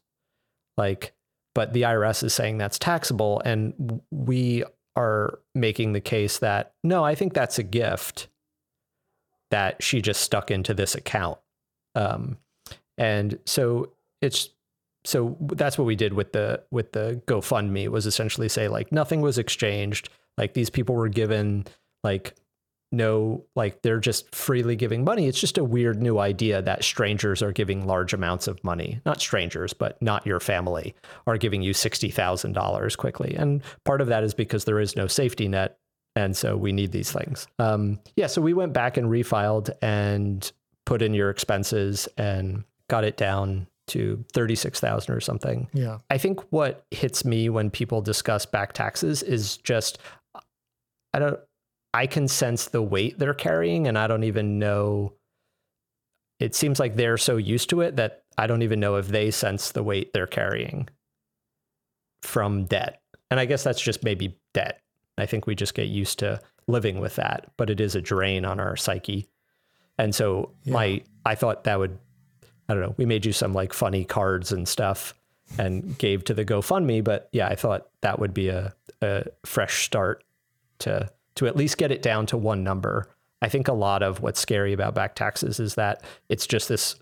like, 0.78 1.14
but 1.56 1.74
the 1.74 1.84
IRS 1.84 2.24
is 2.24 2.34
saying 2.34 2.58
that's 2.58 2.80
taxable, 2.80 3.42
and 3.46 4.02
we 4.12 4.64
are 4.96 5.40
making 5.56 5.94
the 5.94 6.02
case 6.02 6.40
that 6.40 6.74
no, 6.84 7.04
I 7.04 7.16
think 7.16 7.34
that's 7.34 7.60
a 7.60 7.64
gift. 7.64 8.28
that 9.52 9.84
she 9.84 10.02
just 10.02 10.22
stuck 10.22 10.50
into 10.50 10.74
this 10.74 10.96
account. 10.96 11.38
Um, 11.96 12.38
and 12.98 13.38
so 13.46 13.92
it's 14.22 14.50
so 15.06 15.38
that's 15.42 15.78
what 15.78 15.86
we 15.86 15.96
did 15.96 16.14
with 16.14 16.32
the 16.32 16.64
with 16.72 16.92
the 16.94 17.22
GoFundMe 17.28 17.88
was 17.88 18.06
essentially 18.08 18.50
say 18.50 18.68
like 18.68 18.92
nothing 18.92 19.22
was 19.22 19.38
exchanged. 19.38 20.10
Like 20.38 20.54
these 20.56 20.72
people 20.72 20.96
were 20.96 21.10
given 21.10 21.66
like 22.04 22.34
no 22.94 23.44
like 23.56 23.82
they're 23.82 24.00
just 24.00 24.34
freely 24.34 24.76
giving 24.76 25.04
money. 25.04 25.28
It's 25.28 25.40
just 25.40 25.58
a 25.58 25.64
weird 25.64 26.02
new 26.02 26.20
idea 26.20 26.62
that 26.62 26.84
strangers 26.84 27.42
are 27.42 27.52
giving 27.52 27.86
large 27.86 28.14
amounts 28.14 28.48
of 28.48 28.64
money. 28.64 29.02
Not 29.06 29.20
strangers, 29.20 29.74
but 29.74 30.02
not 30.02 30.26
your 30.26 30.40
family 30.40 30.96
are 31.28 31.38
giving 31.38 31.62
you 31.62 31.74
$60,000 31.74 32.98
quickly. 32.98 33.36
And 33.36 33.62
part 33.84 34.00
of 34.00 34.08
that 34.08 34.24
is 34.24 34.34
because 34.34 34.66
there 34.66 34.80
is 34.80 34.96
no 34.96 35.08
safety 35.08 35.48
net 35.48 35.78
and 36.16 36.38
so 36.38 36.56
we 36.56 36.72
need 36.72 36.92
these 36.92 37.12
things. 37.12 37.48
Um, 37.58 38.00
yeah, 38.16 38.28
so 38.28 38.42
we 38.42 38.54
went 38.54 38.72
back 38.72 38.98
and 38.98 39.08
refiled 39.08 39.72
and 39.82 40.50
put 40.86 41.02
in 41.02 41.14
your 41.14 41.32
expenses 41.32 42.08
and 42.18 42.64
got 42.88 43.04
it 43.04 43.18
down 43.18 43.68
to 43.88 44.24
36,000 44.34 45.14
or 45.14 45.20
something. 45.20 45.68
Yeah. 45.74 45.98
I 46.10 46.18
think 46.18 46.40
what 46.52 46.86
hits 46.92 47.26
me 47.26 47.50
when 47.50 47.70
people 47.70 48.02
discuss 48.02 48.46
back 48.46 48.74
taxes 48.74 49.24
is 49.24 49.58
just 49.58 49.98
I 51.14 51.20
don't 51.20 51.40
I 51.94 52.08
can 52.08 52.28
sense 52.28 52.66
the 52.66 52.82
weight 52.82 53.20
they're 53.20 53.34
carrying 53.34 53.88
and 53.88 53.98
I 53.98 54.08
don't 54.08 54.24
even 54.24 54.60
know 54.60 55.14
it 56.40 56.56
seems 56.56 56.80
like 56.80 56.96
they're 56.96 57.18
so 57.18 57.38
used 57.38 57.70
to 57.70 57.82
it 57.82 57.96
that 57.96 58.24
I 58.38 58.48
don't 58.48 58.64
even 58.64 58.80
know 58.80 58.96
if 58.96 59.08
they 59.08 59.32
sense 59.32 59.72
the 59.72 59.84
weight 59.84 60.12
they're 60.14 60.28
carrying 60.28 60.90
from 62.22 62.66
debt. 62.66 63.02
And 63.30 63.40
I 63.40 63.46
guess 63.46 63.64
that's 63.64 63.82
just 63.82 64.04
maybe 64.04 64.38
debt. 64.54 64.82
I 65.18 65.26
think 65.26 65.46
we 65.46 65.56
just 65.56 65.76
get 65.76 65.88
used 65.88 66.20
to 66.20 66.42
living 66.68 67.00
with 67.00 67.16
that, 67.16 67.52
but 67.58 67.70
it 67.70 67.80
is 67.80 67.96
a 67.96 68.02
drain 68.02 68.46
on 68.46 68.60
our 68.60 68.76
psyche. 68.76 69.28
And 69.98 70.14
so 70.14 70.52
Yeah. 70.64 70.74
my 70.74 71.04
I 71.26 71.36
thought 71.36 71.64
that 71.66 71.80
would 71.80 71.98
I 72.68 72.74
don't 72.74 72.82
know, 72.82 72.96
we 72.98 73.06
made 73.06 73.26
you 73.26 73.34
some 73.34 73.54
like 73.54 73.74
funny 73.74 74.04
cards 74.06 74.52
and 74.52 74.68
stuff 74.68 75.14
and 75.58 75.98
gave 75.98 76.24
to 76.26 76.34
the 76.34 76.46
GoFundMe, 76.46 77.04
but 77.04 77.30
yeah, 77.32 77.48
I 77.48 77.56
thought 77.56 77.88
that 78.02 78.20
would 78.20 78.34
be 78.34 78.48
a, 78.48 78.74
a 79.02 79.26
fresh 79.46 79.84
start 79.84 80.24
to 80.80 81.10
to 81.36 81.48
at 81.48 81.56
least 81.56 81.78
get 81.78 81.92
it 81.92 82.02
down 82.02 82.26
to 82.28 82.38
one 82.38 82.64
number. 82.64 83.08
I 83.42 83.50
think 83.50 83.68
a 83.68 83.74
lot 83.74 84.04
of 84.04 84.22
what's 84.22 84.40
scary 84.40 84.74
about 84.74 84.96
back 84.96 85.16
taxes 85.16 85.60
is 85.60 85.76
that 85.76 86.04
it's 86.30 86.48
just 86.48 86.70
this 86.70 86.96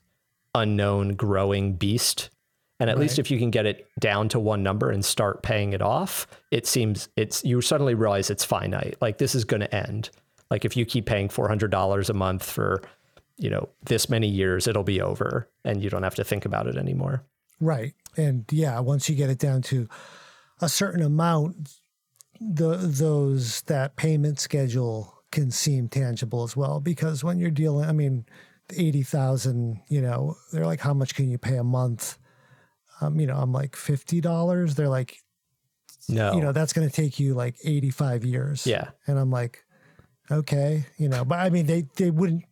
unknown 0.56 1.16
growing 1.16 1.74
beast. 1.74 2.30
And 2.80 2.90
at 2.90 2.98
least 2.98 3.20
if 3.20 3.30
you 3.30 3.38
can 3.38 3.52
get 3.52 3.68
it 3.68 3.88
down 4.00 4.28
to 4.30 4.40
one 4.40 4.64
number 4.64 4.90
and 4.90 5.06
start 5.06 5.44
paying 5.44 5.74
it 5.74 5.84
off, 5.84 6.26
it 6.50 6.66
seems 6.66 7.10
it's 7.16 7.44
you 7.46 7.62
suddenly 7.62 7.94
realize 7.94 8.32
it's 8.32 8.44
finite. 8.44 8.98
Like 9.00 9.20
this 9.20 9.36
is 9.36 9.46
going 9.46 9.62
to 9.62 9.76
end. 9.76 10.10
Like 10.50 10.66
if 10.66 10.76
you 10.76 10.84
keep 10.84 11.06
paying 11.06 11.30
$400 11.30 12.10
a 12.10 12.14
month 12.14 12.44
for, 12.44 12.82
you 13.38 13.52
know, 13.52 13.70
this 13.84 14.10
many 14.10 14.28
years, 14.28 14.66
it'll 14.66 14.84
be 14.84 15.00
over 15.00 15.48
and 15.64 15.84
you 15.84 15.92
don't 15.92 16.02
have 16.02 16.16
to 16.16 16.24
think 16.24 16.44
about 16.44 16.66
it 16.66 16.76
anymore. 16.76 17.24
Right. 17.60 17.94
And 18.18 18.46
yeah, 18.52 18.80
once 18.80 19.08
you 19.08 19.16
get 19.16 19.30
it 19.30 19.38
down 19.38 19.62
to 19.64 19.88
a 20.60 20.68
certain 20.68 21.04
amount, 21.04 21.81
the 22.42 22.76
those 22.78 23.62
that 23.64 23.96
payment 23.96 24.40
schedule 24.40 25.14
can 25.32 25.52
seem 25.52 25.88
tangible 25.88 26.44
as 26.44 26.58
well 26.58 26.80
because 26.80 27.24
when 27.24 27.38
you're 27.40 27.52
dealing 27.52 27.88
I 27.88 27.92
mean, 27.94 28.26
eighty 28.76 29.04
thousand, 29.04 29.80
you 29.88 30.02
know, 30.02 30.36
they're 30.52 30.66
like, 30.66 30.80
how 30.82 30.94
much 30.94 31.14
can 31.16 31.30
you 31.30 31.38
pay 31.38 31.58
a 31.58 31.64
month? 31.64 32.18
Um, 33.00 33.20
you 33.20 33.28
know, 33.28 33.38
I'm 33.38 33.52
like 33.54 33.76
fifty 33.76 34.22
dollars. 34.22 34.76
They're 34.76 34.90
like, 34.90 35.18
No. 36.10 36.34
you 36.34 36.42
know, 36.42 36.52
that's 36.52 36.74
gonna 36.74 36.90
take 36.90 37.20
you 37.20 37.34
like 37.36 37.56
eighty 37.64 37.92
five 37.92 38.24
years. 38.26 38.66
yeah. 38.66 38.90
And 39.08 39.20
I'm 39.20 39.30
like, 39.32 39.64
okay, 40.30 40.86
you 40.98 41.10
know, 41.10 41.24
but 41.26 41.40
I 41.40 41.50
mean, 41.50 41.66
they 41.68 41.86
they 41.96 42.12
wouldn't. 42.12 42.44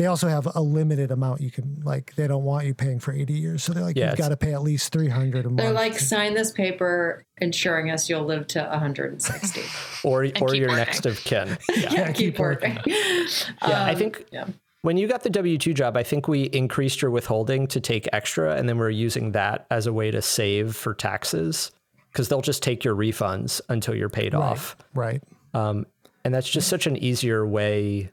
They 0.00 0.06
also 0.06 0.28
have 0.28 0.48
a 0.54 0.62
limited 0.62 1.10
amount 1.10 1.42
you 1.42 1.50
can 1.50 1.82
like. 1.84 2.14
They 2.14 2.26
don't 2.26 2.42
want 2.42 2.64
you 2.64 2.72
paying 2.72 3.00
for 3.00 3.12
eighty 3.12 3.34
years, 3.34 3.62
so 3.62 3.74
they're 3.74 3.82
like, 3.82 3.96
Yeah, 3.98 4.08
you've 4.08 4.18
got 4.18 4.30
to 4.30 4.36
pay 4.38 4.54
at 4.54 4.62
least 4.62 4.92
three 4.92 5.10
hundred 5.10 5.44
a 5.44 5.48
month. 5.50 5.58
They're 5.58 5.72
like, 5.74 5.98
sign 5.98 6.32
this 6.32 6.52
paper 6.52 7.22
ensuring 7.36 7.90
us 7.90 8.08
you'll 8.08 8.24
live 8.24 8.46
to 8.48 8.60
160. 8.62 9.60
Or 10.02 10.20
or 10.40 10.54
your 10.54 10.68
working. 10.68 10.76
next 10.76 11.04
of 11.04 11.18
kin. 11.18 11.58
Yeah. 11.68 11.92
yeah, 11.92 12.06
keep 12.12 12.16
keep 12.16 12.38
working. 12.38 12.78
Yeah, 12.86 13.26
I 13.60 13.90
Um, 13.92 13.96
think 13.96 14.24
yeah. 14.32 14.46
when 14.80 14.96
you 14.96 15.06
got 15.06 15.22
the 15.22 15.28
W 15.28 15.58
2 15.58 15.74
job, 15.74 15.98
I 15.98 16.02
think 16.02 16.26
we 16.28 16.44
increased 16.44 17.02
your 17.02 17.10
withholding 17.10 17.66
to 17.66 17.80
take 17.80 18.08
extra, 18.14 18.56
and 18.56 18.66
then 18.66 18.78
we're 18.78 18.88
using 18.88 19.32
that 19.32 19.66
as 19.70 19.86
a 19.86 19.92
way 19.92 20.10
to 20.10 20.22
save 20.22 20.74
for 20.74 20.94
taxes 20.94 21.72
because 22.10 22.30
they'll 22.30 22.40
just 22.40 22.62
take 22.62 22.84
your 22.84 22.94
refunds 22.96 23.60
until 23.68 23.94
you're 23.94 24.08
paid 24.08 24.32
right, 24.32 24.42
off. 24.42 24.76
right. 24.94 25.22
Um, 25.52 25.84
and 26.24 26.34
that's 26.34 26.48
just 26.48 26.68
such 26.68 26.86
an 26.86 26.96
easier 26.96 27.46
way. 27.46 28.10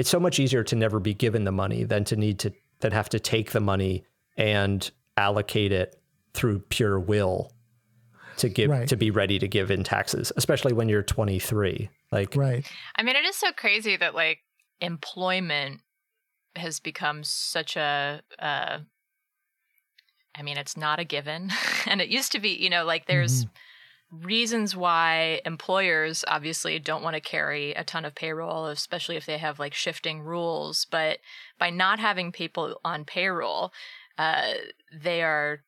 It's 0.00 0.08
so 0.08 0.18
much 0.18 0.38
easier 0.38 0.64
to 0.64 0.76
never 0.76 0.98
be 0.98 1.12
given 1.12 1.44
the 1.44 1.52
money 1.52 1.84
than 1.84 2.04
to 2.04 2.16
need 2.16 2.38
to 2.38 2.52
than 2.80 2.92
have 2.92 3.10
to 3.10 3.20
take 3.20 3.50
the 3.50 3.60
money 3.60 4.04
and 4.34 4.90
allocate 5.18 5.72
it 5.72 6.00
through 6.32 6.60
pure 6.60 6.98
will 6.98 7.52
to 8.38 8.48
give 8.48 8.70
Right. 8.70 8.88
to 8.88 8.96
be 8.96 9.10
ready 9.10 9.38
to 9.38 9.46
give 9.46 9.70
in 9.70 9.84
taxes, 9.84 10.32
especially 10.38 10.72
when 10.72 10.88
you're 10.88 11.02
23. 11.02 11.90
Like 12.10 12.34
Right. 12.34 12.66
I 12.96 13.02
mean, 13.02 13.14
it 13.14 13.26
is 13.26 13.36
so 13.36 13.52
crazy 13.52 13.98
that 13.98 14.14
like 14.14 14.38
employment 14.80 15.82
has 16.56 16.80
become 16.80 17.22
such 17.22 17.76
a. 17.76 18.22
Uh, 18.38 18.78
I 20.34 20.42
mean, 20.42 20.56
it's 20.56 20.78
not 20.78 20.98
a 20.98 21.04
given, 21.04 21.50
and 21.86 22.00
it 22.00 22.08
used 22.08 22.32
to 22.32 22.40
be. 22.40 22.50
You 22.50 22.70
know, 22.70 22.86
like 22.86 23.04
there's 23.04 23.44
reasons 24.10 24.74
why 24.74 25.40
employers 25.44 26.24
obviously 26.26 26.78
don't 26.78 27.02
want 27.02 27.14
to 27.14 27.20
carry 27.20 27.72
a 27.72 27.84
ton 27.84 28.04
of 28.04 28.14
payroll, 28.14 28.66
especially 28.66 29.16
if 29.16 29.26
they 29.26 29.38
have 29.38 29.58
like 29.58 29.74
shifting 29.74 30.20
rules. 30.20 30.86
But 30.90 31.18
by 31.58 31.70
not 31.70 31.98
having 31.98 32.32
people 32.32 32.80
on 32.84 33.04
payroll, 33.04 33.72
uh, 34.18 34.54
they 34.92 35.22
are 35.22 35.60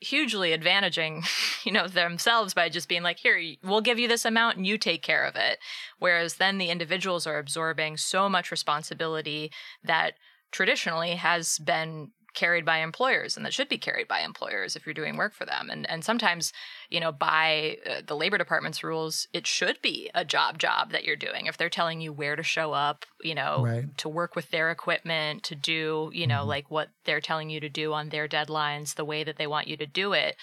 hugely 0.00 0.56
advantaging 0.56 1.24
you 1.64 1.72
know 1.72 1.88
themselves 1.88 2.52
by 2.52 2.68
just 2.68 2.88
being 2.88 3.02
like 3.02 3.18
here 3.18 3.40
we'll 3.62 3.80
give 3.80 3.98
you 3.98 4.06
this 4.06 4.26
amount 4.26 4.56
and 4.56 4.66
you 4.66 4.76
take 4.76 5.02
care 5.02 5.24
of 5.24 5.34
it 5.34 5.58
whereas 5.98 6.34
then 6.34 6.58
the 6.58 6.68
individuals 6.68 7.26
are 7.26 7.38
absorbing 7.38 7.96
so 7.96 8.28
much 8.28 8.50
responsibility 8.50 9.50
that 9.82 10.12
traditionally 10.52 11.12
has 11.12 11.58
been 11.58 12.10
carried 12.34 12.64
by 12.64 12.78
employers 12.78 13.36
and 13.36 13.44
that 13.46 13.54
should 13.54 13.68
be 13.68 13.78
carried 13.78 14.08
by 14.08 14.20
employers 14.20 14.76
if 14.76 14.84
you're 14.84 14.94
doing 14.94 15.16
work 15.16 15.32
for 15.32 15.44
them 15.46 15.70
and 15.70 15.88
and 15.88 16.04
sometimes 16.04 16.52
you 16.90 17.00
know 17.00 17.12
by 17.12 17.76
uh, 17.88 18.00
the 18.06 18.16
labor 18.16 18.36
department's 18.38 18.82
rules 18.82 19.26
it 19.32 19.46
should 19.46 19.80
be 19.82 20.10
a 20.14 20.24
job 20.24 20.58
job 20.58 20.90
that 20.92 21.04
you're 21.04 21.16
doing 21.16 21.46
if 21.46 21.56
they're 21.56 21.68
telling 21.70 22.00
you 22.00 22.12
where 22.12 22.36
to 22.36 22.42
show 22.42 22.72
up 22.72 23.04
you 23.22 23.34
know 23.34 23.62
Right. 23.64 23.84
to 23.96 24.08
work 24.08 24.34
with 24.36 24.50
their 24.50 24.70
equipment 24.70 25.42
to 25.44 25.54
do 25.54 26.10
you 26.12 26.26
know 26.26 26.44
Mhm. 26.44 26.48
like 26.48 26.70
what 26.70 26.90
they're 27.04 27.20
telling 27.20 27.50
you 27.50 27.60
to 27.60 27.68
do 27.68 27.92
on 27.92 28.08
their 28.08 28.28
deadlines 28.28 28.94
the 28.94 29.04
way 29.04 29.24
that 29.24 29.36
they 29.36 29.46
want 29.46 29.68
you 29.68 29.76
to 29.76 29.86
do 29.86 30.12
it 30.12 30.36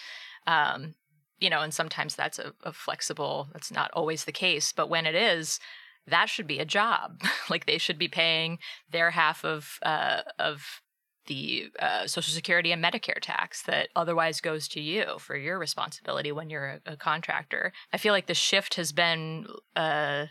um 0.47 0.95
you 1.39 1.49
know 1.49 1.61
and 1.61 1.73
sometimes 1.73 2.15
that's 2.15 2.39
a, 2.39 2.53
a 2.63 2.73
flexible 2.73 3.49
that's 3.53 3.71
not 3.71 3.91
always 3.93 4.25
the 4.25 4.31
case 4.31 4.71
but 4.71 4.89
when 4.89 5.05
it 5.05 5.15
is 5.15 5.59
that 6.07 6.29
should 6.29 6.47
be 6.47 6.59
a 6.59 6.65
job 6.65 7.21
like 7.49 7.65
they 7.65 7.77
should 7.77 7.97
be 7.97 8.07
paying 8.07 8.57
their 8.89 9.11
half 9.11 9.43
of 9.45 9.77
uh 9.83 10.21
of 10.39 10.81
the 11.27 11.69
uh, 11.79 12.07
social 12.07 12.33
security 12.33 12.71
and 12.71 12.83
medicare 12.83 13.19
tax 13.21 13.61
that 13.63 13.89
otherwise 13.95 14.41
goes 14.41 14.67
to 14.67 14.81
you 14.81 15.17
for 15.19 15.35
your 15.35 15.59
responsibility 15.59 16.31
when 16.31 16.49
you're 16.49 16.79
a, 16.85 16.93
a 16.93 16.97
contractor 16.97 17.71
i 17.93 17.97
feel 17.97 18.13
like 18.13 18.27
the 18.27 18.33
shift 18.33 18.75
has 18.75 18.91
been 18.91 19.45
uh 19.75 20.25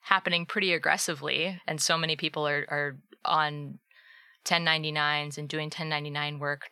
happening 0.00 0.44
pretty 0.46 0.72
aggressively 0.72 1.60
and 1.66 1.80
so 1.80 1.96
many 1.96 2.16
people 2.16 2.46
are 2.46 2.64
are 2.68 2.96
on 3.24 3.78
1099s 4.44 5.38
and 5.38 5.48
doing 5.48 5.66
1099 5.66 6.38
work 6.38 6.70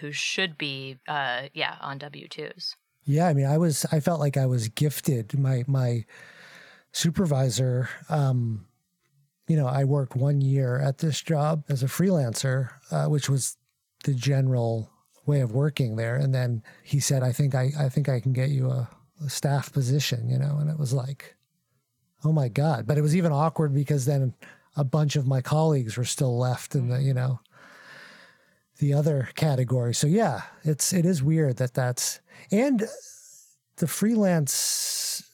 who 0.00 0.12
should 0.12 0.56
be 0.58 0.98
uh 1.08 1.42
yeah 1.54 1.76
on 1.80 1.98
w2s 1.98 2.74
Yeah, 3.04 3.26
I 3.26 3.32
mean, 3.34 3.46
I 3.46 3.56
was 3.56 3.86
I 3.90 4.00
felt 4.00 4.20
like 4.20 4.36
I 4.36 4.44
was 4.46 4.68
gifted. 4.68 5.38
My 5.38 5.64
my 5.66 6.04
supervisor, 6.92 7.88
um, 8.10 8.67
you 9.48 9.56
know, 9.56 9.66
I 9.66 9.84
worked 9.84 10.14
one 10.14 10.40
year 10.40 10.78
at 10.78 10.98
this 10.98 11.20
job 11.22 11.64
as 11.68 11.82
a 11.82 11.86
freelancer, 11.86 12.70
uh, 12.90 13.06
which 13.06 13.28
was 13.28 13.56
the 14.04 14.14
general 14.14 14.90
way 15.26 15.40
of 15.40 15.52
working 15.52 15.96
there. 15.96 16.16
And 16.16 16.34
then 16.34 16.62
he 16.84 17.00
said, 17.00 17.22
"I 17.22 17.32
think 17.32 17.54
I 17.54 17.70
I 17.78 17.88
think 17.88 18.08
I 18.08 18.20
can 18.20 18.32
get 18.32 18.50
you 18.50 18.68
a, 18.70 18.88
a 19.24 19.30
staff 19.30 19.72
position," 19.72 20.28
you 20.28 20.38
know, 20.38 20.58
and 20.60 20.70
it 20.70 20.78
was 20.78 20.92
like, 20.92 21.34
oh 22.24 22.32
my 22.32 22.48
god! 22.48 22.86
But 22.86 22.98
it 22.98 23.02
was 23.02 23.16
even 23.16 23.32
awkward 23.32 23.74
because 23.74 24.04
then 24.04 24.34
a 24.76 24.84
bunch 24.84 25.16
of 25.16 25.26
my 25.26 25.40
colleagues 25.40 25.96
were 25.96 26.04
still 26.04 26.38
left 26.38 26.74
in 26.74 26.88
the 26.88 27.02
you 27.02 27.14
know 27.14 27.40
the 28.78 28.92
other 28.92 29.30
category. 29.34 29.94
So 29.94 30.06
yeah, 30.06 30.42
it's 30.62 30.92
it 30.92 31.06
is 31.06 31.22
weird 31.22 31.56
that 31.56 31.74
that's 31.74 32.20
and 32.52 32.86
the 33.76 33.86
freelance 33.86 35.24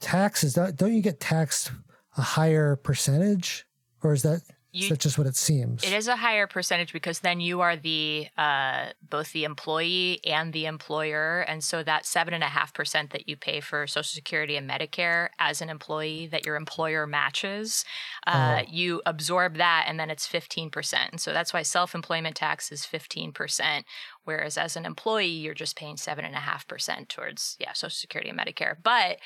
taxes. 0.00 0.54
Don't 0.54 0.74
don't 0.74 0.94
you 0.94 1.02
get 1.02 1.20
taxed 1.20 1.70
a 2.18 2.22
higher 2.22 2.76
percentage, 2.76 3.66
or 4.02 4.12
is 4.12 4.22
that 4.22 4.42
You- 4.70 4.90
That's 4.90 5.02
just 5.02 5.16
what 5.16 5.26
it 5.26 5.34
seems. 5.34 5.82
It 5.82 5.94
is 5.94 6.08
a 6.08 6.16
higher 6.16 6.46
percentage 6.46 6.92
because 6.92 7.20
then 7.20 7.40
you 7.40 7.62
are 7.62 7.74
the 7.74 8.28
uh, 8.36 8.90
both 9.00 9.32
the 9.32 9.44
employee 9.44 10.20
and 10.24 10.52
the 10.52 10.66
employer, 10.66 11.40
and 11.48 11.64
so 11.64 11.82
that 11.82 12.04
seven 12.04 12.34
and 12.34 12.44
a 12.44 12.48
half 12.48 12.74
percent 12.74 13.10
that 13.10 13.26
you 13.30 13.34
pay 13.34 13.60
for 13.60 13.86
Social 13.86 14.04
Security 14.14 14.56
and 14.56 14.68
Medicare 14.68 15.30
as 15.38 15.62
an 15.62 15.70
employee 15.70 16.26
that 16.26 16.44
your 16.44 16.54
employer 16.56 17.06
matches, 17.06 17.86
uh, 18.26 18.60
Oh. 18.60 18.66
you 18.70 19.00
absorb 19.06 19.56
that, 19.56 19.86
and 19.88 19.98
then 19.98 20.10
it's 20.10 20.26
fifteen 20.26 20.68
percent. 20.70 21.12
And 21.12 21.20
so 21.20 21.32
that's 21.32 21.54
why 21.54 21.62
self-employment 21.62 22.36
tax 22.36 22.70
is 22.70 22.84
fifteen 22.84 23.32
percent, 23.32 23.86
whereas 24.24 24.58
as 24.58 24.76
an 24.76 24.84
employee 24.84 25.26
you're 25.28 25.54
just 25.54 25.76
paying 25.76 25.96
seven 25.96 26.26
and 26.26 26.34
a 26.34 26.40
half 26.40 26.68
percent 26.68 27.08
towards 27.08 27.56
yeah 27.58 27.72
Social 27.72 27.88
Security 27.90 28.28
and 28.28 28.38
Medicare, 28.38 28.76
but 28.82 29.18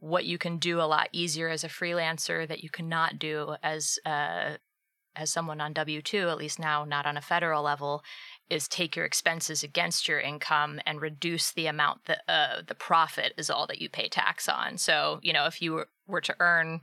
what 0.00 0.24
you 0.24 0.38
can 0.38 0.58
do 0.58 0.80
a 0.80 0.88
lot 0.88 1.08
easier 1.12 1.48
as 1.48 1.62
a 1.62 1.68
freelancer 1.68 2.48
that 2.48 2.62
you 2.62 2.70
cannot 2.70 3.18
do 3.18 3.54
as 3.62 3.98
uh, 4.04 4.56
as 5.16 5.30
someone 5.30 5.60
on 5.60 5.72
W 5.72 6.00
2, 6.00 6.28
at 6.28 6.38
least 6.38 6.58
now 6.58 6.84
not 6.84 7.06
on 7.06 7.16
a 7.16 7.20
federal 7.20 7.62
level, 7.62 8.02
is 8.48 8.66
take 8.66 8.96
your 8.96 9.04
expenses 9.04 9.62
against 9.62 10.08
your 10.08 10.20
income 10.20 10.80
and 10.86 11.00
reduce 11.00 11.52
the 11.52 11.66
amount 11.66 12.04
that 12.06 12.22
uh, 12.28 12.62
the 12.66 12.74
profit 12.74 13.32
is 13.36 13.50
all 13.50 13.66
that 13.66 13.80
you 13.80 13.88
pay 13.88 14.08
tax 14.08 14.48
on. 14.48 14.78
So, 14.78 15.20
you 15.22 15.32
know, 15.32 15.46
if 15.46 15.60
you 15.60 15.84
were, 16.06 16.20
to 16.20 16.34
earn 16.40 16.80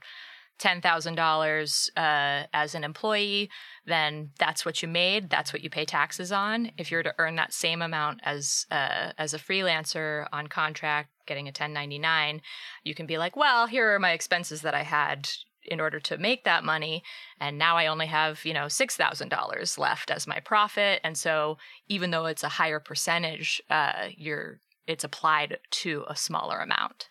$10,000 0.59 1.89
uh, 1.97 2.47
as 2.53 2.75
an 2.75 2.83
employee, 2.83 3.49
then 3.85 4.31
that's 4.39 4.65
what 4.65 4.81
you 4.81 4.87
made. 4.87 5.29
That's 5.29 5.51
what 5.51 5.61
you 5.61 5.69
pay 5.69 5.85
taxes 5.85 6.31
on. 6.31 6.71
If 6.77 6.91
you're 6.91 7.03
to 7.03 7.15
earn 7.17 7.35
that 7.35 7.53
same 7.53 7.81
amount 7.81 8.21
as 8.23 8.65
uh, 8.71 9.11
as 9.17 9.33
a 9.33 9.39
freelancer 9.39 10.27
on 10.31 10.47
contract, 10.47 11.09
getting 11.27 11.47
a 11.47 11.49
1099, 11.49 12.41
you 12.83 12.95
can 12.95 13.05
be 13.05 13.17
like, 13.17 13.35
well, 13.35 13.67
here 13.67 13.93
are 13.93 13.99
my 13.99 14.11
expenses 14.11 14.61
that 14.61 14.73
I 14.73 14.83
had 14.83 15.29
in 15.67 15.81
order 15.81 15.99
to 15.99 16.17
make 16.17 16.45
that 16.45 16.63
money 16.63 17.03
and 17.41 17.57
now 17.57 17.75
i 17.75 17.87
only 17.87 18.05
have 18.05 18.45
you 18.45 18.53
know 18.53 18.65
$6000 18.67 19.77
left 19.77 20.09
as 20.09 20.25
my 20.25 20.39
profit 20.39 21.01
and 21.03 21.17
so 21.17 21.57
even 21.89 22.11
though 22.11 22.25
it's 22.25 22.43
a 22.43 22.47
higher 22.49 22.79
percentage 22.79 23.61
uh, 23.69 24.07
you're 24.15 24.61
it's 24.87 25.03
applied 25.03 25.59
to 25.69 26.05
a 26.07 26.15
smaller 26.15 26.59
amount 26.59 27.09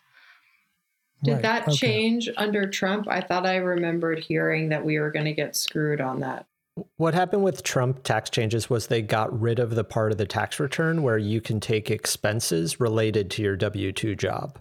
Did 1.23 1.33
Right, 1.33 1.41
that 1.43 1.67
okay. 1.67 1.75
change 1.75 2.29
under 2.35 2.67
Trump? 2.69 3.07
I 3.07 3.21
thought 3.21 3.45
I 3.45 3.57
remembered 3.57 4.19
hearing 4.19 4.69
that 4.69 4.85
we 4.85 4.99
were 4.99 5.11
going 5.11 5.25
to 5.25 5.33
get 5.33 5.55
screwed 5.55 6.01
on 6.01 6.19
that. 6.21 6.47
What 6.97 7.13
happened 7.13 7.43
with 7.43 7.63
Trump 7.63 8.03
tax 8.03 8.29
changes 8.29 8.69
was 8.69 8.87
they 8.87 9.01
got 9.01 9.39
rid 9.39 9.59
of 9.59 9.75
the 9.75 9.83
part 9.83 10.11
of 10.11 10.17
the 10.17 10.25
tax 10.27 10.59
return 10.59 11.01
where 11.01 11.17
you 11.17 11.41
can 11.41 11.59
take 11.59 11.89
expenses 11.89 12.79
related 12.79 13.31
to 13.31 13.41
your 13.41 13.55
W 13.57 13.91
2 13.91 14.15
job. 14.15 14.59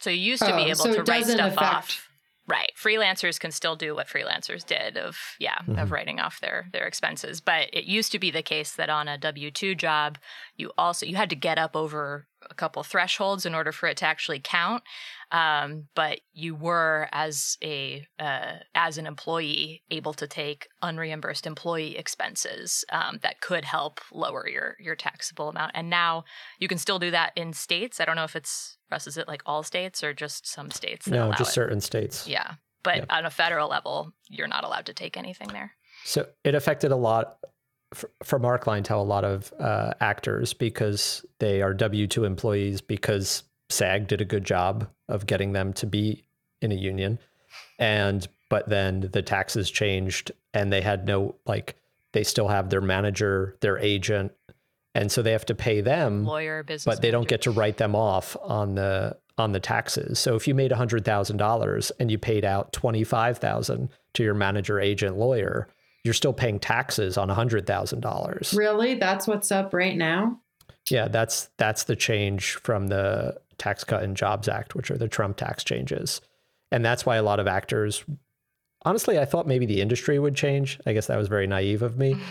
so 0.00 0.10
you 0.10 0.20
used 0.20 0.42
to 0.42 0.54
be 0.56 0.62
Oh, 0.62 0.66
able 0.66 0.74
so 0.76 0.94
to 0.94 1.02
write 1.04 1.26
stuff 1.26 1.52
affect- 1.52 1.62
off 1.62 2.07
right. 2.48 2.72
Freelancers 2.76 3.38
can 3.38 3.52
still 3.52 3.76
do 3.76 3.94
what 3.94 4.08
freelancers 4.08 4.66
did 4.66 4.96
of 4.96 5.16
yeah 5.38 5.58
of 5.76 5.88
Mhm. 5.88 5.90
writing 5.90 6.18
off 6.20 6.40
their 6.40 6.68
their 6.72 6.86
expenses. 6.86 7.40
But 7.40 7.68
it 7.72 7.84
used 7.84 8.10
to 8.12 8.18
be 8.18 8.30
the 8.32 8.42
case 8.42 8.72
that 8.74 8.90
on 8.90 9.06
a 9.06 9.18
w2 9.18 9.76
job 9.76 10.18
you 10.56 10.72
also 10.76 11.06
you 11.06 11.14
had 11.16 11.30
to 11.30 11.36
get 11.36 11.58
up 11.58 11.76
over 11.76 12.26
a 12.50 12.54
couple 12.54 12.82
thresholds 12.84 13.44
in 13.44 13.54
order 13.54 13.72
for 13.72 13.88
it 13.88 13.96
to 13.98 14.06
actually 14.06 14.40
count. 14.40 14.82
Um, 15.30 15.88
but 15.94 16.20
you 16.32 16.54
were 16.54 17.08
as 17.12 17.58
a 17.62 18.06
uh, 18.18 18.58
as 18.74 18.96
an 18.96 19.06
employee 19.06 19.82
able 19.90 20.14
to 20.14 20.26
take 20.26 20.68
unreimbursed 20.82 21.46
employee 21.46 21.98
expenses 21.98 22.84
um, 22.90 23.18
that 23.22 23.40
could 23.42 23.64
help 23.66 24.00
lower 24.10 24.48
your 24.48 24.76
your 24.80 24.96
taxable 24.96 25.50
amount. 25.50 25.72
And 25.74 25.90
now 25.90 26.24
you 26.58 26.68
can 26.68 26.78
still 26.78 26.98
do 26.98 27.10
that 27.10 27.32
in 27.36 27.52
states. 27.52 28.00
I 28.00 28.06
don't 28.06 28.16
know 28.16 28.24
if 28.24 28.36
it's 28.36 28.77
Russ, 28.90 29.06
is 29.06 29.16
it 29.16 29.28
like 29.28 29.42
all 29.46 29.62
states 29.62 30.02
or 30.02 30.12
just 30.14 30.46
some 30.46 30.70
states 30.70 31.06
No, 31.06 31.32
just 31.32 31.50
it? 31.50 31.54
certain 31.54 31.80
states. 31.80 32.26
Yeah. 32.26 32.54
But 32.82 32.96
Yeah. 32.98 33.04
on 33.10 33.26
a 33.26 33.30
federal 33.30 33.68
level, 33.68 34.12
you're 34.28 34.48
not 34.48 34.64
allowed 34.64 34.86
to 34.86 34.94
take 34.94 35.16
anything 35.16 35.48
there. 35.48 35.72
So 36.04 36.26
it 36.44 36.54
affected 36.54 36.90
a 36.92 36.96
lot 36.96 37.38
from 38.22 38.44
our 38.44 38.58
clientele, 38.58 39.00
a 39.00 39.02
lot 39.02 39.24
of 39.24 39.52
uh, 39.58 39.94
actors 40.00 40.52
because 40.54 41.24
they 41.38 41.62
are 41.62 41.74
W 41.74 42.06
2 42.06 42.24
employees 42.24 42.80
because 42.80 43.44
SAG 43.70 44.06
did 44.06 44.20
a 44.20 44.24
good 44.24 44.44
job 44.44 44.88
of 45.08 45.26
getting 45.26 45.52
them 45.52 45.72
to 45.74 45.86
be 45.86 46.24
in 46.60 46.70
a 46.72 46.74
union. 46.74 47.18
And, 47.78 48.26
but 48.48 48.68
then 48.68 49.08
the 49.12 49.22
taxes 49.22 49.70
changed 49.70 50.32
and 50.54 50.72
they 50.72 50.80
had 50.80 51.06
no, 51.06 51.34
like, 51.46 51.76
they 52.12 52.24
still 52.24 52.48
have 52.48 52.70
their 52.70 52.80
manager, 52.80 53.56
their 53.60 53.78
agent. 53.78 54.32
And 54.98 55.12
so 55.12 55.22
they 55.22 55.30
have 55.30 55.46
to 55.46 55.54
pay 55.54 55.80
them 55.80 56.24
Lawyer, 56.24 56.64
business. 56.64 56.84
but 56.92 57.02
they 57.02 57.12
don't 57.12 57.28
get 57.28 57.42
to 57.42 57.52
write 57.52 57.76
them 57.76 57.94
off 57.94 58.36
on 58.42 58.74
the 58.74 59.16
on 59.38 59.52
the 59.52 59.60
taxes. 59.60 60.18
So 60.18 60.34
if 60.34 60.48
you 60.48 60.54
made 60.56 60.72
hundred 60.72 61.04
thousand 61.04 61.36
dollars 61.36 61.92
and 62.00 62.10
you 62.10 62.18
paid 62.18 62.44
out 62.44 62.72
twenty 62.72 63.04
five 63.04 63.38
thousand 63.38 63.90
to 64.14 64.24
your 64.24 64.34
manager, 64.34 64.80
agent, 64.80 65.16
lawyer, 65.16 65.68
you're 66.02 66.14
still 66.14 66.32
paying 66.32 66.58
taxes 66.58 67.16
on 67.16 67.28
hundred 67.28 67.64
thousand 67.64 68.00
dollars. 68.00 68.52
Really? 68.54 68.96
That's 68.96 69.28
what's 69.28 69.52
up 69.52 69.72
right 69.72 69.96
now? 69.96 70.40
Yeah, 70.90 71.06
that's 71.06 71.48
that's 71.58 71.84
the 71.84 71.94
change 71.94 72.54
from 72.54 72.88
the 72.88 73.38
Tax 73.56 73.84
Cut 73.84 74.02
and 74.02 74.16
Jobs 74.16 74.48
Act, 74.48 74.74
which 74.74 74.90
are 74.90 74.98
the 74.98 75.06
Trump 75.06 75.36
tax 75.36 75.62
changes, 75.62 76.20
and 76.72 76.84
that's 76.84 77.06
why 77.06 77.16
a 77.16 77.22
lot 77.22 77.38
of 77.38 77.46
actors. 77.46 78.04
Honestly, 78.82 79.18
I 79.18 79.24
thought 79.24 79.46
maybe 79.46 79.66
the 79.66 79.80
industry 79.80 80.18
would 80.18 80.34
change. 80.34 80.78
I 80.86 80.92
guess 80.92 81.08
that 81.08 81.16
was 81.18 81.28
very 81.28 81.46
naive 81.46 81.82
of 81.82 81.98
me. 81.98 82.16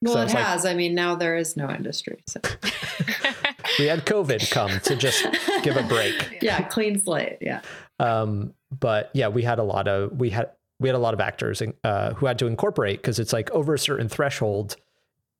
Well, 0.00 0.16
it 0.16 0.24
was 0.24 0.34
like, 0.34 0.44
has. 0.44 0.64
I 0.64 0.74
mean, 0.74 0.94
now 0.94 1.16
there 1.16 1.36
is 1.36 1.56
no 1.56 1.68
industry. 1.68 2.22
So. 2.28 2.40
we 3.80 3.86
had 3.86 4.06
COVID 4.06 4.48
come 4.52 4.78
to 4.84 4.94
just 4.94 5.26
give 5.64 5.76
a 5.76 5.82
break. 5.82 6.38
yeah, 6.40 6.62
clean 6.62 7.00
slate. 7.00 7.38
Yeah. 7.40 7.62
Um, 7.98 8.54
but 8.78 9.10
yeah, 9.12 9.26
we 9.26 9.42
had 9.42 9.58
a 9.58 9.64
lot 9.64 9.88
of 9.88 10.12
we 10.12 10.30
had 10.30 10.52
we 10.78 10.88
had 10.88 10.94
a 10.94 11.00
lot 11.00 11.14
of 11.14 11.20
actors 11.20 11.62
uh, 11.82 12.14
who 12.14 12.26
had 12.26 12.38
to 12.38 12.46
incorporate 12.46 12.98
because 12.98 13.18
it's 13.18 13.32
like 13.32 13.50
over 13.50 13.74
a 13.74 13.78
certain 13.78 14.08
threshold, 14.08 14.76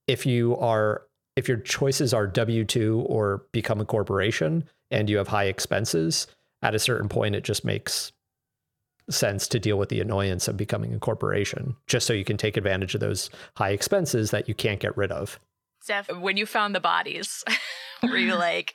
if 0.08 0.26
you 0.26 0.56
are 0.56 1.02
if 1.36 1.46
your 1.46 1.58
choices 1.58 2.12
are 2.12 2.26
W 2.26 2.64
two 2.64 3.04
or 3.08 3.44
become 3.52 3.80
a 3.80 3.84
corporation 3.84 4.64
and 4.90 5.08
you 5.08 5.18
have 5.18 5.28
high 5.28 5.46
expenses, 5.46 6.26
at 6.62 6.74
a 6.74 6.78
certain 6.78 7.08
point 7.08 7.34
it 7.34 7.44
just 7.44 7.64
makes 7.64 8.12
sense 9.10 9.46
to 9.48 9.58
deal 9.58 9.78
with 9.78 9.88
the 9.88 10.00
annoyance 10.00 10.48
of 10.48 10.56
becoming 10.56 10.94
a 10.94 10.98
corporation, 10.98 11.76
just 11.86 12.06
so 12.06 12.12
you 12.12 12.24
can 12.24 12.36
take 12.36 12.56
advantage 12.56 12.94
of 12.94 13.00
those 13.00 13.30
high 13.56 13.70
expenses 13.70 14.30
that 14.30 14.48
you 14.48 14.54
can't 14.54 14.80
get 14.80 14.96
rid 14.96 15.12
of. 15.12 15.38
Steph, 15.80 16.10
when 16.12 16.36
you 16.36 16.46
found 16.46 16.74
the 16.74 16.80
bodies, 16.80 17.44
were 18.02 18.16
you 18.16 18.34
like, 18.34 18.74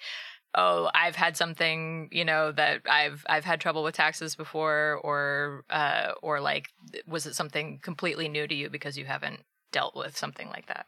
"Oh, 0.56 0.90
I've 0.94 1.16
had 1.16 1.38
something, 1.38 2.10
you 2.12 2.26
know, 2.26 2.52
that 2.52 2.82
I've 2.90 3.26
I've 3.30 3.46
had 3.46 3.62
trouble 3.62 3.84
with 3.84 3.96
taxes 3.96 4.36
before," 4.36 5.00
or 5.04 5.64
uh, 5.70 6.12
or 6.22 6.42
like, 6.42 6.70
was 7.08 7.26
it 7.26 7.36
something 7.36 7.80
completely 7.82 8.28
new 8.28 8.48
to 8.48 8.56
you 8.56 8.70
because 8.70 8.98
you 8.98 9.06
haven't 9.06 9.44
dealt 9.72 9.96
with 9.96 10.18
something 10.18 10.50
like 10.50 10.68
that? 10.68 10.88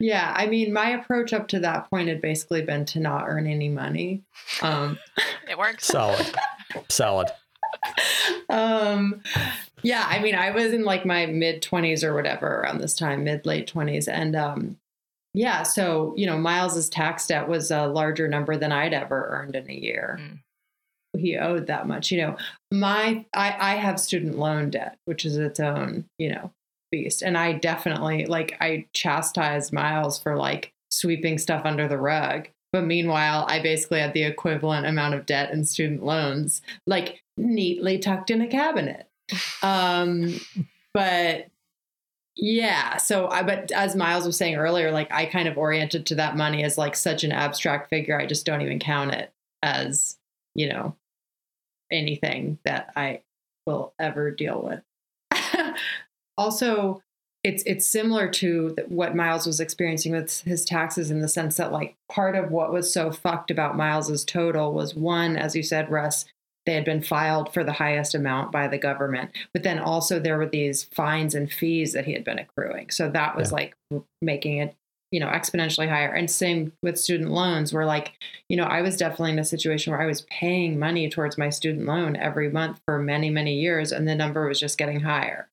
Yeah. 0.00 0.32
I 0.36 0.46
mean, 0.46 0.72
my 0.72 0.90
approach 0.90 1.32
up 1.32 1.48
to 1.48 1.60
that 1.60 1.90
point 1.90 2.08
had 2.08 2.22
basically 2.22 2.62
been 2.62 2.84
to 2.86 3.00
not 3.00 3.24
earn 3.26 3.46
any 3.46 3.68
money. 3.68 4.22
Um, 4.62 4.98
It 5.50 5.56
works. 5.56 5.86
Solid, 5.86 6.34
solid. 6.90 7.28
um, 8.48 9.22
yeah, 9.82 10.06
I 10.08 10.18
mean, 10.20 10.34
I 10.34 10.50
was 10.50 10.72
in 10.72 10.84
like 10.84 11.06
my 11.06 11.26
mid 11.26 11.62
20s 11.62 12.02
or 12.02 12.14
whatever 12.14 12.60
around 12.60 12.80
this 12.80 12.94
time, 12.94 13.24
mid 13.24 13.46
late 13.46 13.72
20s. 13.72 14.08
And 14.08 14.34
um, 14.34 14.76
yeah, 15.34 15.62
so, 15.62 16.14
you 16.16 16.26
know, 16.26 16.36
Myles's 16.36 16.88
tax 16.88 17.26
debt 17.26 17.48
was 17.48 17.70
a 17.70 17.86
larger 17.86 18.28
number 18.28 18.56
than 18.56 18.72
I'd 18.72 18.94
ever 18.94 19.28
earned 19.30 19.54
in 19.54 19.70
a 19.70 19.74
year. 19.74 20.18
Mm. 20.20 20.40
He 21.18 21.36
owed 21.36 21.66
that 21.66 21.86
much. 21.86 22.10
You 22.10 22.18
know, 22.18 22.36
my, 22.72 23.24
I, 23.34 23.56
I 23.58 23.74
have 23.76 24.00
student 24.00 24.38
loan 24.38 24.70
debt, 24.70 24.98
which 25.04 25.24
is 25.24 25.36
its 25.36 25.60
own, 25.60 26.06
you 26.18 26.30
know, 26.30 26.50
beast. 26.90 27.22
And 27.22 27.36
I 27.36 27.52
definitely, 27.52 28.26
like, 28.26 28.56
I 28.60 28.86
chastised 28.92 29.72
Myles 29.72 30.20
for 30.20 30.36
like 30.36 30.72
sweeping 30.90 31.38
stuff 31.38 31.62
under 31.64 31.88
the 31.88 31.98
rug. 31.98 32.48
But 32.72 32.84
meanwhile, 32.84 33.46
I 33.48 33.60
basically 33.60 34.00
had 34.00 34.12
the 34.12 34.24
equivalent 34.24 34.86
amount 34.86 35.14
of 35.14 35.26
debt 35.26 35.50
and 35.52 35.66
student 35.66 36.04
loans, 36.04 36.60
like 36.86 37.22
neatly 37.36 37.98
tucked 37.98 38.30
in 38.30 38.40
a 38.40 38.48
cabinet. 38.48 39.06
Um, 39.62 40.40
but 40.94 41.48
yeah, 42.36 42.96
so 42.96 43.28
I, 43.28 43.42
but 43.42 43.72
as 43.72 43.96
Myles 43.96 44.24
was 44.24 44.36
saying 44.36 44.54
earlier, 44.54 44.90
like 44.90 45.12
I 45.12 45.26
kind 45.26 45.48
of 45.48 45.58
oriented 45.58 46.06
to 46.06 46.14
that 46.14 46.36
money 46.36 46.62
as 46.62 46.78
like 46.78 46.94
such 46.94 47.24
an 47.24 47.32
abstract 47.32 47.90
figure. 47.90 48.18
I 48.18 48.26
just 48.26 48.46
don't 48.46 48.62
even 48.62 48.78
count 48.78 49.12
it 49.12 49.32
as, 49.62 50.16
you 50.54 50.68
know, 50.68 50.94
anything 51.90 52.58
that 52.64 52.92
I 52.96 53.22
will 53.66 53.92
ever 53.98 54.30
deal 54.30 54.62
with. 54.62 55.74
also, 56.38 57.02
it's 57.44 57.62
it's 57.66 57.86
similar 57.86 58.28
to 58.28 58.74
what 58.88 59.14
Myles 59.14 59.46
was 59.46 59.60
experiencing 59.60 60.12
with 60.12 60.40
his 60.42 60.64
taxes 60.64 61.10
in 61.10 61.20
the 61.20 61.28
sense 61.28 61.56
that 61.56 61.72
like 61.72 61.96
part 62.10 62.34
of 62.34 62.50
what 62.50 62.72
was 62.72 62.92
so 62.92 63.10
fucked 63.12 63.50
about 63.50 63.76
Myles's 63.76 64.24
total 64.24 64.72
was 64.72 64.94
one, 64.94 65.36
as 65.36 65.54
you 65.54 65.62
said, 65.62 65.90
Russ, 65.90 66.24
they 66.66 66.74
had 66.74 66.84
been 66.84 67.02
filed 67.02 67.54
for 67.54 67.62
the 67.64 67.72
highest 67.72 68.14
amount 68.14 68.52
by 68.52 68.66
the 68.68 68.76
government, 68.78 69.30
but 69.54 69.62
then 69.62 69.78
also 69.78 70.18
there 70.18 70.36
were 70.36 70.48
these 70.48 70.84
fines 70.84 71.34
and 71.34 71.50
fees 71.50 71.92
that 71.92 72.04
he 72.04 72.12
had 72.12 72.24
been 72.24 72.38
accruing. 72.38 72.90
So 72.90 73.08
that 73.10 73.36
was 73.36 73.50
Yeah. 73.50 73.54
like 73.54 73.76
making 74.20 74.58
it 74.58 74.74
you 75.10 75.20
know 75.20 75.28
exponentially 75.28 75.88
higher 75.88 76.12
and 76.12 76.30
same 76.30 76.70
with 76.82 76.98
student 77.00 77.30
loans 77.30 77.72
where 77.72 77.86
like 77.86 78.12
you 78.50 78.58
know 78.58 78.64
i 78.64 78.82
was 78.82 78.94
definitely 78.94 79.32
in 79.32 79.38
a 79.38 79.44
situation 79.44 79.90
where 79.90 80.02
i 80.02 80.04
was 80.04 80.20
paying 80.28 80.78
money 80.78 81.08
towards 81.08 81.38
my 81.38 81.48
student 81.48 81.86
loan 81.86 82.14
every 82.16 82.50
month 82.50 82.78
for 82.84 82.98
many 82.98 83.30
many 83.30 83.54
years 83.58 83.90
and 83.90 84.06
the 84.06 84.14
number 84.14 84.46
was 84.46 84.60
just 84.60 84.76
getting 84.76 85.00
higher 85.00 85.48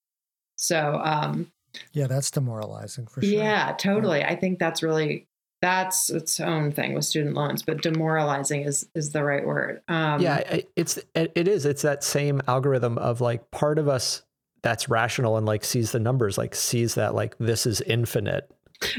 So, 0.57 0.99
um, 1.03 1.47
Yeah, 1.93 2.07
that's 2.07 2.31
demoralizing 2.31 3.07
for 3.07 3.21
sure. 3.21 3.31
yeah, 3.31 3.75
totally. 3.77 4.23
I 4.23 4.35
think 4.35 4.59
that's 4.59 4.83
really 4.83 5.27
that's 5.61 6.09
its 6.09 6.39
own 6.39 6.71
thing 6.71 6.93
with 6.93 7.05
student 7.05 7.35
loans, 7.35 7.63
but 7.63 7.81
demoralizing 7.81 8.61
is 8.61 8.87
is 8.93 9.11
the 9.11 9.23
right 9.23 9.45
word. 9.45 9.81
Um, 9.87 10.21
yeah, 10.21 10.59
it's 10.75 10.97
it 11.15 11.31
it 11.35 11.47
is. 11.47 11.65
It's 11.65 11.81
that 11.81 12.03
same 12.03 12.41
algorithm 12.47 12.97
of 12.97 13.21
like 13.21 13.49
part 13.51 13.79
of 13.79 13.87
us 13.87 14.23
that's 14.61 14.89
rational 14.89 15.37
and 15.37 15.45
like 15.45 15.63
sees 15.63 15.91
the 15.91 15.99
numbers, 15.99 16.37
like 16.37 16.55
sees 16.55 16.95
that 16.95 17.15
like 17.15 17.37
this 17.39 17.65
is 17.65 17.81
infinite. 17.81 18.49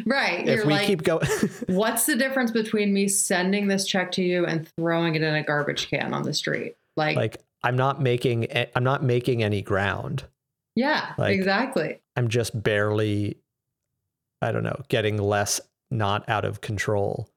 right. 0.07 0.41
If 0.41 0.57
You're 0.57 0.67
we 0.67 0.73
like, 0.75 0.87
keep 0.87 1.03
going, 1.03 1.27
what's 1.67 2.07
the 2.07 2.17
difference 2.17 2.51
between 2.51 2.93
me 2.93 3.09
sending 3.09 3.69
this 3.69 3.87
check 3.87 4.11
to 4.13 4.23
you 4.23 4.47
and 4.47 4.69
throwing 4.77 5.15
it 5.17 5.23
in 5.23 5.35
a 5.35 5.43
garbage 5.43 5.89
can 5.89 6.15
on 6.15 6.23
the 6.23 6.33
street? 6.33 6.77
Like, 6.97 7.17
like 7.17 7.37
I'm 7.63 7.77
not 7.77 8.01
making 8.01 8.47
I'm 8.75 8.85
not 8.85 9.03
making 9.03 9.43
any 9.43 9.63
ground. 9.63 10.25
yeah, 10.75 11.15
like- 11.19 11.35
exactly. 11.35 12.01
I'm 12.17 12.29
just 12.29 12.61
barely, 12.63 13.37
I 14.43 14.53
don't 14.53 14.63
know, 14.63 14.81
getting 14.89 15.17
less 15.19 15.61
not 15.91 16.29
out 16.29 16.45
of 16.45 16.61
control 16.61 17.29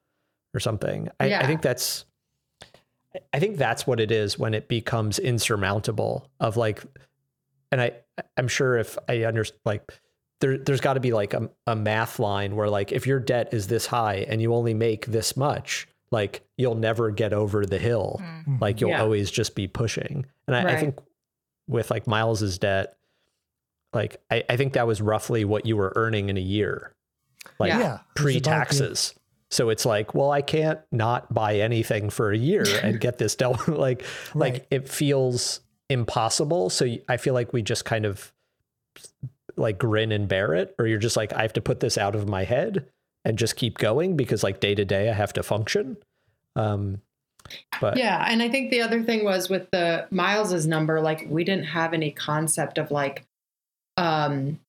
or 0.54 0.60
something. 0.60 1.10
I, 1.20 1.28
Yeah. 1.28 1.42
I 1.42 1.46
think 1.48 1.62
that's, 1.62 2.06
I 3.34 3.40
think 3.40 3.58
that's 3.58 3.86
what 3.86 4.00
it 4.00 4.12
is 4.12 4.38
when 4.40 4.54
it 4.54 4.68
becomes 4.68 5.20
insurmountable. 5.20 6.30
Of 6.40 6.58
like, 6.58 6.84
and 7.72 7.82
I, 7.82 7.92
I'm 8.38 8.48
sure 8.48 8.78
if 8.78 8.98
I 9.08 9.24
understand, 9.24 9.60
like, 9.66 10.00
there, 10.42 10.58
there's 10.58 10.80
got 10.82 10.94
to 10.94 11.00
be 11.02 11.12
like 11.12 11.34
a, 11.34 11.50
a 11.68 11.76
math 11.76 12.18
line 12.18 12.56
where 12.56 12.70
like 12.70 12.94
if 12.94 13.06
your 13.06 13.20
debt 13.20 13.54
is 13.54 13.68
this 13.68 13.86
high 13.86 14.26
and 14.30 14.42
you 14.42 14.54
only 14.54 14.74
make 14.74 15.06
this 15.08 15.36
much, 15.36 15.86
like 16.12 16.44
you'll 16.58 16.76
never 16.76 17.12
get 17.12 17.34
over 17.34 17.66
the 17.66 17.78
hill. 17.78 18.22
Mhm. 18.24 18.62
Like 18.62 18.80
you'll 18.80 18.92
Yeah. 18.92 19.02
always 19.02 19.30
just 19.30 19.54
be 19.54 19.68
pushing. 19.68 20.26
And 20.48 20.56
I, 20.56 20.76
I 20.76 20.80
think 20.80 20.98
with 21.68 21.92
like 21.92 22.06
Myles's 22.06 22.58
debt, 22.58 22.96
like 23.94 24.22
I, 24.30 24.44
I 24.50 24.58
think 24.58 24.74
that 24.74 24.88
was 24.88 25.02
roughly 25.02 25.46
what 25.46 25.66
you 25.66 25.76
were 25.78 25.92
earning 25.96 26.30
in 26.30 26.38
a 26.38 26.42
year, 26.42 26.94
like 27.60 27.70
Yeah. 27.70 27.80
yeah, 27.80 27.86
it's 27.86 27.92
about 27.94 28.16
the- 28.16 28.22
pre-taxes. 28.22 29.14
So 29.52 29.70
it's 29.70 29.84
like, 29.84 30.14
well, 30.14 30.30
I 30.30 30.44
can't 30.44 30.80
not 30.92 31.34
buy 31.34 31.56
anything 31.56 32.12
for 32.12 32.32
a 32.32 32.38
year 32.38 32.66
and 32.84 33.00
get 33.00 33.18
this 33.18 33.36
dealt. 33.36 33.68
like, 33.68 34.04
Right. 34.36 34.54
like 34.54 34.68
it 34.70 34.88
feels 34.88 35.62
impossible. 35.90 36.70
So 36.70 36.86
I 37.08 37.18
feel 37.18 37.34
like 37.34 37.52
we 37.52 37.64
just 37.64 37.84
kind 37.84 38.06
of 38.06 38.32
like 39.58 39.80
grin 39.80 40.12
and 40.12 40.28
bear 40.28 40.54
it, 40.54 40.76
or 40.78 40.86
you're 40.86 41.00
just 41.00 41.18
like, 41.18 41.34
I 41.34 41.42
have 41.42 41.54
to 41.54 41.62
put 41.62 41.80
this 41.80 41.98
out 41.98 42.14
of 42.16 42.30
my 42.30 42.44
head 42.44 42.86
and 43.26 43.38
just 43.40 43.56
keep 43.56 43.80
going 43.80 44.16
because 44.16 44.44
like 44.44 44.60
day 44.60 44.76
to 44.76 44.86
day 44.86 45.10
I 45.10 45.14
have 45.14 45.34
to 45.34 45.42
function. 45.44 45.98
Um, 46.56 47.02
but 47.82 47.98
Yeah, 47.98 48.24
and 48.30 48.44
I 48.44 48.50
think 48.50 48.70
the 48.70 48.82
other 48.82 49.02
thing 49.02 49.24
was 49.26 49.50
with 49.50 49.72
the 49.72 50.08
Myles's 50.12 50.68
number, 50.68 51.02
like 51.02 51.26
we 51.28 51.44
didn't 51.44 51.66
have 51.66 51.94
any 51.94 52.12
concept 52.12 52.78
of 52.78 52.92
like, 52.92 53.26
um, 54.00 54.60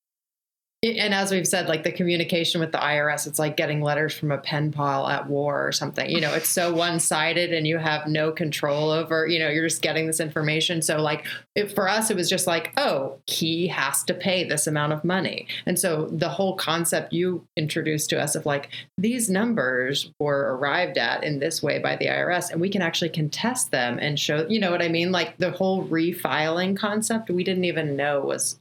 and 0.82 1.12
as 1.12 1.30
we've 1.30 1.46
said, 1.46 1.68
like 1.68 1.84
the 1.84 1.92
communication 1.92 2.58
with 2.58 2.72
the 2.72 2.78
IRS, 2.78 3.26
it's 3.26 3.38
like 3.38 3.54
getting 3.54 3.82
letters 3.82 4.14
from 4.14 4.32
a 4.32 4.38
pen 4.38 4.72
pal 4.72 5.06
at 5.08 5.28
war 5.28 5.66
or 5.66 5.72
something. 5.72 6.08
You 6.08 6.22
know, 6.22 6.32
it's 6.32 6.48
so 6.48 6.72
one 6.74 6.98
sided, 6.98 7.52
and 7.52 7.66
you 7.66 7.76
have 7.76 8.06
no 8.06 8.32
control 8.32 8.90
over. 8.90 9.26
You 9.26 9.40
know, 9.40 9.50
you're 9.50 9.68
just 9.68 9.82
getting 9.82 10.06
this 10.06 10.20
information. 10.20 10.80
So, 10.80 10.96
like, 10.96 11.26
it, 11.54 11.74
for 11.74 11.86
us, 11.86 12.10
it 12.10 12.16
was 12.16 12.30
just 12.30 12.46
like, 12.46 12.72
oh, 12.78 13.18
he 13.26 13.68
has 13.68 14.02
to 14.04 14.14
pay 14.14 14.48
this 14.48 14.66
amount 14.66 14.94
of 14.94 15.04
money, 15.04 15.48
and 15.66 15.78
so 15.78 16.06
the 16.06 16.30
whole 16.30 16.56
concept 16.56 17.12
you 17.12 17.44
introduced 17.58 18.08
to 18.10 18.20
us 18.20 18.34
of 18.34 18.46
like 18.46 18.70
these 18.96 19.28
numbers 19.28 20.10
were 20.18 20.56
arrived 20.56 20.96
at 20.96 21.22
in 21.22 21.40
this 21.40 21.62
way 21.62 21.78
by 21.78 21.96
the 21.96 22.06
IRS, 22.06 22.50
and 22.50 22.58
we 22.58 22.70
can 22.70 22.80
actually 22.80 23.10
contest 23.10 23.70
them 23.70 23.98
and 24.00 24.18
show. 24.18 24.46
You 24.48 24.60
know 24.60 24.70
what 24.70 24.80
I 24.80 24.88
mean? 24.88 25.12
Like 25.12 25.36
the 25.36 25.50
whole 25.50 25.86
refiling 25.86 26.74
concept, 26.74 27.28
we 27.28 27.44
didn't 27.44 27.64
even 27.64 27.96
know 27.96 28.20
was 28.20 28.58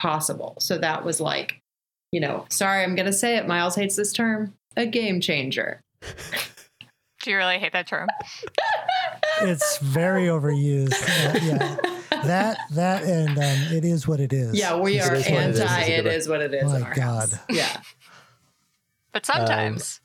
possible. 0.00 0.56
So 0.58 0.78
that 0.78 1.04
was 1.04 1.20
like, 1.20 1.60
you 2.12 2.20
know, 2.20 2.46
sorry, 2.48 2.82
I'm 2.82 2.94
going 2.96 3.06
to 3.06 3.12
say 3.12 3.36
it. 3.36 3.46
Myles 3.46 3.74
hates 3.76 3.96
this 3.96 4.12
term, 4.12 4.54
a 4.76 4.86
game 4.86 5.20
changer. 5.20 5.80
Do 7.22 7.30
you 7.30 7.36
really 7.36 7.58
hate 7.58 7.72
that 7.72 7.86
term? 7.86 8.08
It's 9.42 9.78
very 9.78 10.24
overused. 10.26 10.94
Uh, 11.30 11.38
yeah, 11.42 11.76
that 12.26 12.58
that 12.72 13.02
and 13.04 13.30
um, 13.30 13.76
it 13.76 13.84
is 13.84 14.06
what 14.08 14.20
it 14.20 14.32
is. 14.32 14.54
Yeah, 14.58 14.76
we 14.78 14.98
It 14.98 15.02
are 15.08 15.14
is 15.14 15.24
what 15.24 15.32
it 15.32 15.48
is, 15.50 15.54
is 15.56 15.60
a 15.60 15.68
anti. 15.70 15.86
good 15.86 15.92
It 15.92 16.04
one. 16.06 16.14
is 16.14 16.28
what 16.28 16.40
it 16.42 16.54
is. 16.54 16.64
My 16.72 16.80
God. 16.94 17.30
house. 17.30 17.38
Yeah. 17.48 17.80
But 19.12 19.24
sometimes 19.26 20.00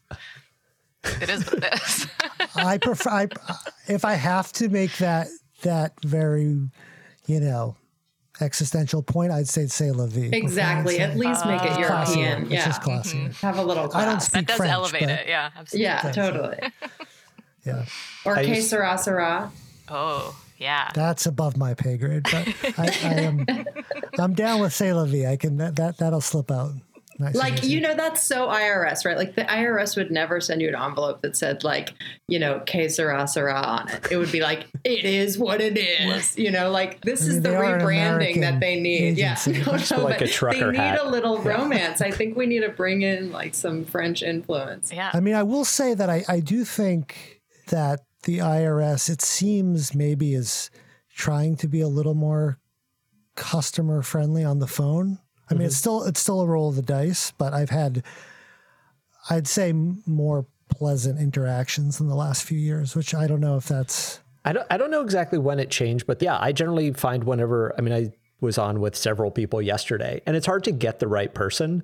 it 1.21 1.29
is 1.29 1.45
what 1.51 1.63
it 1.63 1.73
is. 1.73 2.07
I 2.55 2.77
prefer. 2.77 3.09
I, 3.09 3.27
if 3.87 4.05
I 4.05 4.13
have 4.13 4.51
to 4.53 4.69
make 4.69 4.95
that 4.97 5.27
that 5.63 5.93
very, 6.03 6.43
you 7.27 7.39
know, 7.39 7.75
existential 8.41 9.01
point, 9.01 9.31
I'd 9.31 9.47
say 9.47 9.67
say 9.67 9.91
la 9.91 10.05
vie. 10.07 10.29
Exactly. 10.33 10.99
At 10.99 11.17
least 11.17 11.45
make 11.45 11.61
it 11.61 11.69
classier. 11.71 11.79
European. 12.17 12.41
It's 12.43 12.51
Yeah. 12.51 12.65
just 12.65 12.81
classier. 12.81 13.29
Mm-hmm. 13.29 13.45
Have 13.45 13.57
a 13.57 13.63
little 13.63 13.87
class. 13.87 14.03
I 14.03 14.05
don't 14.09 14.21
speak 14.21 14.31
that 14.33 14.39
speak 14.39 14.47
does 14.47 14.57
French, 14.57 14.73
elevate 14.73 15.09
it. 15.09 15.27
Yeah, 15.27 15.49
absolutely. 15.57 15.83
yeah, 15.83 16.01
That's- 16.01 16.15
totally. 16.15 16.59
Yeah, 17.65 17.85
Or 18.25 18.37
I 18.37 18.45
que 18.45 18.61
sera 18.61 18.97
sera. 18.97 19.51
Oh, 19.89 20.35
yeah. 20.57 20.91
that's 20.93 21.25
above 21.25 21.57
my 21.57 21.73
pay 21.73 21.97
grade. 21.97 22.23
But 22.23 22.47
I, 22.77 22.85
I 23.03 23.13
am, 23.21 23.45
I'm 24.19 24.33
down 24.33 24.59
with 24.61 24.71
say 24.73 24.93
la 24.93 25.05
vie. 25.05 25.25
I 25.25 25.35
can 25.35 25.57
that, 25.57 25.75
that 25.77 25.97
that'll 25.97 26.21
slip 26.21 26.51
out. 26.51 26.73
Nice 27.17 27.35
Like, 27.35 27.59
easy. 27.63 27.73
you 27.73 27.81
know, 27.81 27.95
that's 27.95 28.23
so 28.27 28.47
IRS, 28.49 29.05
right? 29.05 29.15
Like, 29.17 29.35
the 29.35 29.43
IRS 29.43 29.95
would 29.95 30.11
never 30.11 30.41
send 30.41 30.61
you 30.61 30.67
an 30.67 30.75
envelope 30.75 31.21
that 31.21 31.37
said, 31.37 31.63
like, 31.63 31.93
you 32.27 32.39
know, 32.39 32.59
que 32.65 32.89
sera 32.89 33.25
sera 33.27 33.53
on 33.55 33.89
it. 33.89 34.11
It 34.11 34.17
would 34.17 34.31
be 34.31 34.41
like, 34.41 34.65
it 34.83 35.05
is 35.05 35.37
what 35.37 35.61
it 35.61 35.77
is. 35.77 36.37
You 36.37 36.51
know, 36.51 36.69
like, 36.71 36.99
this 37.01 37.23
I 37.23 37.27
is 37.29 37.35
the 37.41 37.49
they 37.49 37.55
are 37.55 37.75
an 37.77 37.81
rebranding 37.81 38.41
that 38.41 38.59
they 38.59 38.79
need. 38.79 39.17
Yeah. 39.17 39.37
No, 39.47 39.53
no, 39.97 40.03
like 40.03 40.19
but 40.19 40.21
a 40.23 40.27
trucker 40.27 40.59
They 40.65 40.71
need 40.71 40.77
hat. 40.77 40.99
a 41.01 41.09
little 41.09 41.39
romance. 41.39 42.01
I 42.01 42.11
think 42.17 42.35
we 42.35 42.45
need 42.47 42.61
to 42.61 42.69
bring 42.69 43.01
in, 43.01 43.31
like, 43.31 43.55
some 43.55 43.85
French 43.85 44.21
influence. 44.21 44.91
Yeah. 44.91 45.11
I 45.13 45.19
mean, 45.21 45.35
I 45.35 45.43
will 45.43 45.65
say 45.65 45.93
that 45.93 46.09
I, 46.09 46.25
I 46.27 46.41
do 46.41 46.65
think 46.65 47.41
that 47.67 48.01
the 48.23 48.39
IRS, 48.39 49.09
it 49.09 49.21
seems 49.21 49.95
maybe 49.95 50.33
is 50.33 50.69
trying 51.15 51.55
to 51.57 51.67
be 51.67 51.79
a 51.79 51.87
little 51.87 52.15
more 52.15 52.59
customer 53.35 54.01
friendly 54.01 54.43
on 54.43 54.59
the 54.59 54.67
phone. 54.67 55.19
I 55.49 55.53
mean, 55.53 55.59
mm-hmm. 55.59 55.67
it's 55.67 55.77
still 55.77 56.03
it's 56.03 56.19
still 56.19 56.41
a 56.41 56.47
roll 56.47 56.69
of 56.69 56.75
the 56.75 56.81
dice, 56.81 57.31
but 57.31 57.53
I've 57.53 57.69
had, 57.69 58.03
I'd 59.29 59.47
say, 59.47 59.73
more 59.73 60.45
pleasant 60.69 61.19
interactions 61.19 61.99
in 61.99 62.07
the 62.07 62.15
last 62.15 62.43
few 62.43 62.57
years, 62.57 62.95
which 62.95 63.13
I 63.13 63.27
don't 63.27 63.41
know 63.41 63.55
if 63.57 63.67
that's 63.67 64.19
I 64.43 64.53
don't 64.53 64.67
I 64.69 64.77
don't 64.77 64.91
know 64.91 65.01
exactly 65.01 65.37
when 65.37 65.59
it 65.59 65.69
changed, 65.69 66.07
but 66.07 66.21
yeah, 66.21 66.37
I 66.39 66.51
generally 66.51 66.93
find 66.93 67.23
whenever 67.23 67.73
I 67.77 67.81
mean 67.81 67.93
I 67.93 68.11
was 68.41 68.57
on 68.57 68.79
with 68.79 68.95
several 68.95 69.31
people 69.31 69.61
yesterday, 69.61 70.21
and 70.25 70.35
it's 70.35 70.45
hard 70.45 70.63
to 70.65 70.71
get 70.71 70.99
the 70.99 71.07
right 71.07 71.33
person, 71.33 71.83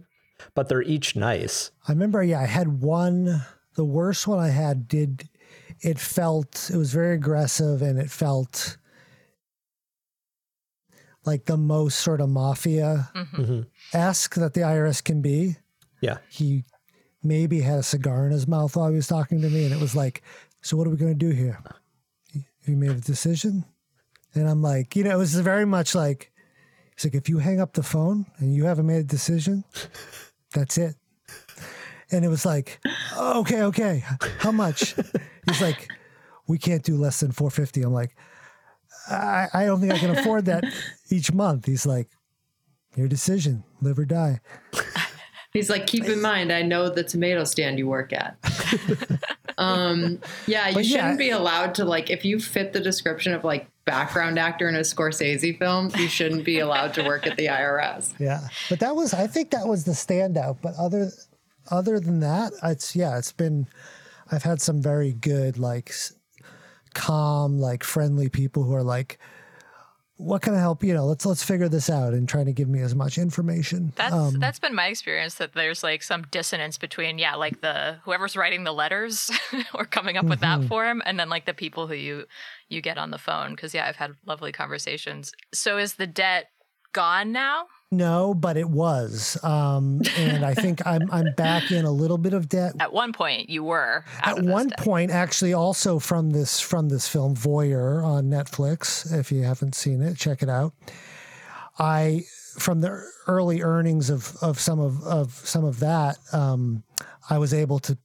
but 0.54 0.70
they're 0.70 0.82
each 0.82 1.16
nice. 1.16 1.72
I 1.88 1.92
remember, 1.92 2.24
yeah, 2.24 2.42
I 2.42 2.46
had 2.46 2.82
one. 2.82 3.44
The 3.76 3.86
worst 3.86 4.28
one 4.28 4.40
I 4.40 4.50
had 4.50 4.88
did. 4.88 5.30
It 5.82 5.98
felt 5.98 6.70
it 6.72 6.78
was 6.78 6.94
very 6.94 7.16
aggressive, 7.16 7.82
and 7.82 7.98
it 7.98 8.12
felt 8.12 8.78
like 11.26 11.46
the 11.46 11.58
most 11.58 12.00
sort 12.00 12.20
of 12.22 12.30
mafia 12.30 13.10
Mhm. 13.16 13.68
esque 13.94 14.36
that 14.36 14.54
the 14.54 14.62
IRS 14.62 15.02
can 15.04 15.22
be. 15.22 15.58
Yeah. 16.02 16.18
He 16.30 16.66
maybe 17.24 17.62
had 17.62 17.80
a 17.80 17.84
cigar 17.84 18.26
in 18.26 18.32
his 18.32 18.48
mouth 18.48 18.76
while 18.76 18.90
he 18.90 18.96
was 18.96 19.08
talking 19.08 19.42
to 19.42 19.50
me, 19.50 19.66
and 19.66 19.74
it 19.74 19.80
was 19.80 19.96
like, 19.96 20.24
"So 20.62 20.76
what 20.78 20.88
are 20.88 20.90
we 20.90 20.98
going 20.98 21.18
to 21.18 21.26
do 21.30 21.30
here? 21.32 21.60
You 22.66 22.76
made 22.76 22.92
a 22.92 22.96
decision?" 23.02 23.66
And 24.34 24.50
I'm 24.50 24.62
like, 24.62 24.96
you 24.96 25.04
know, 25.04 25.12
it 25.12 25.18
was 25.18 25.36
very 25.36 25.66
much 25.66 25.94
like, 25.94 26.32
he's 26.96 27.04
like, 27.06 27.16
if 27.16 27.28
you 27.30 27.40
hang 27.40 27.60
up 27.60 27.74
the 27.74 27.84
phone 27.84 28.26
and 28.38 28.54
you 28.56 28.64
haven't 28.66 28.88
made 28.88 29.00
a 29.02 29.04
decision, 29.04 29.64
that's 30.54 30.78
it. 30.78 30.96
And 32.12 32.24
it 32.26 32.30
was 32.30 32.46
like, 32.46 32.80
oh, 33.16 33.42
okay, 33.42 33.62
okay, 33.64 34.04
how 34.40 34.52
much? 34.52 34.96
He's 35.48 35.62
like, 35.62 35.88
we 36.48 36.58
can't 36.58 36.84
do 36.84 36.96
less 36.98 37.20
than 37.20 37.32
450. 37.32 37.84
I'm 37.84 37.94
like, 37.94 38.16
I, 39.10 39.48
I 39.54 39.66
don't 39.66 39.80
think 39.80 39.94
I 39.94 39.98
can 39.98 40.18
afford 40.18 40.46
that 40.46 40.64
each 41.10 41.32
month. 41.34 41.66
He's 41.66 41.86
like, 41.86 42.10
your 42.96 43.08
decision, 43.08 43.64
live 43.82 43.98
or 44.00 44.06
die. 44.06 44.40
He's 45.54 45.70
like, 45.70 45.86
keep 45.86 46.06
in 46.06 46.22
mind, 46.22 46.52
I 46.52 46.62
know 46.62 46.90
the 46.90 47.04
tomato 47.04 47.44
stand 47.44 47.78
you 47.78 47.88
work 47.88 48.14
at. 48.14 48.38
um, 49.58 50.20
yeah, 50.48 50.70
you 50.70 50.76
But 50.76 50.86
shouldn't 50.86 51.18
be 51.18 51.30
allowed 51.30 51.76
to 51.76 51.86
like 51.86 52.10
if 52.10 52.24
you 52.24 52.40
fit 52.40 52.72
the 52.72 52.80
description 52.80 53.34
of 53.34 53.44
like 53.44 53.68
background 53.84 54.40
actor 54.40 54.70
in 54.70 54.76
a 54.76 54.80
Scorsese 54.80 55.60
film, 55.60 55.92
you 55.98 56.08
shouldn't 56.08 56.46
be 56.46 56.60
allowed 56.60 56.94
to 56.94 57.04
work 57.04 57.28
at 57.28 57.36
the 57.36 57.48
IRS. 57.48 58.14
Yeah, 58.18 58.48
but 58.70 58.80
that 58.80 58.96
was 58.96 59.14
I 59.14 59.28
think 59.28 59.52
that 59.52 59.68
was 59.68 59.84
the 59.84 59.92
standout. 59.92 60.60
But 60.62 60.76
other 60.76 61.12
other 61.70 62.00
than 62.00 62.22
that, 62.22 62.54
it's 62.64 62.96
yeah, 62.96 63.18
it's 63.18 63.34
been 63.34 63.68
I've 64.32 64.44
had 64.44 64.62
some 64.62 64.82
very 64.82 65.12
good 65.12 65.58
like 65.58 65.94
calm, 66.94 67.60
like 67.60 67.84
friendly 67.84 68.30
people 68.30 68.64
who 68.64 68.74
are 68.74 68.84
like, 68.84 69.20
"What 70.18 70.42
can 70.44 70.54
I 70.54 70.60
help? 70.60 70.84
You 70.84 70.94
know, 70.94 71.06
let's 71.06 71.26
let's 71.26 71.44
figure 71.44 71.68
this 71.68 71.90
out," 71.90 72.14
and 72.14 72.30
trying 72.30 72.46
to 72.46 72.54
give 72.54 72.70
me 72.70 72.82
as 72.82 72.94
much 72.94 73.18
information. 73.18 73.92
That's 73.96 74.14
Um, 74.14 74.40
that's 74.40 74.60
been 74.60 74.76
my 74.76 74.88
experience 74.88 75.36
that 75.36 75.54
there's 75.54 75.84
like 75.84 76.04
some 76.04 76.24
dissonance 76.32 76.78
between 76.78 77.18
yeah 77.18 77.36
like 77.36 77.62
the 77.62 78.00
whoever's 78.04 78.36
writing 78.38 78.64
the 78.64 78.72
letters 78.74 79.32
or 79.74 79.86
coming 79.86 80.18
up 80.18 80.26
with 80.26 80.40
Mm-hmm. 80.40 80.62
that 80.62 80.68
form 80.70 81.02
and 81.06 81.20
then 81.20 81.30
like 81.30 81.46
the 81.46 81.54
people 81.54 81.88
who 81.88 81.96
you 81.96 82.26
you 82.70 82.82
get 82.82 82.98
on 82.98 83.12
the 83.12 83.18
phone 83.18 83.52
because 83.56 83.74
yeah 83.74 83.88
I've 83.88 83.96
had 83.96 84.12
lovely 84.26 84.52
conversations. 84.52 85.34
So 85.54 85.78
is 85.78 85.96
the 85.96 86.08
debt 86.08 86.50
gone 86.94 87.32
now? 87.32 87.66
No, 87.94 88.34
but 88.34 88.56
it 88.56 88.70
was, 88.70 89.38
um, 89.44 90.02
and 90.18 90.46
I 90.46 90.54
think 90.54 90.82
I'm 90.88 91.12
I'm 91.12 91.34
back 91.36 91.72
in 91.72 91.84
a 91.84 91.92
little 91.92 92.18
bit 92.18 92.32
of 92.32 92.48
debt. 92.48 92.74
At 92.80 92.94
one 92.94 93.12
point, 93.12 93.50
you 93.50 93.66
were 93.66 94.06
At 94.22 94.42
one 94.42 94.70
debt. 94.70 94.80
point, 94.80 95.12
actually, 95.12 95.54
also 95.54 96.00
from 96.00 96.30
this 96.30 96.62
from 96.62 96.88
this 96.88 97.10
film 97.10 97.36
Voyeur 97.36 98.02
on 98.02 98.30
Netflix. 98.30 99.12
If 99.14 99.30
you 99.30 99.44
haven't 99.44 99.76
seen 99.76 100.02
it, 100.02 100.16
check 100.16 100.42
it 100.42 100.48
out. 100.50 100.74
I 101.78 102.24
from 102.58 102.80
the 102.80 103.04
early 103.28 103.62
earnings 103.62 104.10
of 104.10 104.38
of 104.42 104.58
some 104.58 104.80
of 104.80 105.04
of 105.04 105.34
some 105.34 105.66
of 105.66 105.82
that, 105.82 106.18
um, 106.32 106.84
I 107.30 107.40
was 107.40 107.54
able 107.54 107.80
to 107.80 107.98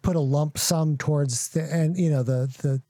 put 0.00 0.16
a 0.16 0.20
lump 0.20 0.56
sum 0.56 0.96
towards 0.96 1.48
the 1.48 1.62
and 1.70 1.94
you 1.98 2.10
know 2.10 2.22
the 2.22 2.46
the 2.62 2.80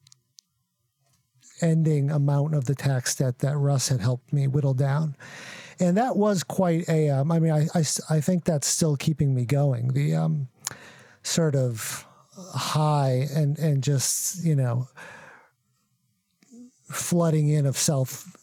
ending 1.62 2.10
amount 2.10 2.54
of 2.54 2.64
the 2.64 2.74
tax 2.74 3.14
debt 3.14 3.38
that 3.40 3.56
Russ 3.56 3.88
had 3.88 4.00
helped 4.00 4.32
me 4.32 4.46
whittle 4.46 4.74
down. 4.74 5.16
And 5.78 5.96
that 5.96 6.16
was 6.16 6.42
quite 6.42 6.88
a. 6.88 7.08
Um, 7.08 7.32
I 7.32 7.38
mean, 7.38 7.52
I, 7.52 7.66
I 7.74 7.84
I 8.10 8.20
think 8.20 8.44
that's 8.44 8.66
still 8.66 8.96
keeping 8.96 9.34
me 9.34 9.46
going. 9.46 9.88
The 9.94 10.14
um, 10.14 10.48
sort 11.22 11.54
of 11.54 12.06
high 12.54 13.26
and 13.34 13.58
and 13.58 13.82
just 13.82 14.44
you 14.44 14.56
know 14.56 14.88
flooding 16.90 17.48
in 17.48 17.66
of 17.66 17.76
self 17.76 18.36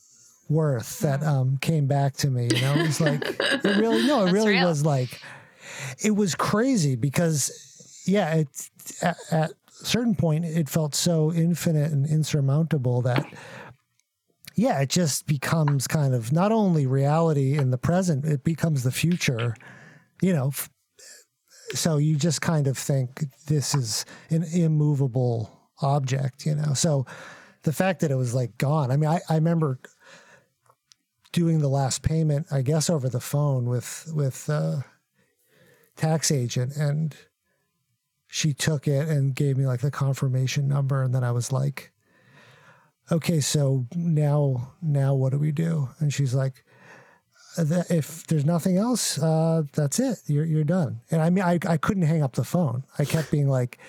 worth 0.50 1.00
that 1.00 1.22
um 1.24 1.58
came 1.58 1.88
back 1.88 2.14
to 2.16 2.30
me 2.30 2.48
you 2.54 2.62
know 2.62 2.74
it 2.76 2.88
was 2.88 3.02
like 3.02 3.22
it 3.40 3.64
really 3.78 4.06
no 4.08 4.22
it 4.22 4.26
That's 4.26 4.34
really 4.34 4.52
real. 4.54 4.68
was 4.68 4.86
like 4.86 5.20
it 6.04 6.12
was 6.12 6.36
crazy 6.36 6.96
because 6.96 8.04
yeah 8.06 8.34
it 8.36 8.48
at, 9.02 9.18
at 9.32 9.52
certain 9.84 10.16
point 10.16 10.46
it 10.46 10.70
felt 10.70 10.96
so 10.96 11.32
infinite 11.34 11.92
and 11.92 12.06
insurmountable 12.06 13.02
that 13.02 13.26
yeah 14.56 14.82
it 14.82 14.90
just 14.90 15.28
becomes 15.28 15.88
kind 15.88 16.14
of 16.16 16.32
not 16.32 16.52
only 16.52 16.88
reality 16.88 17.58
in 17.58 17.70
the 17.70 17.78
present 17.78 18.26
it 18.26 18.44
becomes 18.44 18.84
the 18.84 18.92
future 18.92 19.56
you 20.22 20.34
know 20.34 20.52
so 21.74 21.98
you 21.98 22.16
just 22.16 22.42
kind 22.42 22.66
of 22.68 22.78
think 22.78 23.26
this 23.48 23.76
is 23.76 24.06
an 24.30 24.44
immovable 24.54 25.70
object 25.82 26.46
you 26.46 26.56
know? 26.56 26.74
So 26.74 27.06
the 27.64 27.74
fact 27.74 28.00
that 28.00 28.12
it 28.12 28.16
was 28.16 28.34
like 28.34 28.58
gone 28.58 28.92
i 28.92 28.98
mean 28.98 29.10
i, 29.10 29.20
I 29.30 29.36
remember 29.36 29.80
doing 31.34 31.60
the 31.60 31.70
last 31.70 32.02
payment 32.02 32.48
i 32.52 32.62
guess 32.62 32.90
over 32.90 33.10
the 33.10 33.20
phone 33.20 33.66
with 33.66 34.10
with 34.16 34.50
uh 34.50 34.82
tax 35.98 36.32
agent 36.32 36.76
and 36.78 37.16
she 38.28 38.54
took 38.54 38.88
it 38.88 39.08
and 39.08 39.36
gave 39.36 39.58
me 39.58 39.66
like 39.66 39.82
the 39.82 39.92
confirmation 39.92 40.68
number 40.68 41.02
and 41.02 41.14
then 41.16 41.24
i 41.24 41.32
was 41.32 41.52
like 41.52 41.92
okay 43.12 43.40
so 43.40 43.86
now 43.96 44.74
now 44.82 45.14
what 45.14 45.32
do 45.32 45.38
we 45.38 45.52
do? 45.52 45.90
And 46.00 46.14
she's 46.14 46.34
like 46.34 46.64
if 47.58 48.28
there's 48.28 48.46
nothing 48.46 48.78
else 48.78 49.18
uh 49.18 49.64
that's 49.74 50.00
it. 50.00 50.20
You're 50.28 50.46
you're 50.46 50.64
done. 50.64 51.02
And 51.10 51.22
i 51.22 51.30
mean 51.30 51.44
i, 51.44 51.60
I 51.68 51.78
couldn't 51.78 52.04
hang 52.04 52.22
up 52.22 52.34
the 52.34 52.44
phone. 52.44 52.84
I 53.00 53.06
kept 53.06 53.32
being 53.32 53.48
like 53.48 53.80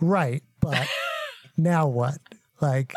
right 0.00 0.42
but 0.60 0.86
now 1.56 1.86
what? 1.86 2.18
Like 2.60 2.92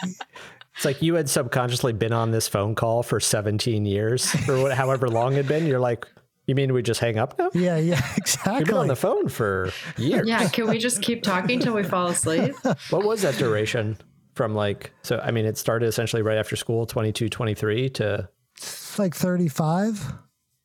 It's 0.76 0.86
like 0.86 1.02
you 1.02 1.16
had 1.16 1.30
subconsciously 1.30 1.94
been 1.94 2.14
on 2.14 2.32
this 2.32 2.48
phone 2.48 2.74
call 2.74 3.04
for 3.04 3.20
17 3.20 3.86
years 3.86 4.34
or 4.48 4.62
what, 4.64 4.72
however 4.74 5.10
long 5.10 5.34
it'd 5.34 5.48
been. 5.48 5.68
You're 5.68 5.80
like, 5.80 6.08
you 6.50 6.56
mean 6.56 6.74
we 6.74 6.82
just 6.82 7.00
hang 7.00 7.18
up 7.18 7.38
now? 7.38 7.50
yeah 7.54 7.78
yeah 7.78 8.02
You've 8.58 8.68
been 8.68 8.76
on 8.76 8.88
the 8.88 8.96
phone 8.96 9.30
for 9.30 9.72
years. 9.98 10.28
Yeah, 10.28 10.48
can 10.50 10.68
we 10.68 10.78
just 10.78 11.02
keep 11.02 11.24
talking 11.24 11.60
till 11.60 11.74
we 11.74 11.84
fall 11.84 12.08
asleep? 12.08 12.56
What 12.90 13.06
was 13.06 13.22
that 13.22 13.36
duration 13.36 13.98
from 14.34 14.56
like, 14.56 14.94
so, 15.04 15.20
I 15.20 15.32
mean, 15.32 15.46
it 15.46 15.58
started 15.58 15.88
essentially 15.88 16.22
right 16.22 16.38
after 16.38 16.56
school, 16.56 16.86
22, 16.86 17.30
23 17.30 17.90
to, 17.90 18.30
it's 18.58 18.98
like 18.98 19.16
35 19.16 20.14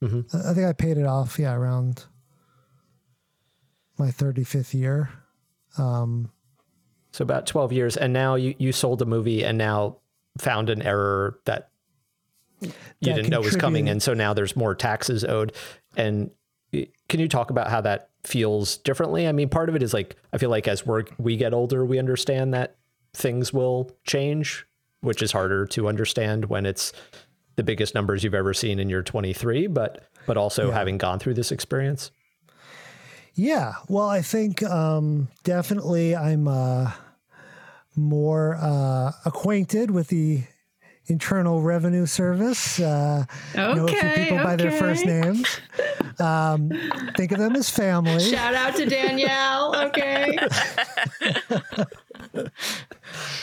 mm-hmm. 0.02 0.36
I 0.36 0.50
I 0.50 0.54
think 0.54 0.66
I 0.66 0.72
paid 0.72 0.96
it 0.96 1.06
off, 1.06 1.38
yeah, 1.38 1.54
around 1.54 2.04
my 3.98 4.08
35th 4.08 4.74
year. 4.74 5.10
Um, 5.78 6.30
so 7.12 7.22
about 7.22 7.46
12 7.46 7.72
years. 7.72 7.96
And 7.96 8.12
now 8.12 8.34
you, 8.34 8.54
you 8.58 8.72
sold 8.72 9.02
a 9.02 9.06
movie 9.06 9.44
and 9.44 9.58
now 9.58 9.98
found 10.38 10.70
an 10.70 10.82
error 10.82 11.38
that 11.44 11.70
you 13.00 13.14
didn't 13.14 13.30
know 13.30 13.40
was 13.40 13.56
coming. 13.56 13.88
And 13.88 14.02
so 14.02 14.14
now 14.14 14.34
there's 14.34 14.56
more 14.56 14.74
taxes 14.74 15.24
owed. 15.24 15.52
And 15.96 16.30
can 16.72 17.20
you 17.20 17.28
talk 17.28 17.50
about 17.50 17.70
how 17.70 17.80
that 17.82 18.10
feels 18.24 18.78
differently? 18.78 19.28
I 19.28 19.32
mean, 19.32 19.48
part 19.48 19.68
of 19.68 19.76
it 19.76 19.82
is 19.82 19.94
like, 19.94 20.16
I 20.32 20.38
feel 20.38 20.50
like 20.50 20.66
as 20.68 20.84
we're, 20.84 21.04
we 21.18 21.36
get 21.36 21.54
older, 21.54 21.84
we 21.84 21.98
understand 21.98 22.54
that 22.54 22.76
things 23.12 23.52
will 23.52 23.90
change, 24.06 24.66
which 25.00 25.22
is 25.22 25.32
harder 25.32 25.66
to 25.66 25.88
understand 25.88 26.46
when 26.46 26.66
it's 26.66 26.92
the 27.56 27.62
biggest 27.62 27.94
numbers 27.94 28.24
you've 28.24 28.34
ever 28.34 28.52
seen 28.52 28.78
in 28.78 28.88
your 28.88 29.02
23, 29.02 29.68
but, 29.68 30.08
but 30.26 30.36
also 30.36 30.70
having 30.70 30.98
gone 30.98 31.18
through 31.18 31.34
this 31.34 31.52
experience. 31.52 32.10
Yeah, 33.34 33.74
well, 33.88 34.08
I 34.08 34.22
think 34.22 34.62
um, 34.62 35.28
definitely 35.42 36.14
I'm 36.14 36.46
uh, 36.46 36.92
more 37.96 38.56
uh, 38.60 39.12
acquainted 39.24 39.90
with 39.90 40.08
the 40.08 40.44
Internal 41.06 41.60
Revenue 41.60 42.06
Service. 42.06 42.80
Uh, 42.80 43.24
know 43.54 43.84
a 43.84 43.88
few 43.88 43.98
Okay, 43.98 44.24
people 44.24 44.42
by 44.44 44.56
their 44.56 44.70
first 44.70 45.04
names. 45.04 45.60
Um, 46.18 46.70
think 47.16 47.32
of 47.32 47.38
them 47.38 47.56
as 47.56 47.68
family. 47.68 48.20
Shout 48.20 48.54
out 48.54 48.74
to 48.76 48.86
Danielle. 48.86 49.74
Okay. 49.86 50.38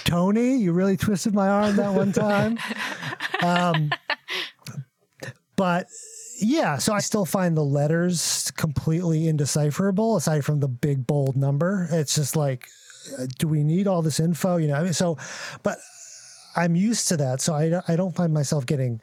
Tony, 0.05 0.57
you 0.57 0.73
really 0.73 0.97
twisted 0.97 1.33
my 1.33 1.47
arm 1.47 1.75
that 1.75 1.93
one 1.93 2.11
time. 2.11 2.57
Um, 3.43 3.91
but 5.55 5.87
yeah, 6.39 6.77
so 6.77 6.93
I 6.93 6.99
still 6.99 7.25
find 7.25 7.55
the 7.55 7.63
letters 7.63 8.51
completely 8.57 9.27
indecipherable 9.27 10.15
aside 10.17 10.43
from 10.43 10.59
the 10.59 10.67
big 10.67 11.05
bold 11.05 11.37
number. 11.37 11.87
It's 11.91 12.15
just 12.15 12.35
like, 12.35 12.67
uh, 13.17 13.27
do 13.37 13.47
we 13.47 13.63
need 13.63 13.87
all 13.87 14.01
this 14.01 14.19
info? 14.19 14.57
You 14.57 14.69
know, 14.69 14.75
I 14.75 14.83
mean, 14.83 14.93
so, 14.93 15.17
but 15.63 15.77
I'm 16.55 16.75
used 16.75 17.07
to 17.09 17.17
that. 17.17 17.41
So 17.41 17.53
I, 17.53 17.81
I 17.87 17.95
don't 17.95 18.15
find 18.15 18.33
myself 18.33 18.65
getting 18.65 19.01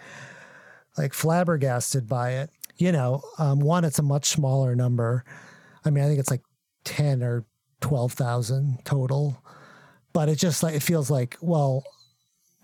like 0.97 1.15
flabbergasted 1.15 2.09
by 2.09 2.33
it. 2.33 2.51
You 2.77 2.93
know, 2.93 3.23
um, 3.39 3.61
one, 3.61 3.85
it's 3.85 3.99
a 3.99 4.03
much 4.03 4.27
smaller 4.27 4.77
number. 4.77 5.25
I 5.85 5.91
mean, 5.91 6.05
I 6.05 6.07
think 6.07 6.21
it's 6.21 6.31
like 6.31 6.43
10 6.85 7.23
or 7.23 7.45
12,000 7.81 8.79
total 8.85 9.43
but 10.13 10.29
it 10.29 10.37
just 10.37 10.63
like 10.63 10.75
it 10.75 10.83
feels 10.83 11.11
like 11.11 11.37
well 11.41 11.85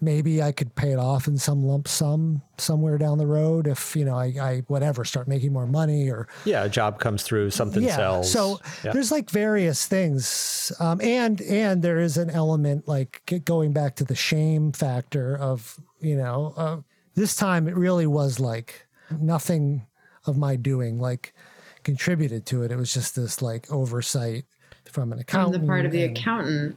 maybe 0.05 0.43
i 0.43 0.53
could 0.53 0.75
pay 0.75 0.93
it 0.93 0.99
off 0.99 1.27
in 1.27 1.37
some 1.39 1.65
lump 1.65 1.89
sum 1.89 2.43
somewhere 2.59 2.99
down 2.99 3.19
the 3.19 3.27
road 3.27 3.67
if 3.67 3.97
you 3.97 4.05
know 4.05 4.15
i, 4.17 4.27
I 4.41 4.63
whatever 4.69 5.05
start 5.05 5.27
making 5.27 5.53
more 5.53 5.67
money 5.67 6.09
or 6.11 6.29
Yeah. 6.45 6.65
A 6.65 6.69
job 6.69 7.01
comes 7.01 7.23
through, 7.23 7.51
something 7.51 7.83
yeah 7.83 7.97
sells. 7.97 8.31
so 8.31 8.61
Yeah. 8.85 8.93
there's 8.93 9.11
like 9.11 9.31
various 9.31 9.87
things 9.87 10.71
um, 10.79 11.01
and 11.01 11.41
and 11.43 11.83
there 11.83 11.99
is 11.99 12.17
an 12.17 12.31
element 12.31 12.87
like 12.87 13.23
going 13.45 13.73
back 13.73 13.97
to 13.97 14.05
the 14.05 14.15
shame 14.15 14.73
factor 14.73 15.37
of 15.37 15.81
you 16.01 16.17
know 16.17 16.55
uh, 16.57 16.77
this 17.15 17.35
time 17.37 17.67
it 17.69 17.77
really 17.77 18.07
was 18.07 18.39
like 18.39 18.87
nothing 19.21 19.87
of 20.27 20.37
my 20.37 20.57
doing 20.57 20.99
like 20.99 21.35
contributed 21.83 22.47
to 22.47 22.63
it 22.63 22.71
it 22.73 22.77
was 22.77 22.93
just 22.95 23.15
this 23.17 23.43
like 23.43 23.71
oversight 23.73 24.45
from 24.91 25.13
an 25.13 25.19
I'm 25.19 25.23
accountant 25.23 25.63
the 25.63 25.67
part 25.67 25.87
of 25.87 25.93
the 25.93 26.05
and- 26.05 26.17
accountant. 26.17 26.77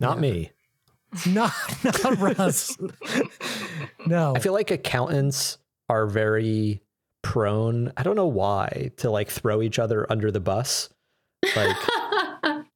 Not 0.00 0.20
me. 0.20 0.50
Not 1.26 1.52
not 2.04 2.18
Russ. 2.18 2.76
no. 4.06 4.34
I 4.34 4.40
feel 4.40 4.52
like 4.52 4.70
accountants 4.70 5.58
are 5.88 6.06
very 6.06 6.82
prone, 7.22 7.92
I 7.96 8.02
don't 8.02 8.16
know 8.16 8.26
why, 8.26 8.92
to 8.98 9.10
like 9.10 9.28
throw 9.28 9.60
each 9.62 9.78
other 9.78 10.06
under 10.10 10.30
the 10.30 10.40
bus. 10.40 10.88
Like 11.54 11.76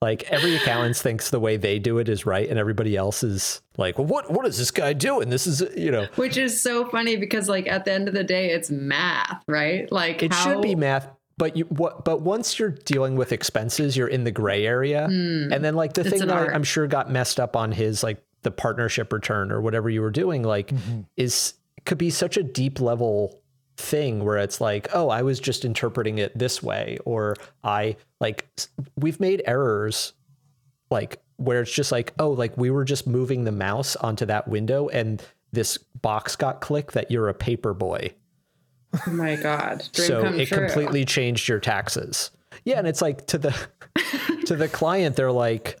like 0.00 0.22
every 0.30 0.56
accountant 0.56 0.96
thinks 0.96 1.28
the 1.28 1.40
way 1.40 1.58
they 1.58 1.78
do 1.78 1.98
it 1.98 2.08
is 2.08 2.24
right 2.24 2.48
and 2.48 2.58
everybody 2.58 2.96
else 2.96 3.22
is 3.22 3.60
like, 3.76 3.98
well, 3.98 4.06
what 4.06 4.30
what 4.30 4.46
is 4.46 4.56
this 4.56 4.70
guy 4.70 4.94
doing? 4.94 5.28
This 5.28 5.46
is 5.46 5.62
you 5.76 5.90
know, 5.90 6.06
Which 6.16 6.38
is 6.38 6.60
so 6.60 6.88
funny 6.88 7.16
because 7.16 7.48
like 7.48 7.66
at 7.66 7.84
the 7.84 7.92
end 7.92 8.08
of 8.08 8.14
the 8.14 8.24
day 8.24 8.50
it's 8.50 8.70
math, 8.70 9.42
right? 9.46 9.90
Like 9.92 10.22
it 10.22 10.32
how, 10.32 10.44
should 10.44 10.62
be 10.62 10.74
math, 10.74 11.06
but 11.40 11.56
you 11.56 11.64
what 11.64 12.04
but 12.04 12.20
once 12.20 12.58
you're 12.58 12.68
dealing 12.68 13.16
with 13.16 13.32
expenses, 13.32 13.96
you're 13.96 14.06
in 14.06 14.24
the 14.24 14.30
gray 14.30 14.66
area. 14.66 15.06
Hmm. 15.06 15.50
And 15.50 15.64
then 15.64 15.74
like 15.74 15.94
the 15.94 16.04
thing 16.04 16.18
that 16.20 16.28
I- 16.28 16.44
art. 16.44 16.54
I'm 16.54 16.62
sure 16.62 16.86
got 16.86 17.10
messed 17.10 17.40
up 17.40 17.56
on 17.56 17.72
his 17.72 18.02
like 18.02 18.22
the 18.42 18.50
partnership 18.50 19.10
return 19.10 19.50
or 19.50 19.62
whatever 19.62 19.88
you 19.88 20.02
were 20.02 20.10
doing, 20.10 20.42
like 20.42 20.68
mm-hmm. 20.68 21.00
is 21.16 21.54
could 21.86 21.96
be 21.96 22.10
such 22.10 22.36
a 22.36 22.42
deep 22.42 22.78
level 22.78 23.40
thing 23.78 24.22
where 24.22 24.36
it's 24.36 24.60
like, 24.60 24.88
oh, 24.92 25.08
I 25.08 25.22
was 25.22 25.40
just 25.40 25.64
interpreting 25.64 26.18
it 26.18 26.38
this 26.38 26.62
way, 26.62 26.98
or 27.06 27.36
I 27.64 27.96
like 28.20 28.46
we've 28.96 29.18
made 29.18 29.42
errors 29.46 30.12
like 30.90 31.22
where 31.38 31.62
it's 31.62 31.72
just 31.72 31.90
like, 31.90 32.12
oh, 32.18 32.32
like 32.32 32.54
we 32.58 32.68
were 32.68 32.84
just 32.84 33.06
moving 33.06 33.44
the 33.44 33.52
mouse 33.52 33.96
onto 33.96 34.26
that 34.26 34.46
window 34.46 34.88
and 34.88 35.22
this 35.52 35.78
box 35.78 36.36
got 36.36 36.60
clicked 36.60 36.92
that 36.92 37.10
you're 37.10 37.28
a 37.28 37.34
paper 37.34 37.72
boy 37.72 38.14
Oh 39.06 39.10
my 39.10 39.36
god. 39.36 39.88
Dream 39.92 40.08
so 40.08 40.22
come 40.22 40.40
it 40.40 40.46
true. 40.46 40.58
completely 40.58 41.04
changed 41.04 41.48
your 41.48 41.60
taxes 41.60 42.30
yeah 42.64 42.78
and 42.78 42.86
it's 42.86 43.00
like 43.00 43.26
to 43.28 43.38
the 43.38 43.56
to 44.46 44.56
the 44.56 44.68
client 44.68 45.16
they're 45.16 45.32
like 45.32 45.78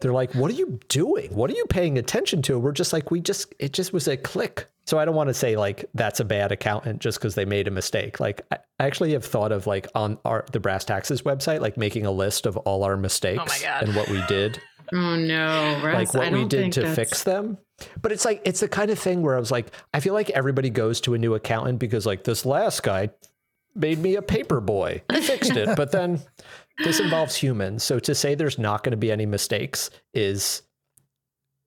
they're 0.00 0.12
like, 0.12 0.34
"What 0.34 0.50
are 0.50 0.54
you 0.54 0.78
doing? 0.88 1.34
What 1.34 1.50
are 1.50 1.54
you 1.54 1.66
paying 1.66 1.98
attention 1.98 2.42
to?" 2.42 2.58
We're 2.58 2.72
just 2.72 2.92
like, 2.92 3.10
"We 3.10 3.20
just 3.20 3.54
it 3.58 3.72
just 3.72 3.92
was 3.92 4.08
a 4.08 4.16
click." 4.16 4.66
So 4.86 4.98
I 4.98 5.04
don't 5.04 5.14
want 5.14 5.28
to 5.28 5.34
say 5.34 5.56
like 5.56 5.84
that's 5.94 6.20
a 6.20 6.24
bad 6.24 6.52
accountant 6.52 7.00
just 7.00 7.18
because 7.18 7.34
they 7.34 7.44
made 7.44 7.68
a 7.68 7.70
mistake. 7.70 8.20
Like 8.20 8.42
I 8.50 8.58
actually 8.78 9.12
have 9.12 9.24
thought 9.24 9.52
of 9.52 9.66
like 9.66 9.86
on 9.94 10.18
our 10.24 10.44
the 10.52 10.60
Brass 10.60 10.84
Taxes 10.84 11.22
website, 11.22 11.60
like 11.60 11.76
making 11.76 12.06
a 12.06 12.10
list 12.10 12.46
of 12.46 12.56
all 12.58 12.84
our 12.84 12.96
mistakes 12.96 13.60
oh 13.60 13.66
God. 13.66 13.82
and 13.82 13.96
what 13.96 14.08
we 14.08 14.22
did, 14.28 14.60
Oh 14.92 15.16
no, 15.16 15.80
Russ, 15.84 15.94
like 15.94 16.14
what 16.14 16.32
I 16.32 16.36
we 16.36 16.44
did 16.44 16.72
to 16.72 16.80
that's- 16.80 16.96
fix 16.96 17.22
them. 17.24 17.58
But 18.02 18.10
it's 18.10 18.24
like 18.24 18.42
it's 18.44 18.60
the 18.60 18.68
kind 18.68 18.90
of 18.90 18.98
thing 18.98 19.22
where 19.22 19.36
I 19.36 19.38
was 19.38 19.50
like, 19.52 19.72
I 19.94 20.00
feel 20.00 20.14
like 20.14 20.30
everybody 20.30 20.68
goes 20.70 21.00
to 21.02 21.14
a 21.14 21.18
new 21.18 21.34
accountant 21.34 21.78
because 21.78 22.06
like 22.06 22.24
this 22.24 22.44
last 22.44 22.82
guy 22.82 23.10
made 23.74 23.98
me 24.00 24.16
a 24.16 24.22
paper 24.22 24.60
boy. 24.60 25.02
He 25.12 25.20
fixed 25.20 25.52
it, 25.52 25.76
but 25.76 25.92
then 25.92 26.20
this 26.84 26.98
involves 26.98 27.36
humans. 27.36 27.84
So 27.84 28.00
to 28.00 28.14
say 28.16 28.34
there's 28.34 28.58
not 28.58 28.82
going 28.82 28.90
to 28.90 28.96
be 28.96 29.12
any 29.12 29.26
mistakes 29.26 29.90
is 30.12 30.62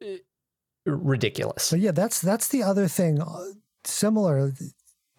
uh, 0.04 0.08
ridiculous. 0.86 1.64
So 1.64 1.78
yeah, 1.78 1.92
that's 1.92 2.20
that's 2.20 2.50
the 2.50 2.64
other 2.64 2.90
thing, 2.90 3.22
uh, 3.22 3.46
similar 3.86 4.52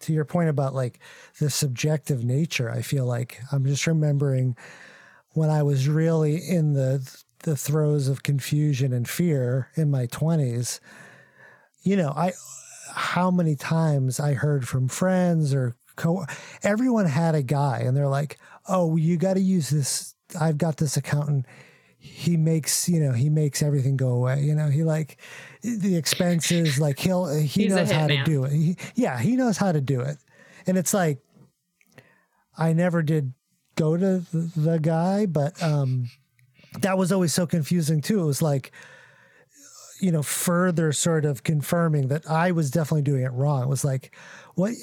to 0.01 0.13
your 0.13 0.25
point 0.25 0.49
about 0.49 0.75
like 0.75 0.99
the 1.39 1.49
subjective 1.49 2.23
nature. 2.23 2.69
I 2.69 2.81
feel 2.83 3.05
like 3.05 3.39
I'm 3.51 3.65
just 3.65 3.87
remembering 3.87 4.55
when 5.29 5.49
I 5.49 5.63
was 5.63 5.87
really 5.87 6.35
in 6.35 6.73
the 6.73 6.99
the 7.43 7.55
throes 7.55 8.07
of 8.07 8.23
confusion 8.23 8.91
and 8.93 9.07
fear 9.07 9.69
in 9.75 9.91
my 9.91 10.07
20s. 10.07 10.79
You 11.83 11.97
know, 11.97 12.09
I 12.09 12.33
how 12.95 13.31
many 13.31 13.55
times 13.55 14.19
I 14.19 14.33
heard 14.33 14.67
from 14.67 14.87
friends 14.87 15.53
or 15.53 15.75
co 15.95 16.25
everyone 16.61 17.05
had 17.05 17.35
a 17.35 17.41
guy 17.43 17.79
and 17.79 17.95
they're 17.95 18.07
like, 18.07 18.37
"Oh, 18.67 18.95
you 18.95 19.17
got 19.17 19.35
to 19.35 19.41
use 19.41 19.69
this 19.69 20.15
I've 20.39 20.57
got 20.57 20.77
this 20.77 20.97
accountant. 20.97 21.45
He 21.97 22.35
makes 22.35 22.89
you 22.89 22.99
know 22.99 23.13
he 23.13 23.29
makes 23.29 23.61
everything 23.63 23.97
go 23.97 24.09
away. 24.09 24.41
You 24.41 24.55
know 24.55 24.67
he 24.67 24.83
like 24.83 25.17
the 25.61 25.95
expenses 25.95 26.79
like 26.79 26.99
he'll 26.99 27.27
he 27.27 27.45
He's 27.63 27.75
knows 27.75 27.91
how 27.91 28.07
to 28.07 28.23
do 28.23 28.43
it. 28.43 28.51
He, 28.51 28.77
yeah 28.95 29.19
he 29.19 29.35
knows 29.35 29.57
how 29.57 29.71
to 29.71 29.81
do 29.81 30.01
it. 30.01 30.17
And 30.67 30.77
it's 30.77 30.93
like 30.93 31.19
i 32.57 32.73
never 32.73 33.01
did 33.01 33.33
go 33.75 33.97
to 33.97 34.23
the 34.31 34.79
guy 34.81 35.25
but 35.25 35.61
um 35.63 36.09
that 36.81 36.97
was 36.97 37.11
always 37.11 37.33
so 37.33 37.45
confusing 37.45 38.01
too 38.01 38.21
it 38.21 38.25
was 38.25 38.41
like 38.41 38.71
you 39.99 40.11
know 40.11 40.23
further 40.23 40.91
sort 40.91 41.25
of 41.25 41.43
confirming 41.43 42.07
that 42.07 42.29
i 42.29 42.51
was 42.51 42.71
definitely 42.71 43.01
doing 43.01 43.23
it 43.23 43.31
wrong 43.31 43.63
it 43.63 43.69
was 43.69 43.83
like 43.85 44.15
what 44.55 44.73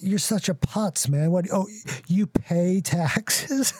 you're 0.00 0.18
such 0.18 0.48
a 0.48 0.54
putz, 0.54 1.08
man. 1.08 1.30
What? 1.30 1.46
Oh, 1.52 1.66
you 2.06 2.26
pay 2.26 2.80
taxes? 2.80 3.72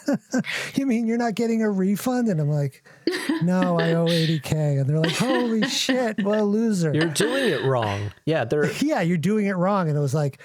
you 0.75 0.87
mean 0.87 1.07
you're 1.07 1.19
not 1.19 1.35
getting 1.35 1.63
a 1.63 1.71
refund? 1.71 2.29
And 2.29 2.41
I'm 2.41 2.51
like, 2.51 2.85
no, 3.43 3.79
I 3.79 3.93
owe 3.93 4.07
80k. 4.07 4.81
And 4.81 4.89
they're 4.89 4.99
like, 4.99 5.17
holy 5.17 5.67
shit, 5.69 6.23
what 6.25 6.39
a 6.39 6.45
loser. 6.45 6.93
You're 6.93 7.07
doing 7.07 7.51
it 7.51 7.65
wrong. 7.65 8.13
Yeah, 8.25 8.45
they're 8.45 8.71
yeah, 8.81 9.01
you're 9.01 9.17
doing 9.17 9.47
it 9.47 9.55
wrong. 9.55 9.89
And 9.89 9.97
it 9.97 10.01
was 10.01 10.15
like, 10.15 10.41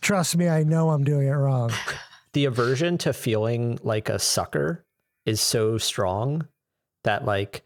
trust 0.00 0.36
me, 0.36 0.48
I 0.48 0.64
know 0.64 0.90
I'm 0.90 1.04
doing 1.04 1.28
it 1.28 1.32
wrong. 1.32 1.72
the 2.32 2.44
aversion 2.46 2.98
to 2.98 3.12
feeling 3.12 3.78
like 3.82 4.08
a 4.08 4.18
sucker 4.18 4.84
is 5.26 5.40
so 5.40 5.76
strong 5.78 6.46
that 7.04 7.24
like 7.24 7.62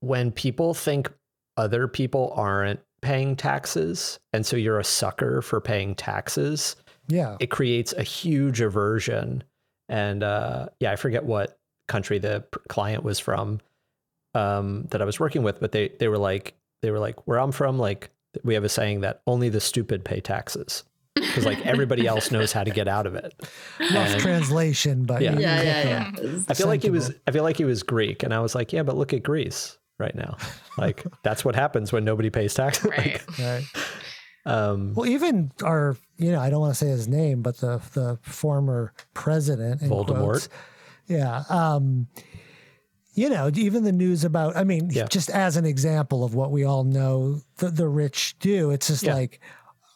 when 0.00 0.30
people 0.32 0.74
think 0.74 1.12
other 1.56 1.86
people 1.88 2.32
aren't 2.36 2.80
paying 3.02 3.36
taxes 3.36 4.18
and 4.32 4.46
so 4.46 4.56
you're 4.56 4.78
a 4.80 4.84
sucker 4.84 5.42
for 5.42 5.60
paying 5.60 5.94
taxes 5.94 6.74
Yeah. 7.08 7.36
it 7.38 7.50
creates 7.50 7.92
a 7.92 8.02
huge 8.02 8.60
aversion 8.62 9.44
and 9.90 10.22
uh 10.22 10.68
yeah 10.80 10.90
i 10.90 10.96
forget 10.96 11.24
what 11.24 11.58
country 11.86 12.18
the 12.18 12.42
client 12.70 13.04
was 13.04 13.18
from 13.18 13.60
um 14.34 14.86
that 14.90 15.02
i 15.02 15.04
was 15.04 15.20
working 15.20 15.42
with 15.42 15.60
but 15.60 15.72
they 15.72 15.90
they 15.98 16.08
were 16.08 16.16
like 16.18 16.54
they 16.80 16.90
were 16.90 16.98
like 16.98 17.26
where 17.28 17.38
i'm 17.38 17.52
from 17.52 17.78
like 17.78 18.10
we 18.42 18.54
have 18.54 18.64
a 18.64 18.68
saying 18.70 19.02
that 19.02 19.20
only 19.26 19.50
the 19.50 19.60
stupid 19.60 20.02
pay 20.04 20.20
taxes 20.20 20.82
because 21.14 21.44
like 21.46 21.64
everybody 21.64 22.06
else 22.06 22.30
knows 22.30 22.52
how 22.52 22.64
to 22.64 22.70
get 22.70 22.88
out 22.88 23.06
of 23.06 23.14
it 23.14 23.32
Rough 23.92 24.16
translation, 24.18 25.04
but 25.04 25.22
Yeah. 25.22 25.38
Yeah, 25.38 25.62
yeah, 25.62 26.10
yeah. 26.22 26.40
I 26.48 26.54
feel 26.54 26.66
like 26.66 26.82
he 26.82 26.90
was 26.90 27.12
I 27.26 27.30
feel 27.30 27.42
like 27.44 27.56
he 27.56 27.64
was 27.64 27.82
Greek 27.82 28.22
and 28.22 28.34
I 28.34 28.40
was 28.40 28.54
like, 28.54 28.72
yeah, 28.72 28.82
but 28.82 28.96
look 28.96 29.12
at 29.12 29.22
Greece 29.22 29.78
right 29.98 30.14
now. 30.14 30.36
Like 30.76 31.04
that's 31.22 31.44
what 31.44 31.54
happens 31.54 31.92
when 31.92 32.04
nobody 32.04 32.30
pays 32.30 32.52
taxes. 32.54 32.84
Right. 32.90 33.22
Right. 33.38 33.64
um 34.44 34.92
Well, 34.94 35.06
even 35.06 35.52
our, 35.62 35.96
you 36.16 36.32
know, 36.32 36.40
I 36.40 36.50
don't 36.50 36.58
want 36.60 36.72
to 36.72 36.78
say 36.78 36.88
his 36.88 37.06
name, 37.06 37.42
but 37.42 37.58
the 37.58 37.80
the 37.94 38.18
former 38.22 38.92
president, 39.14 39.82
in 39.82 39.88
Voldemort. 39.90 40.16
quotes, 40.18 40.48
yeah. 41.06 41.44
Um, 41.48 42.08
you 43.14 43.28
know, 43.30 43.48
even 43.54 43.84
the 43.84 43.92
news 43.92 44.24
about, 44.24 44.56
I 44.56 44.64
mean, 44.64 44.90
Yeah. 44.90 45.06
just 45.06 45.30
as 45.30 45.56
an 45.56 45.64
example 45.64 46.24
of 46.24 46.34
what 46.34 46.50
we 46.50 46.64
all 46.64 46.82
know 46.82 47.40
the, 47.58 47.68
the 47.70 47.86
rich 47.86 48.36
do, 48.40 48.72
it's 48.72 48.88
just 48.88 49.04
Yeah. 49.04 49.14
like, 49.14 49.40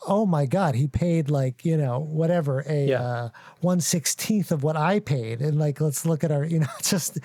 oh 0.06 0.24
my 0.24 0.46
God, 0.46 0.74
he 0.76 0.86
paid 0.86 1.28
like, 1.28 1.64
you 1.64 1.76
know, 1.76 1.98
whatever, 1.98 2.64
a 2.68 2.86
Yeah. 2.86 3.02
uh, 3.02 3.28
116th 3.62 4.50
of 4.52 4.62
what 4.62 4.76
I 4.76 5.00
paid. 5.00 5.40
And 5.40 5.58
like, 5.58 5.80
let's 5.80 6.06
look 6.06 6.22
at 6.24 6.30
our, 6.30 6.44
you 6.44 6.60
know, 6.60 6.66
just, 6.82 7.18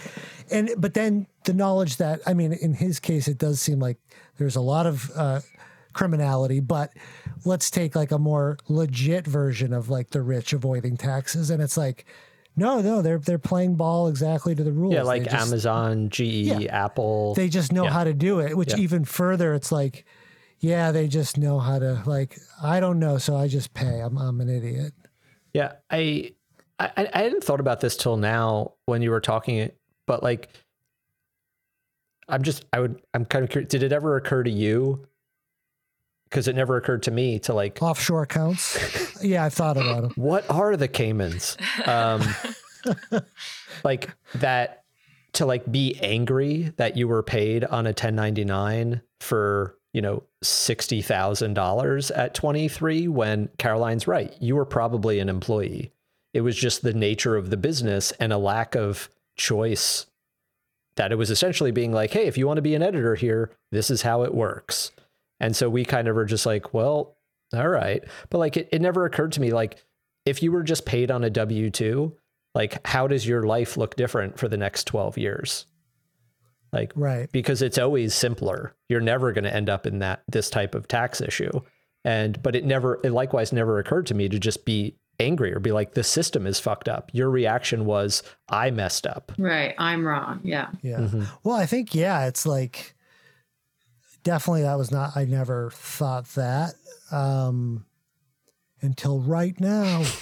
and, 0.52 0.70
but 0.78 0.94
then 0.94 1.28
the 1.46 1.54
knowledge 1.54 1.98
that, 1.98 2.22
I 2.26 2.34
mean, 2.34 2.52
in 2.54 2.74
his 2.74 3.00
case, 3.00 3.28
it 3.28 3.38
does 3.38 3.62
seem 3.62 3.80
like 3.80 3.98
there's 4.38 4.56
a 4.56 4.62
lot 4.62 4.86
of, 4.88 5.12
uh, 5.16 5.42
criminality, 5.94 6.60
but 6.60 6.92
let's 7.46 7.70
take 7.70 7.96
like 7.96 8.12
a 8.12 8.18
more 8.18 8.58
legit 8.68 9.28
version 9.28 9.72
of 9.74 9.90
like 9.90 10.10
the 10.10 10.24
rich 10.24 10.52
avoiding 10.52 10.98
taxes. 10.98 11.52
And 11.52 11.62
it's 11.62 11.78
like, 11.78 12.06
no, 12.56 12.82
no, 12.82 13.02
they're 13.04 13.20
they're 13.20 13.38
playing 13.40 13.76
ball 13.76 14.08
exactly 14.08 14.56
to 14.56 14.64
the 14.64 14.72
rules. 14.72 14.94
yeah, 14.96 15.04
like 15.04 15.24
just- 15.26 15.36
Amazon, 15.36 16.10
GE, 16.10 16.20
Yeah. 16.22 16.60
Apple. 16.86 17.36
They 17.36 17.48
just 17.48 17.72
know 17.72 17.84
Yeah. 17.84 17.92
how 17.92 18.04
to 18.04 18.14
do 18.14 18.40
it, 18.40 18.58
which 18.58 18.76
even 18.76 19.06
further, 19.06 19.54
it's 19.54 19.72
like, 19.72 20.06
yeah, 20.64 20.92
they 20.94 21.10
just 21.10 21.38
know 21.38 21.60
how 21.60 21.78
to 21.78 22.02
like. 22.06 22.40
I 22.62 22.80
don't 22.80 22.98
know, 22.98 23.18
so 23.18 23.36
I 23.36 23.50
just 23.50 23.74
pay. 23.74 24.00
I'm 24.00 24.18
I'm 24.18 24.40
an 24.40 24.48
idiot. 24.48 24.94
yeah, 25.54 25.74
I, 25.92 26.34
I 26.80 27.10
I 27.14 27.22
hadn't 27.24 27.44
thought 27.44 27.60
about 27.60 27.82
this 27.82 27.98
till 27.98 28.16
now 28.16 28.76
when 28.86 29.02
you 29.02 29.12
were 29.12 29.20
talking, 29.20 29.58
it, 29.58 29.78
but 30.08 30.24
like 30.24 30.50
I'm 32.30 32.44
just 32.44 32.64
I 32.72 32.80
would 32.80 33.02
I'm 33.14 33.26
kind 33.26 33.44
of 33.44 33.50
curious. 33.50 33.70
Did 33.70 33.84
it 33.84 33.92
ever 33.92 34.16
occur 34.16 34.42
to 34.44 34.50
you? 34.50 35.06
Because 36.30 36.48
it 36.48 36.56
never 36.56 36.78
occurred 36.78 37.04
to 37.04 37.12
me 37.12 37.40
to 37.40 37.54
like 37.54 37.80
Offshore 37.82 38.24
accounts. 38.24 39.22
yeah, 39.22 39.44
I 39.44 39.50
thought 39.50 39.76
about 39.76 40.04
them. 40.04 40.12
what 40.16 40.50
are 40.50 40.78
the 40.78 40.88
Caymans? 40.88 41.58
Um, 41.86 42.24
like 43.84 44.10
that 44.36 44.86
to 45.34 45.46
like 45.46 45.70
be 45.70 46.00
angry 46.02 46.72
that 46.78 46.96
you 46.96 47.10
were 47.10 47.22
paid 47.22 47.66
on 47.66 47.86
a 47.86 47.90
1099 47.90 49.02
for 49.20 49.78
you 49.94 50.02
know 50.02 50.24
sixty 50.42 51.02
thousand 51.02 51.54
dollars 51.54 52.12
at 52.12 52.34
23 52.34 53.08
when 53.08 53.50
Caroline's 53.58 54.08
right. 54.08 54.34
You 54.40 54.56
were 54.56 54.66
probably 54.66 55.20
an 55.20 55.30
employee. 55.30 55.92
It 56.34 56.42
was 56.42 56.56
just 56.56 56.82
the 56.82 56.94
nature 56.94 57.36
of 57.36 57.50
the 57.50 57.58
business 57.58 58.12
and 58.14 58.34
a 58.34 58.38
lack 58.38 58.76
of 58.76 59.10
choice 59.38 60.08
that 60.96 61.12
it 61.12 61.18
was 61.18 61.32
essentially 61.32 61.72
being 61.72 61.92
like, 61.92 62.12
hey, 62.12 62.26
if 62.26 62.38
you 62.38 62.48
want 62.48 62.58
to 62.58 62.64
be 62.64 62.76
an 62.76 62.84
editor 62.84 63.16
here, 63.16 63.52
this 63.72 63.90
is 63.90 64.02
how 64.02 64.24
it 64.24 64.34
works. 64.34 64.92
And 65.40 65.56
so 65.56 65.70
we 65.70 65.86
kind 65.86 66.08
of 66.08 66.16
were 66.16 66.26
just 66.26 66.46
like, 66.46 66.74
well, 66.74 67.16
all 67.54 67.68
right. 67.68 68.04
But 68.30 68.38
like 68.40 68.58
it, 68.58 68.70
it 68.72 68.82
never 68.82 69.06
occurred 69.06 69.32
to 69.34 69.42
me 69.42 69.52
like 69.52 69.84
if 70.26 70.42
you 70.42 70.52
were 70.52 70.64
just 70.64 70.86
paid 70.86 71.12
on 71.12 71.24
a 71.24 71.30
W 71.30 71.70
2, 71.70 72.16
like 72.56 72.86
how 72.88 73.08
does 73.08 73.28
your 73.28 73.44
life 73.44 73.78
look 73.78 73.96
different 73.96 74.38
for 74.38 74.48
the 74.48 74.58
next 74.58 74.86
12 74.86 75.18
years? 75.18 75.66
Like 76.74 76.92
Right. 76.96 77.32
because 77.32 77.62
it's 77.62 77.78
always 77.78 78.14
simpler. 78.14 78.76
You're 78.90 79.00
never 79.00 79.32
going 79.32 79.44
to 79.46 79.54
end 79.56 79.70
up 79.70 79.86
in 79.88 80.00
that 80.00 80.24
this 80.28 80.50
type 80.50 80.74
of 80.76 80.88
tax 80.88 81.22
issue. 81.22 81.52
And 82.04 82.42
but 82.44 82.56
it 82.56 82.66
never 82.66 83.00
it 83.04 83.12
likewise 83.12 83.54
never 83.54 83.80
occurred 83.80 84.08
to 84.08 84.14
me 84.14 84.28
to 84.28 84.40
just 84.40 84.66
be 84.66 84.98
angry 85.20 85.54
or 85.54 85.60
be 85.60 85.72
like 85.72 85.94
the 85.94 86.04
system 86.04 86.46
is 86.48 86.60
fucked 86.60 86.90
up. 86.90 87.12
Your 87.14 87.30
reaction 87.30 87.86
was 87.86 88.24
I 88.50 88.72
messed 88.72 89.06
up. 89.08 89.32
Right. 89.38 89.76
I'm 89.78 90.06
wrong. 90.06 90.42
Yeah. 90.44 90.70
Yeah. 90.82 90.98
Mhm. 90.98 91.28
Well, 91.44 91.56
I 91.56 91.66
think 91.68 91.94
yeah, 91.96 92.26
it's 92.26 92.46
like 92.46 92.96
definitely 94.24 94.64
that 94.64 94.78
was 94.78 94.92
not. 94.92 95.16
I 95.16 95.26
never 95.26 95.70
thought 95.72 96.26
that 96.34 96.74
um, 97.12 97.86
until 98.82 99.20
right 99.20 99.58
now. 99.60 100.04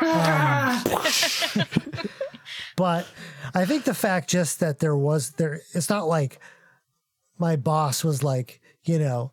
Um, 0.00 0.82
but 2.76 3.06
I 3.54 3.64
think 3.64 3.84
the 3.84 3.94
fact 3.94 4.30
just 4.30 4.60
that 4.60 4.78
there 4.78 4.96
was 4.96 5.30
there, 5.32 5.60
it's 5.74 5.90
not 5.90 6.06
like 6.06 6.38
my 7.38 7.56
boss 7.56 8.04
was 8.04 8.22
like, 8.22 8.60
you 8.84 8.98
know, 8.98 9.32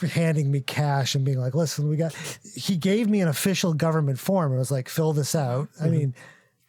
handing 0.00 0.50
me 0.50 0.60
cash 0.60 1.14
and 1.14 1.24
being 1.24 1.38
like, 1.38 1.54
listen, 1.54 1.88
we 1.88 1.96
got, 1.96 2.14
he 2.54 2.76
gave 2.76 3.08
me 3.08 3.20
an 3.20 3.28
official 3.28 3.72
government 3.72 4.18
form. 4.18 4.52
It 4.52 4.58
was 4.58 4.70
like, 4.70 4.88
fill 4.88 5.12
this 5.12 5.34
out. 5.34 5.68
I 5.80 5.88
mean, 5.88 6.14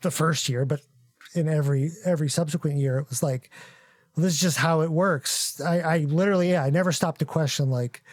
the 0.02 0.12
first 0.12 0.48
year, 0.48 0.66
but 0.66 0.82
in 1.34 1.50
every, 1.50 1.92
every 2.06 2.30
subsequent 2.30 2.78
year, 2.78 3.00
it 3.00 3.10
was 3.10 3.24
like, 3.24 3.50
well, 4.16 4.24
this 4.24 4.34
is 4.34 4.40
just 4.40 4.58
how 4.58 4.82
it 4.82 4.92
works. 4.92 5.60
I, 5.60 5.80
I 5.80 5.98
literally, 6.00 6.52
yeah, 6.52 6.64
I 6.64 6.70
never 6.70 6.92
stopped 6.92 7.20
to 7.20 7.26
question, 7.26 7.70
like, 7.70 8.04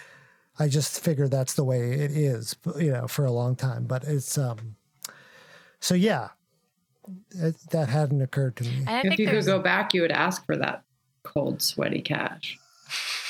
I 0.59 0.68
just 0.68 1.00
figured 1.00 1.30
that's 1.30 1.55
the 1.55 1.64
way 1.64 1.92
it 1.92 2.11
is, 2.11 2.57
you 2.78 2.90
know, 2.90 3.07
for 3.07 3.24
a 3.24 3.32
long 3.32 3.57
time. 3.57 3.84
But 3.84 4.05
it's, 4.05 4.36
um, 4.36 4.76
so 5.80 5.94
yeah, 5.94 6.28
it, 7.30 7.57
that 7.70 7.88
hadn't 7.88 8.22
occurred 8.22 8.57
to 8.57 8.64
me. 8.64 8.84
And 8.86 8.88
I 8.88 9.12
If 9.12 9.18
you 9.18 9.28
could 9.28 9.44
go 9.44 9.59
back, 9.59 9.94
you 9.94 10.03
would 10.03 10.12
ask 10.12 10.44
for 10.46 10.57
that 10.57 10.82
cold, 11.22 11.62
sweaty 11.62 12.00
cash. 12.00 12.59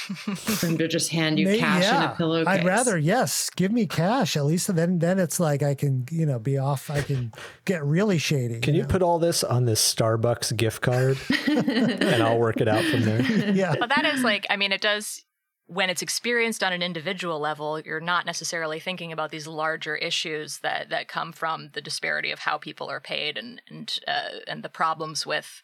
For 0.03 0.67
him 0.67 0.79
to 0.79 0.89
just 0.89 1.11
hand 1.11 1.39
you 1.39 1.47
May- 1.47 1.59
cash 1.61 1.89
in 1.89 2.03
a 2.03 2.15
pillowcase. 2.17 2.49
I'd 2.49 2.65
rather, 2.65 2.99
yes, 2.99 3.49
give 3.51 3.71
me 3.71 3.87
cash 3.87 4.37
at 4.37 4.45
least. 4.45 4.75
Then, 4.75 4.99
then 4.99 5.21
it's 5.21 5.39
like 5.39 5.63
I 5.63 5.77
can, 5.77 6.07
you 6.11 6.27
know, 6.27 6.41
be 6.41 6.59
off. 6.59 6.91
I 6.91 7.03
can 7.03 7.33
get 7.65 7.85
really 7.85 8.19
shady. 8.19 8.59
Can 8.59 8.75
you 8.75 8.83
know? 8.83 8.89
put 8.89 9.01
all 9.01 9.21
this 9.21 9.45
on 9.45 9.65
this 9.65 9.81
Starbucks 9.95 10.57
gift 10.57 10.83
card 10.83 11.19
and 11.49 12.21
I'll 12.21 12.39
work 12.41 12.61
it 12.61 12.67
out 12.67 12.85
from 12.85 13.03
there? 13.03 13.23
Yeah, 13.53 13.77
But 13.79 13.91
that 13.91 14.05
is 14.05 14.25
like, 14.25 14.45
I 14.51 14.57
mean, 14.57 14.73
it 14.73 14.81
does, 14.81 15.25
when 15.73 15.89
it's 15.89 16.03
experienced 16.03 16.63
on 16.63 16.73
an 16.73 16.83
individual 16.83 17.39
level, 17.39 17.81
you're 17.81 18.01
not 18.01 18.27
necessarily 18.27 18.79
thinking 18.79 19.11
about 19.11 19.31
these 19.31 19.47
larger 19.47 19.97
issues 19.97 20.59
that, 20.59 20.91
that 20.91 21.09
come 21.09 21.33
from 21.33 21.71
the 21.73 21.81
disparity 21.81 22.31
of 22.31 22.41
how 22.41 22.59
people 22.59 22.91
are 22.91 23.01
paid 23.01 23.39
and, 23.39 23.63
and, 23.69 23.99
uh, 24.07 24.41
and 24.47 24.63
the 24.63 24.69
problems 24.69 25.27
with, 25.27 25.63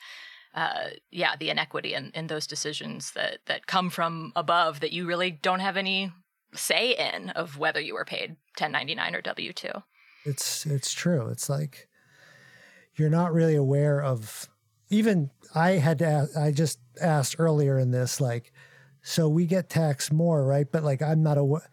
uh, 0.54 0.88
yeah, 1.10 1.36
the 1.36 1.50
inequity 1.50 1.92
in, 1.92 2.10
in 2.14 2.26
those 2.26 2.46
decisions 2.46 3.12
that, 3.12 3.40
that 3.46 3.66
come 3.66 3.90
from 3.90 4.32
above 4.34 4.80
that 4.80 4.92
you 4.92 5.06
really 5.06 5.30
don't 5.30 5.60
have 5.60 5.76
any 5.76 6.10
say 6.54 6.92
in 6.92 7.28
of 7.30 7.58
whether 7.58 7.80
you 7.80 7.92
were 7.92 8.06
paid 8.06 8.30
1099 8.58 9.14
or 9.14 9.20
W2. 9.20 9.82
it's 10.24 10.66
it's 10.66 10.92
true. 10.92 11.28
It's 11.28 11.48
like 11.48 11.88
you're 12.94 13.10
not 13.10 13.32
really 13.32 13.54
aware 13.54 14.02
of. 14.02 14.48
Even 14.90 15.30
I 15.54 15.72
had 15.72 15.98
to. 15.98 16.06
Ask, 16.06 16.36
I 16.36 16.50
just 16.50 16.78
asked 17.00 17.36
earlier 17.38 17.78
in 17.78 17.90
this, 17.90 18.20
like, 18.20 18.52
so 19.02 19.28
we 19.28 19.46
get 19.46 19.68
taxed 19.70 20.12
more, 20.12 20.44
right? 20.44 20.70
But 20.70 20.82
like, 20.84 21.02
I'm 21.02 21.22
not 21.22 21.38
aware. 21.38 21.68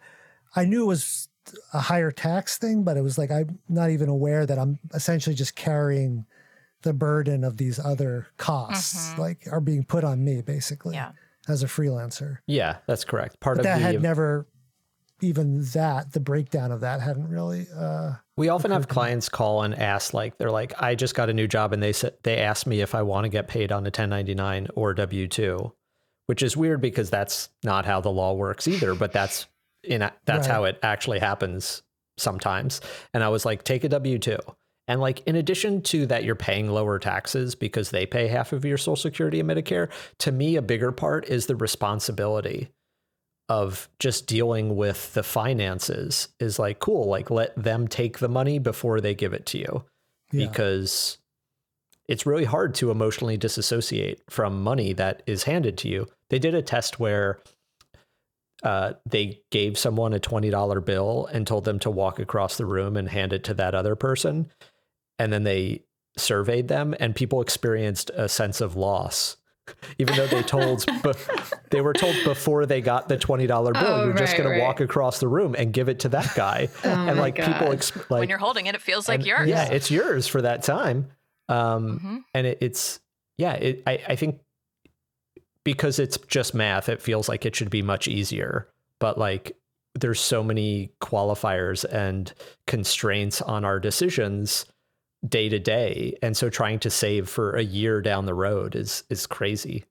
I 0.55 0.65
knew 0.65 0.83
it 0.83 0.87
was 0.87 1.27
a 1.73 1.79
higher 1.79 2.11
tax 2.11 2.57
thing, 2.57 2.83
but 2.83 2.97
it 2.97 3.01
was 3.01 3.17
like 3.17 3.31
I'm 3.31 3.59
not 3.69 3.89
even 3.91 4.09
aware 4.09 4.45
that 4.45 4.57
I'm 4.57 4.79
essentially 4.93 5.35
just 5.35 5.55
carrying 5.55 6.25
the 6.81 6.93
burden 6.93 7.43
of 7.43 7.57
these 7.57 7.79
other 7.79 8.27
costs, 8.37 9.13
Mhm. 9.13 9.17
like 9.17 9.47
are 9.51 9.59
being 9.61 9.83
put 9.83 10.03
on 10.03 10.23
me 10.23 10.41
basically 10.41 10.95
Yeah. 10.95 11.11
as 11.47 11.61
a 11.63 11.67
freelancer. 11.67 12.37
Yeah, 12.47 12.77
that's 12.87 13.03
correct. 13.03 13.39
Part 13.39 13.57
But 13.57 13.61
of 13.61 13.63
that 13.65 13.77
the 13.79 13.83
had 13.83 14.01
never 14.01 14.47
even 15.21 15.63
that 15.73 16.11
the 16.11 16.19
breakdown 16.19 16.71
of 16.71 16.81
that 16.81 16.99
hadn't 17.01 17.29
really 17.29 17.67
uh 17.75 18.13
We 18.37 18.49
often 18.49 18.71
have 18.71 18.83
occurred 18.83 18.87
to 18.89 18.91
me. 18.91 18.93
clients 18.93 19.29
call 19.29 19.63
and 19.63 19.73
ask, 19.73 20.13
like, 20.13 20.37
they're 20.37 20.51
like, 20.51 20.73
I 20.81 20.93
just 20.95 21.15
got 21.15 21.29
a 21.29 21.33
new 21.33 21.47
job, 21.47 21.71
and 21.73 21.81
they 21.81 21.93
said 21.93 22.15
they 22.23 22.37
asked 22.39 22.67
me 22.67 22.81
if 22.81 22.93
I 22.93 23.01
want 23.01 23.23
to 23.25 23.29
get 23.29 23.47
paid 23.47 23.71
on 23.71 23.85
a 23.87 23.91
1099 23.91 24.67
or 24.75 24.93
W 24.93 25.27
two, 25.27 25.73
which 26.27 26.43
is 26.43 26.57
weird 26.57 26.81
because 26.81 27.09
that's 27.09 27.49
not 27.63 27.85
how 27.85 28.01
the 28.01 28.11
law 28.11 28.33
works 28.33 28.67
either. 28.67 28.95
But 28.95 29.11
that's 29.11 29.47
in 29.83 29.99
that's 30.25 30.47
Right. 30.47 30.53
how 30.53 30.63
it 30.65 30.79
actually 30.83 31.19
happens 31.19 31.83
sometimes. 32.17 32.81
And 33.13 33.23
I 33.23 33.29
was 33.29 33.45
like, 33.45 33.63
take 33.63 33.83
a 33.83 33.89
W 33.89 34.17
two, 34.19 34.39
and 34.87 35.01
like 35.01 35.21
in 35.27 35.35
addition 35.35 35.81
to 35.83 36.05
that, 36.07 36.23
you're 36.23 36.35
paying 36.35 36.69
lower 36.69 36.99
taxes 36.99 37.55
because 37.55 37.91
they 37.91 38.05
pay 38.05 38.27
half 38.27 38.53
of 38.53 38.65
your 38.65 38.77
Social 38.77 38.95
Security 38.95 39.39
and 39.39 39.49
Medicare. 39.49 39.89
To 40.19 40.31
me, 40.31 40.55
a 40.55 40.61
bigger 40.61 40.91
part 40.91 41.27
is 41.29 41.45
the 41.45 41.55
responsibility 41.55 42.69
of 43.47 43.87
just 43.99 44.25
dealing 44.25 44.75
with 44.75 45.13
the 45.13 45.21
finances 45.21 46.29
is 46.39 46.57
like 46.57 46.79
cool 46.79 47.07
like 47.07 47.29
let 47.29 47.55
them 47.55 47.87
take 47.87 48.17
the 48.17 48.27
money 48.27 48.57
before 48.57 48.99
they 48.99 49.13
give 49.13 49.33
it 49.33 49.45
to 49.45 49.59
you 49.59 49.83
yeah. 50.31 50.47
because 50.47 51.19
it's 52.07 52.25
really 52.25 52.45
hard 52.45 52.75
to 52.75 52.91
emotionally 52.91 53.37
disassociate 53.37 54.21
from 54.29 54.61
money 54.61 54.93
that 54.93 55.23
is 55.25 55.43
handed 55.43 55.77
to 55.79 55.87
you. 55.89 56.07
They 56.29 56.39
did 56.39 56.53
a 56.55 56.61
test 56.61 56.99
where 56.99 57.39
uh, 58.63 58.93
they 59.05 59.41
gave 59.51 59.77
someone 59.77 60.13
a 60.13 60.19
$20 60.19 60.83
bill 60.85 61.27
and 61.31 61.45
told 61.45 61.65
them 61.65 61.79
to 61.79 61.89
walk 61.91 62.19
across 62.19 62.57
the 62.57 62.65
room 62.65 62.95
and 62.97 63.09
hand 63.09 63.33
it 63.33 63.43
to 63.45 63.53
that 63.55 63.75
other 63.75 63.95
person. 63.95 64.51
And 65.19 65.31
then 65.31 65.43
they 65.43 65.83
surveyed 66.17 66.67
them 66.67 66.95
and 66.99 67.15
people 67.15 67.41
experienced 67.41 68.09
a 68.15 68.27
sense 68.29 68.61
of 68.61 68.75
loss. 68.75 69.37
Even 69.97 70.15
though 70.15 70.27
they 70.27 70.43
told 70.43 70.85
be- 71.03 71.11
they 71.71 71.81
were 71.81 71.93
told 71.93 72.15
before 72.23 72.65
they 72.67 72.81
got 72.81 73.09
the 73.09 73.17
$20 73.17 73.47
bill 73.47 73.73
Oh, 73.77 74.05
you're 74.05 74.13
just 74.13 74.33
right, 74.33 74.43
going 74.43 74.59
to 74.59 74.63
walk 74.63 74.79
across 74.79 75.19
the 75.19 75.27
room 75.27 75.55
and 75.57 75.73
give 75.73 75.89
it 75.89 75.99
to 76.01 76.09
that 76.09 76.33
guy. 76.35 76.69
Oh 76.83 76.89
and 76.89 77.05
my 77.17 77.21
like 77.23 77.35
people 77.35 77.51
God. 77.67 77.73
ex- 77.73 77.95
like 78.11 78.19
when 78.19 78.29
you're 78.29 78.37
holding 78.37 78.67
it, 78.67 78.75
it 78.75 78.81
feels 78.81 79.07
like 79.07 79.21
and- 79.21 79.27
yours. 79.27 79.49
yeah 79.49 79.65
it's 79.65 79.89
yours 79.89 80.27
for 80.27 80.41
that 80.43 80.61
time 80.63 81.07
um 81.49 81.99
Mhm. 81.99 82.23
and 82.33 82.47
it, 82.47 82.57
it's 82.61 82.99
yeah 83.37 83.53
it, 83.53 83.83
I, 83.85 84.01
I 84.09 84.15
think 84.15 84.39
because 85.63 85.99
it's 85.99 86.17
just 86.27 86.53
math 86.53 86.89
it 86.89 87.01
feels 87.01 87.27
like 87.27 87.45
it 87.45 87.55
should 87.55 87.69
be 87.69 87.81
much 87.81 88.07
easier. 88.07 88.67
But 88.99 89.17
like 89.17 89.57
there's 89.93 90.19
so 90.19 90.43
many 90.43 90.91
qualifiers 91.01 91.83
and 91.85 92.31
constraints 92.67 93.41
on 93.41 93.63
our 93.65 93.79
decisions 93.79 94.65
day 95.27 95.49
to 95.49 95.57
day. 95.57 96.17
And 96.21 96.35
so 96.37 96.49
trying 96.49 96.79
to 96.79 96.89
save 96.89 97.27
for 97.29 97.55
a 97.55 97.63
year 97.63 98.01
down 98.01 98.25
the 98.25 98.33
road 98.33 98.75
is 98.75 99.03
is 99.09 99.25
crazy. 99.25 99.85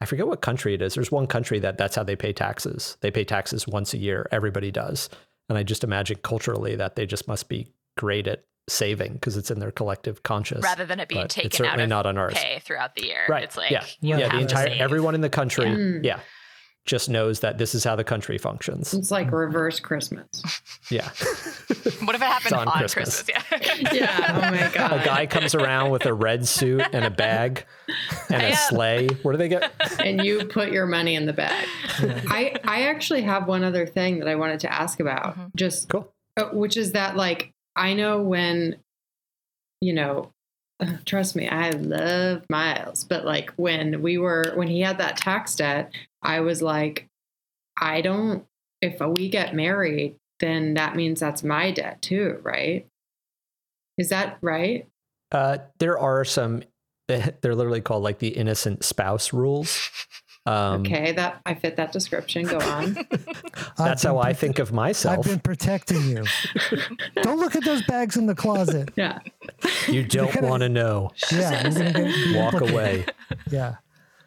I 0.00 0.04
forget 0.04 0.26
what 0.26 0.42
country 0.42 0.74
it 0.74 0.82
is. 0.82 0.94
There's 0.94 1.10
one 1.10 1.26
country 1.26 1.58
that 1.60 1.78
that's 1.78 1.96
how 1.96 2.04
they 2.04 2.16
pay 2.16 2.32
taxes. 2.32 2.96
They 3.00 3.10
pay 3.10 3.24
taxes 3.24 3.66
once 3.66 3.94
a 3.94 3.98
year. 3.98 4.28
Everybody 4.30 4.70
does. 4.70 5.08
And 5.48 5.56
i 5.56 5.62
just 5.62 5.84
imagine 5.84 6.18
culturally 6.22 6.76
that 6.76 6.96
they 6.96 7.06
just 7.06 7.28
must 7.28 7.48
be 7.48 7.68
great 7.96 8.26
at 8.26 8.44
saving 8.68 9.12
because 9.14 9.36
it's 9.36 9.50
in 9.50 9.58
their 9.60 9.70
collective 9.70 10.22
conscious 10.22 10.62
Rather 10.62 10.84
than 10.86 10.98
it 11.00 11.08
being 11.08 11.20
but 11.22 11.24
it's 11.26 11.34
taken 11.36 11.46
out 11.66 11.70
certainly 11.70 11.84
of 11.84 11.88
not 11.90 12.06
on 12.06 12.18
ours 12.18 12.34
pay 12.34 12.60
throughout 12.64 12.94
the 12.96 13.04
year. 13.04 13.24
right 13.28 13.44
It's 13.44 13.56
like, 13.56 13.70
yeah 13.70 13.84
you 14.00 14.16
yeah 14.16 14.24
have 14.24 14.32
the 14.32 14.38
entire 14.40 14.68
save. 14.68 14.80
everyone 14.80 15.14
in 15.14 15.20
the 15.20 15.30
country 15.30 15.66
Yeah. 15.68 16.00
yeah 16.16 16.20
just 16.84 17.08
knows 17.08 17.40
that 17.40 17.58
this 17.58 17.74
is 17.74 17.82
how 17.82 17.96
the 17.96 18.04
country 18.04 18.38
functions 18.38 18.94
It's 18.94 19.10
like 19.10 19.32
reverse 19.32 19.80
Christmas. 19.80 20.28
yeah 20.90 21.08
What 22.04 22.14
if 22.14 22.22
it 22.22 22.24
happened 22.26 22.52
on 22.54 22.68
on, 22.68 22.78
Christmas. 22.78 23.22
Christmas? 23.22 23.28
Yeah. 23.50 23.92
Yeah. 23.92 24.32
Oh 24.36 24.50
my 24.50 24.70
god. 24.72 25.00
a 25.00 25.04
guy 25.04 25.26
comes 25.26 25.54
around 25.54 25.90
with 25.90 26.06
a 26.06 26.14
red 26.14 26.46
suit 26.46 26.82
and 26.92 27.04
a 27.04 27.10
bag 27.10 27.64
and 28.30 28.42
a 28.42 28.48
Yeah. 28.50 28.54
sleigh 28.56 29.08
where 29.22 29.32
do 29.32 29.38
they 29.38 29.48
get 29.48 29.72
and 30.00 30.24
you 30.24 30.44
put 30.46 30.70
your 30.72 30.86
money 30.86 31.14
in 31.14 31.26
the 31.26 31.32
bag. 31.32 31.66
I 32.00 32.54
I 32.64 32.82
actually 32.88 33.22
have 33.22 33.46
one 33.48 33.64
other 33.64 33.86
thing 33.86 34.18
that 34.20 34.28
I 34.28 34.34
wanted 34.36 34.60
to 34.60 34.72
ask 34.72 34.98
about. 35.00 35.36
Mhm. 35.36 35.54
Just 35.56 35.88
cool 35.88 36.12
uh, 36.36 36.44
which 36.52 36.76
is 36.76 36.92
that 36.92 37.16
like 37.16 37.52
I 37.76 37.92
know 37.92 38.22
when 38.22 38.76
you 39.80 39.92
know 39.92 40.32
trust 41.04 41.36
me 41.36 41.48
I 41.48 41.70
love 41.70 42.44
Myles 42.50 43.04
but 43.04 43.24
like 43.24 43.52
when 43.56 44.02
we 44.02 44.18
were 44.18 44.52
when 44.54 44.68
he 44.68 44.80
had 44.80 44.98
that 44.98 45.16
tax 45.18 45.54
debt 45.54 45.92
I 46.22 46.40
was 46.40 46.62
like 46.62 47.06
I 47.80 48.00
don't 48.00 48.44
if 48.80 49.00
we 49.00 49.28
get 49.28 49.54
married 49.54 50.16
then 50.40 50.74
that 50.74 50.96
means 50.96 51.20
that's 51.20 51.42
my 51.42 51.70
debt 51.70 52.02
too 52.02 52.40
right? 52.42 52.86
Is 53.98 54.08
that 54.10 54.38
right? 54.40 54.86
Uh 55.32 55.58
there 55.78 55.98
are 55.98 56.24
some 56.24 56.62
they're 57.08 57.54
literally 57.54 57.80
called 57.80 58.02
like 58.02 58.18
the 58.18 58.28
innocent 58.28 58.84
spouse 58.84 59.32
rules 59.32 59.90
um 60.46 60.80
okay 60.80 61.12
that 61.12 61.40
I 61.44 61.54
fit 61.54 61.76
that 61.76 61.92
description 61.92 62.44
go 62.44 62.58
on 62.58 62.94
that's 63.78 64.02
how 64.04 64.14
been 64.18 64.26
i 64.26 64.32
think 64.32 64.58
of 64.58 64.72
myself. 64.72 65.18
I've 65.18 65.24
been 65.24 65.40
protecting 65.40 66.02
you. 66.08 66.24
Don't 67.22 67.38
look 67.38 67.56
at 67.56 67.64
those 67.64 67.82
bags 67.82 68.16
in 68.16 68.26
the 68.26 68.34
closet. 68.34 68.90
yeah 68.96 69.18
you 69.88 70.04
don't 70.04 70.40
want 70.42 70.62
to 70.62 70.68
know 70.68 71.10
Yeah, 71.32 71.62
you're 71.68 71.72
gonna 71.92 72.10
get 72.10 72.36
walk 72.36 72.60
away 72.60 73.06
Yeah, 73.50 73.76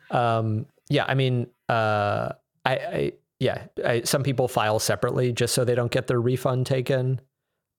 Um, 0.10 0.66
yeah, 0.90 1.06
I 1.08 1.14
mean, 1.14 1.48
uh, 1.70 2.30
I, 2.66 2.72
I 2.76 3.14
yeah, 3.40 3.66
I, 3.86 4.02
some 4.02 4.24
people 4.24 4.48
file 4.48 4.80
separately 4.80 5.32
just 5.32 5.54
so 5.54 5.64
they 5.64 5.76
don't 5.76 5.92
get 5.92 6.08
their 6.08 6.20
refund 6.20 6.66
taken, 6.66 7.22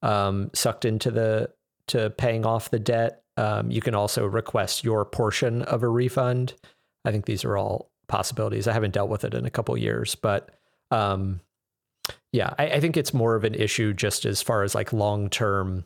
um, 0.02 0.50
sucked 0.54 0.84
into 0.84 1.10
the 1.10 1.50
to 1.88 2.10
paying 2.10 2.46
off 2.46 2.70
the 2.70 2.78
debt. 2.78 3.22
Um, 3.36 3.70
you 3.70 3.80
can 3.80 3.94
also 3.94 4.26
request 4.26 4.84
your 4.84 5.04
portion 5.04 5.62
of 5.62 5.82
a 5.82 5.88
refund. 5.88 6.54
I 7.04 7.10
think 7.10 7.26
these 7.26 7.44
are 7.44 7.56
all 7.58 7.90
possibilities. 8.10 8.68
I 8.68 8.72
haven't 8.74 8.92
dealt 8.92 9.08
with 9.08 9.24
it 9.24 9.32
in 9.32 9.46
a 9.46 9.50
couple 9.50 9.74
years, 9.78 10.14
but 10.14 10.50
um, 10.90 11.40
yeah, 12.32 12.52
I, 12.58 12.66
I 12.72 12.80
think 12.80 12.96
it's 12.96 13.14
more 13.14 13.36
of 13.36 13.44
an 13.44 13.54
issue 13.54 13.94
just 13.94 14.26
as 14.26 14.42
far 14.42 14.62
as 14.62 14.74
like 14.74 14.92
long 14.92 15.30
term 15.30 15.84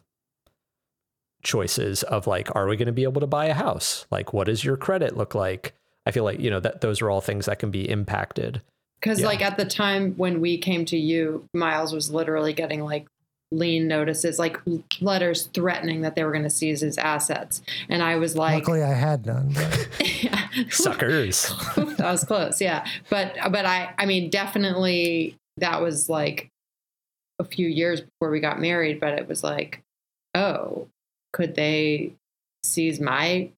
choices 1.43 2.03
of 2.05 2.27
like, 2.27 2.55
are 2.57 2.67
we 2.67 2.77
going 2.77 2.87
to 2.87 2.93
be 2.93 3.05
able 3.05 3.21
to 3.21 3.27
buy 3.27 3.47
a 3.47 3.55
house? 3.55 4.07
Like, 4.11 4.33
what 4.33 4.47
does 4.47 4.65
your 4.65 4.77
credit 4.77 5.17
look 5.17 5.35
like? 5.35 5.75
I 6.07 6.11
feel 6.11 6.25
like 6.25 6.41
you 6.41 6.51
know 6.51 6.61
that 6.61 6.81
those 6.81 7.01
are 7.01 7.11
all 7.11 7.21
things 7.21 7.47
that 7.47 7.59
can 7.59 7.71
be 7.71 7.89
impacted. 7.89 8.61
Because 9.01 9.21
Yeah. 9.21 9.27
like 9.27 9.43
at 9.43 9.57
the 9.57 9.65
time 9.65 10.15
when 10.17 10.41
we 10.41 10.59
came 10.59 10.85
to 10.87 10.99
you, 10.99 11.47
Myles 11.53 11.93
was 11.93 12.11
literally 12.11 12.53
getting 12.53 12.83
like 12.83 13.07
lien 13.53 13.87
notices, 13.87 14.39
like 14.39 14.59
letters 15.01 15.49
threatening 15.55 16.03
that 16.03 16.15
they 16.15 16.25
were 16.25 16.33
going 16.33 16.45
to 16.45 16.51
seize 16.51 16.81
his 16.81 16.99
assets, 16.99 17.63
and 17.89 18.03
I 18.03 18.17
was 18.17 18.37
like, 18.37 18.67
luckily 18.67 18.83
I 18.83 18.95
had 18.95 19.27
none. 19.27 19.53
But 19.53 19.89
yeah. 20.23 20.49
Suckers. 20.71 21.53
that 21.77 21.99
was 22.01 22.25
close, 22.25 22.61
yeah. 22.61 22.87
But 23.11 23.37
but 23.51 23.67
I 23.67 23.95
I 23.99 24.07
mean 24.07 24.31
definitely 24.31 25.37
that 25.59 25.81
was 25.81 26.09
like 26.09 26.49
a 27.39 27.45
few 27.45 27.69
years 27.69 28.01
before 28.01 28.31
we 28.31 28.41
got 28.41 28.61
married, 28.61 29.01
but 29.01 29.15
it 29.15 29.29
was 29.29 29.43
like, 29.43 29.83
oh, 30.35 30.89
could 31.33 31.55
they 31.55 32.13
seize 32.63 33.01
my 33.01 33.51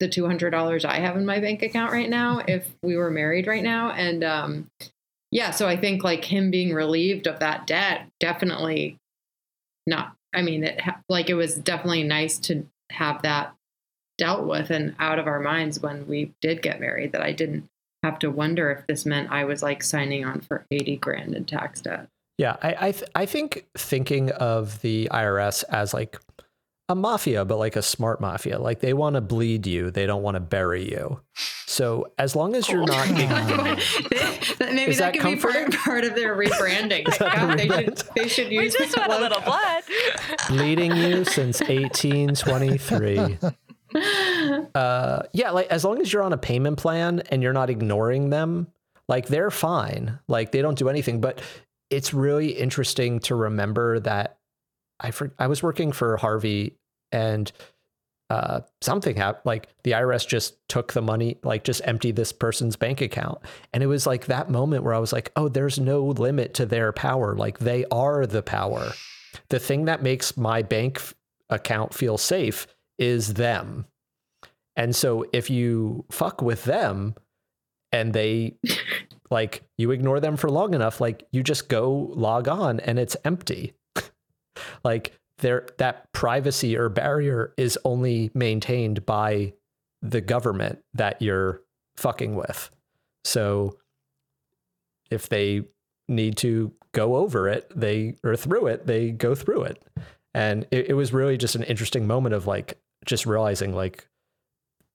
the 0.00 0.08
two 0.08 0.26
hundred 0.26 0.50
dollars 0.50 0.84
I 0.84 0.96
have 0.96 1.16
in 1.16 1.26
my 1.26 1.40
bank 1.40 1.62
account 1.62 1.92
right 1.92 2.08
now 2.08 2.42
if 2.46 2.68
we 2.82 2.96
were 2.96 3.10
married 3.10 3.46
right 3.46 3.62
now? 3.62 3.90
And 3.90 4.24
um, 4.24 4.66
yeah, 5.36 5.50
so 5.50 5.68
I 5.68 5.76
think 5.76 6.02
like 6.02 6.24
him 6.24 6.50
being 6.50 6.72
relieved 6.72 7.26
of 7.26 7.40
that 7.40 7.66
debt 7.66 8.08
definitely 8.20 8.96
not. 9.86 10.16
I 10.34 10.40
mean, 10.40 10.64
it 10.64 10.80
like 11.10 11.28
it 11.28 11.34
was 11.34 11.56
definitely 11.56 12.04
nice 12.04 12.38
to 12.38 12.66
have 12.90 13.20
that 13.20 13.54
dealt 14.16 14.46
with 14.46 14.70
and 14.70 14.96
out 14.98 15.18
of 15.18 15.26
our 15.26 15.38
minds 15.38 15.78
when 15.78 16.06
we 16.06 16.32
did 16.40 16.62
get 16.62 16.80
married. 16.80 17.12
That 17.12 17.20
I 17.20 17.32
didn't 17.32 17.68
have 18.02 18.18
to 18.20 18.30
wonder 18.30 18.70
if 18.70 18.86
this 18.86 19.04
meant 19.04 19.30
I 19.30 19.44
was 19.44 19.62
like 19.62 19.82
signing 19.82 20.24
on 20.24 20.40
for 20.40 20.64
80 20.70 20.96
grand 20.96 21.34
in 21.34 21.44
tax 21.44 21.82
debt. 21.82 22.08
Yeah, 22.38 22.56
I 22.62 22.76
I, 22.88 22.92
th- 22.92 23.10
I 23.14 23.26
think 23.26 23.66
thinking 23.76 24.30
of 24.30 24.80
the 24.80 25.10
IRS 25.12 25.64
as 25.68 25.92
like 25.92 26.18
a 26.88 26.94
mafia, 26.94 27.44
but 27.44 27.58
like 27.58 27.74
a 27.76 27.82
smart 27.82 28.20
mafia. 28.20 28.58
Like 28.58 28.80
they 28.80 28.92
want 28.92 29.14
to 29.14 29.20
bleed 29.20 29.66
you, 29.66 29.90
they 29.90 30.06
don't 30.06 30.22
want 30.22 30.36
to 30.36 30.40
bury 30.40 30.88
you. 30.88 31.20
So 31.66 32.12
as 32.18 32.36
long 32.36 32.54
as 32.54 32.68
you're 32.68 32.86
not, 32.86 33.08
maybe 33.10 33.26
that, 34.94 34.96
that 34.98 35.18
could 35.18 35.34
be 35.34 35.36
part, 35.36 35.72
part 35.72 36.04
of 36.04 36.14
their 36.14 36.36
rebranding. 36.38 37.08
Is 37.08 37.18
God, 37.18 37.58
they, 37.58 37.68
should, 37.68 38.02
they 38.14 38.28
should 38.28 38.48
We 38.48 38.60
use 38.60 38.74
just 38.74 38.96
want 38.96 39.12
a 39.12 39.18
little 39.18 39.40
blood. 39.40 39.82
bleeding 40.48 40.94
you 40.96 41.24
since 41.24 41.60
1823. 41.60 43.38
Uh, 44.74 45.22
yeah, 45.32 45.50
like 45.50 45.66
as 45.68 45.84
long 45.84 46.00
as 46.00 46.12
you're 46.12 46.22
on 46.22 46.32
a 46.32 46.38
payment 46.38 46.78
plan 46.78 47.20
and 47.30 47.42
you're 47.42 47.52
not 47.52 47.70
ignoring 47.70 48.30
them, 48.30 48.68
like 49.08 49.26
they're 49.26 49.50
fine. 49.50 50.18
Like 50.28 50.52
they 50.52 50.62
don't 50.62 50.78
do 50.78 50.88
anything. 50.88 51.20
But 51.20 51.40
it's 51.90 52.12
really 52.14 52.50
interesting 52.50 53.20
to 53.20 53.34
remember 53.34 54.00
that 54.00 54.38
I 55.00 55.10
for, 55.10 55.32
I 55.38 55.46
was 55.46 55.62
working 55.62 55.92
for 55.92 56.16
Harvey 56.16 56.76
and 57.12 57.50
uh, 58.28 58.60
something 58.80 59.16
happened. 59.16 59.42
Like 59.44 59.68
the 59.84 59.92
IRS 59.92 60.26
just 60.26 60.56
took 60.68 60.92
the 60.92 61.02
money, 61.02 61.38
like 61.44 61.64
just 61.64 61.80
emptied 61.84 62.16
this 62.16 62.32
person's 62.32 62.76
bank 62.76 63.00
account, 63.00 63.38
and 63.72 63.82
it 63.82 63.86
was 63.86 64.06
like 64.06 64.26
that 64.26 64.50
moment 64.50 64.82
where 64.82 64.94
I 64.94 64.98
was 64.98 65.12
like, 65.12 65.30
oh, 65.36 65.48
there's 65.48 65.78
no 65.78 66.06
limit 66.06 66.54
to 66.54 66.66
their 66.66 66.92
power. 66.92 67.36
Like 67.36 67.58
they 67.58 67.84
are 67.90 68.26
the 68.26 68.42
power. 68.42 68.92
The 69.48 69.58
thing 69.58 69.84
that 69.84 70.02
makes 70.02 70.36
my 70.36 70.62
bank 70.62 70.96
f- 70.96 71.14
account 71.50 71.94
feel 71.94 72.18
safe 72.18 72.66
is 72.98 73.34
them. 73.34 73.86
And 74.74 74.94
so 74.94 75.24
if 75.32 75.48
you 75.48 76.04
fuck 76.10 76.42
with 76.42 76.64
them 76.64 77.14
and 77.92 78.12
they 78.12 78.56
like 79.30 79.62
you 79.78 79.92
ignore 79.92 80.18
them 80.18 80.36
for 80.36 80.50
long 80.50 80.74
enough, 80.74 81.00
like 81.00 81.26
you 81.30 81.44
just 81.44 81.68
go 81.68 82.10
log 82.14 82.48
on 82.48 82.80
and 82.80 82.98
it's 82.98 83.16
empty. 83.24 83.74
Like 84.84 85.18
there 85.38 85.66
that 85.78 86.10
privacy 86.12 86.76
or 86.76 86.88
barrier 86.88 87.52
is 87.56 87.78
only 87.84 88.30
maintained 88.34 89.04
by 89.04 89.52
the 90.02 90.20
government 90.20 90.78
that 90.94 91.20
you're 91.20 91.62
fucking 91.96 92.34
with. 92.34 92.70
So 93.24 93.76
if 95.10 95.28
they 95.28 95.62
need 96.08 96.36
to 96.38 96.72
go 96.92 97.16
over 97.16 97.48
it, 97.48 97.70
they 97.74 98.16
or 98.24 98.36
through 98.36 98.68
it, 98.68 98.86
they 98.86 99.10
go 99.10 99.34
through 99.34 99.64
it. 99.64 99.82
And 100.34 100.66
it, 100.70 100.90
it 100.90 100.94
was 100.94 101.12
really 101.12 101.36
just 101.36 101.54
an 101.54 101.62
interesting 101.64 102.06
moment 102.06 102.34
of 102.34 102.46
like 102.46 102.78
just 103.04 103.26
realizing 103.26 103.74
like 103.74 104.08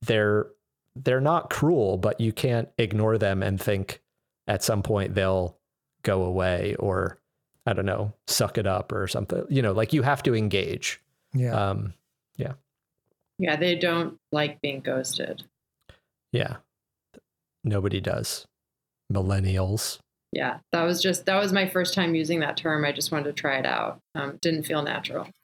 they're 0.02 0.48
they're 0.96 1.22
not 1.22 1.50
cruel, 1.50 1.98
but 1.98 2.20
you 2.20 2.34
can't 2.34 2.70
ignore 2.78 3.18
them 3.18 3.42
and 3.42 3.60
think 3.60 4.02
at 4.48 4.64
some 4.64 4.84
point 4.84 5.16
they'll 5.16 5.58
go 6.04 6.24
away 6.24 6.76
or 6.80 7.21
I 7.66 7.74
don't 7.74 7.86
know, 7.86 8.14
suck 8.28 8.58
it 8.58 8.66
up 8.68 8.92
or 8.92 9.08
something. 9.08 9.46
You 9.50 9.62
know, 9.62 9.72
like 9.74 9.94
you 9.94 10.02
have 10.02 10.24
to 10.24 10.36
engage. 10.36 11.00
Yeah. 11.34 11.54
Um, 11.54 11.94
Yeah, 12.38 12.54
Yeah, 13.38 13.56
they 13.56 13.76
don't 13.76 14.18
like 14.32 14.62
being 14.62 14.80
ghosted. 14.82 15.44
yeah. 16.32 16.58
Nobody 17.64 18.02
does. 18.02 18.46
Millennials. 19.14 20.00
Yeah, 20.32 20.60
that 20.72 20.84
was 20.84 21.02
just 21.02 21.26
that 21.26 21.36
was 21.40 21.52
my 21.54 21.68
first 21.68 21.94
time 21.94 22.16
using 22.16 22.40
that 22.40 22.58
term. 22.58 22.86
I 22.86 22.92
just 22.92 23.12
wanted 23.12 23.26
to 23.26 23.34
try 23.34 23.58
it 23.58 23.66
out. 23.66 24.00
Um, 24.16 24.40
didn't 24.42 24.64
feel 24.64 24.82
natural. 24.82 25.28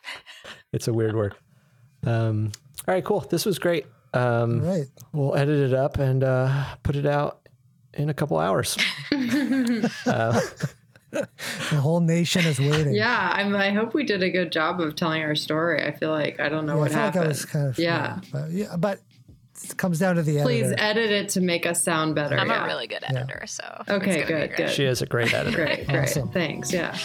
It's 0.74 0.88
a 0.88 0.94
weird 0.94 1.16
word. 1.16 1.34
Um, 2.06 2.52
all 2.88 2.94
right, 2.94 3.04
cool. 3.04 3.22
This 3.22 3.46
was 3.46 3.58
great. 3.60 3.86
Um, 4.14 4.62
right. 4.62 4.86
We'll 5.14 5.36
edit 5.36 5.60
it 5.72 5.74
up 5.74 5.98
and 5.98 6.24
uh, 6.24 6.66
put 6.84 6.96
it 6.96 7.06
out 7.06 7.48
in 7.94 8.10
a 8.10 8.14
couple 8.14 8.38
hours. 8.38 8.78
Uh, 10.06 10.40
The 11.12 11.28
whole 11.80 12.02
nation 12.02 12.46
is 12.46 12.60
waiting. 12.60 12.94
Yeah, 12.94 13.32
I'm, 13.34 13.56
I 13.56 13.72
hope 13.72 13.94
we 13.94 14.04
did 14.04 14.24
a 14.24 14.30
good 14.30 14.52
job 14.52 14.82
of 14.82 14.96
telling 14.96 15.24
our 15.24 15.36
story. 15.36 15.84
I 15.84 15.92
feel 15.94 16.10
like 16.12 16.40
I 16.40 16.50
don't 16.50 16.66
know 16.66 16.74
Yeah, 16.76 16.80
what 16.80 16.92
I 16.92 16.96
happened. 16.96 17.16
like 17.22 17.26
I 17.26 17.28
was 17.30 17.46
kind 17.46 17.68
of 17.70 17.80
Yeah. 17.80 18.20
but 18.32 18.52
yeah, 18.52 18.76
but 18.78 19.00
it 19.64 19.78
comes 19.78 20.00
down 20.00 20.16
to 20.18 20.22
the 20.24 20.38
end. 20.40 20.46
Please 20.46 20.66
editor. 20.66 20.84
edit 20.84 21.12
it 21.12 21.30
to 21.30 21.42
make 21.42 21.66
us 21.66 21.82
sound 21.84 22.14
better. 22.16 22.38
I'm 22.38 22.48
yeah. 22.50 22.64
a 22.64 22.68
really 22.68 22.88
good 22.88 23.04
Yeah. 23.04 23.20
editor, 23.22 23.44
so 23.48 23.84
Okay, 23.90 24.24
good, 24.26 24.56
good. 24.58 24.70
she 24.70 24.84
is 24.84 25.02
a 25.02 25.06
great 25.06 25.34
editor. 25.34 25.56
Great, 25.66 25.88
great. 25.88 26.04
Awesome. 26.04 26.30
Thanks. 26.30 26.72
Yeah. 26.74 26.96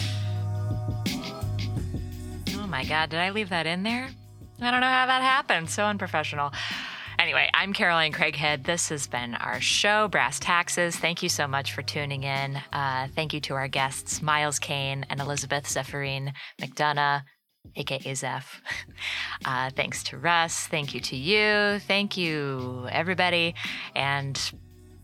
Oh 2.56 2.66
my 2.68 2.84
God, 2.84 3.10
did 3.10 3.20
I 3.20 3.30
leave 3.30 3.50
that 3.50 3.66
in 3.66 3.82
there? 3.84 4.08
I 4.60 4.70
don't 4.70 4.80
know 4.80 4.86
how 4.86 5.06
that 5.06 5.22
happened. 5.22 5.70
So 5.70 5.84
unprofessional. 5.84 6.52
Anyway, 7.18 7.48
I'm 7.54 7.72
Caroline 7.72 8.12
Craighead. 8.12 8.64
This 8.64 8.88
has 8.88 9.06
been 9.06 9.34
our 9.36 9.60
show, 9.60 10.08
Brass 10.08 10.38
Taxes. 10.38 10.96
Thank 10.96 11.22
you 11.22 11.28
so 11.28 11.46
much 11.46 11.72
for 11.72 11.82
tuning 11.82 12.24
in. 12.24 12.60
Uh, 12.72 13.08
thank 13.14 13.32
you 13.32 13.40
to 13.42 13.54
our 13.54 13.68
guests, 13.68 14.22
Myles 14.22 14.58
Kane 14.58 15.06
and 15.08 15.20
Elizabeth 15.20 15.64
Zephyrin 15.64 16.32
McDonough, 16.60 17.22
aka 17.76 18.14
Zeph. 18.14 18.60
Uh, 19.44 19.70
thanks 19.70 20.04
to 20.04 20.16
Russ. 20.16 20.68
Thank 20.68 20.94
you 20.94 21.00
to 21.00 21.16
you. 21.16 21.80
Thank 21.80 22.16
you, 22.16 22.86
everybody. 22.92 23.56
And 23.96 24.40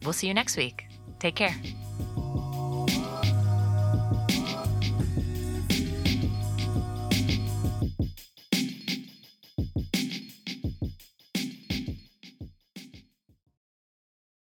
we'll 0.05 0.13
see 0.13 0.29
you 0.29 0.35
next 0.35 0.57
week. 0.57 0.85
Take 1.19 1.35
care. 1.35 1.57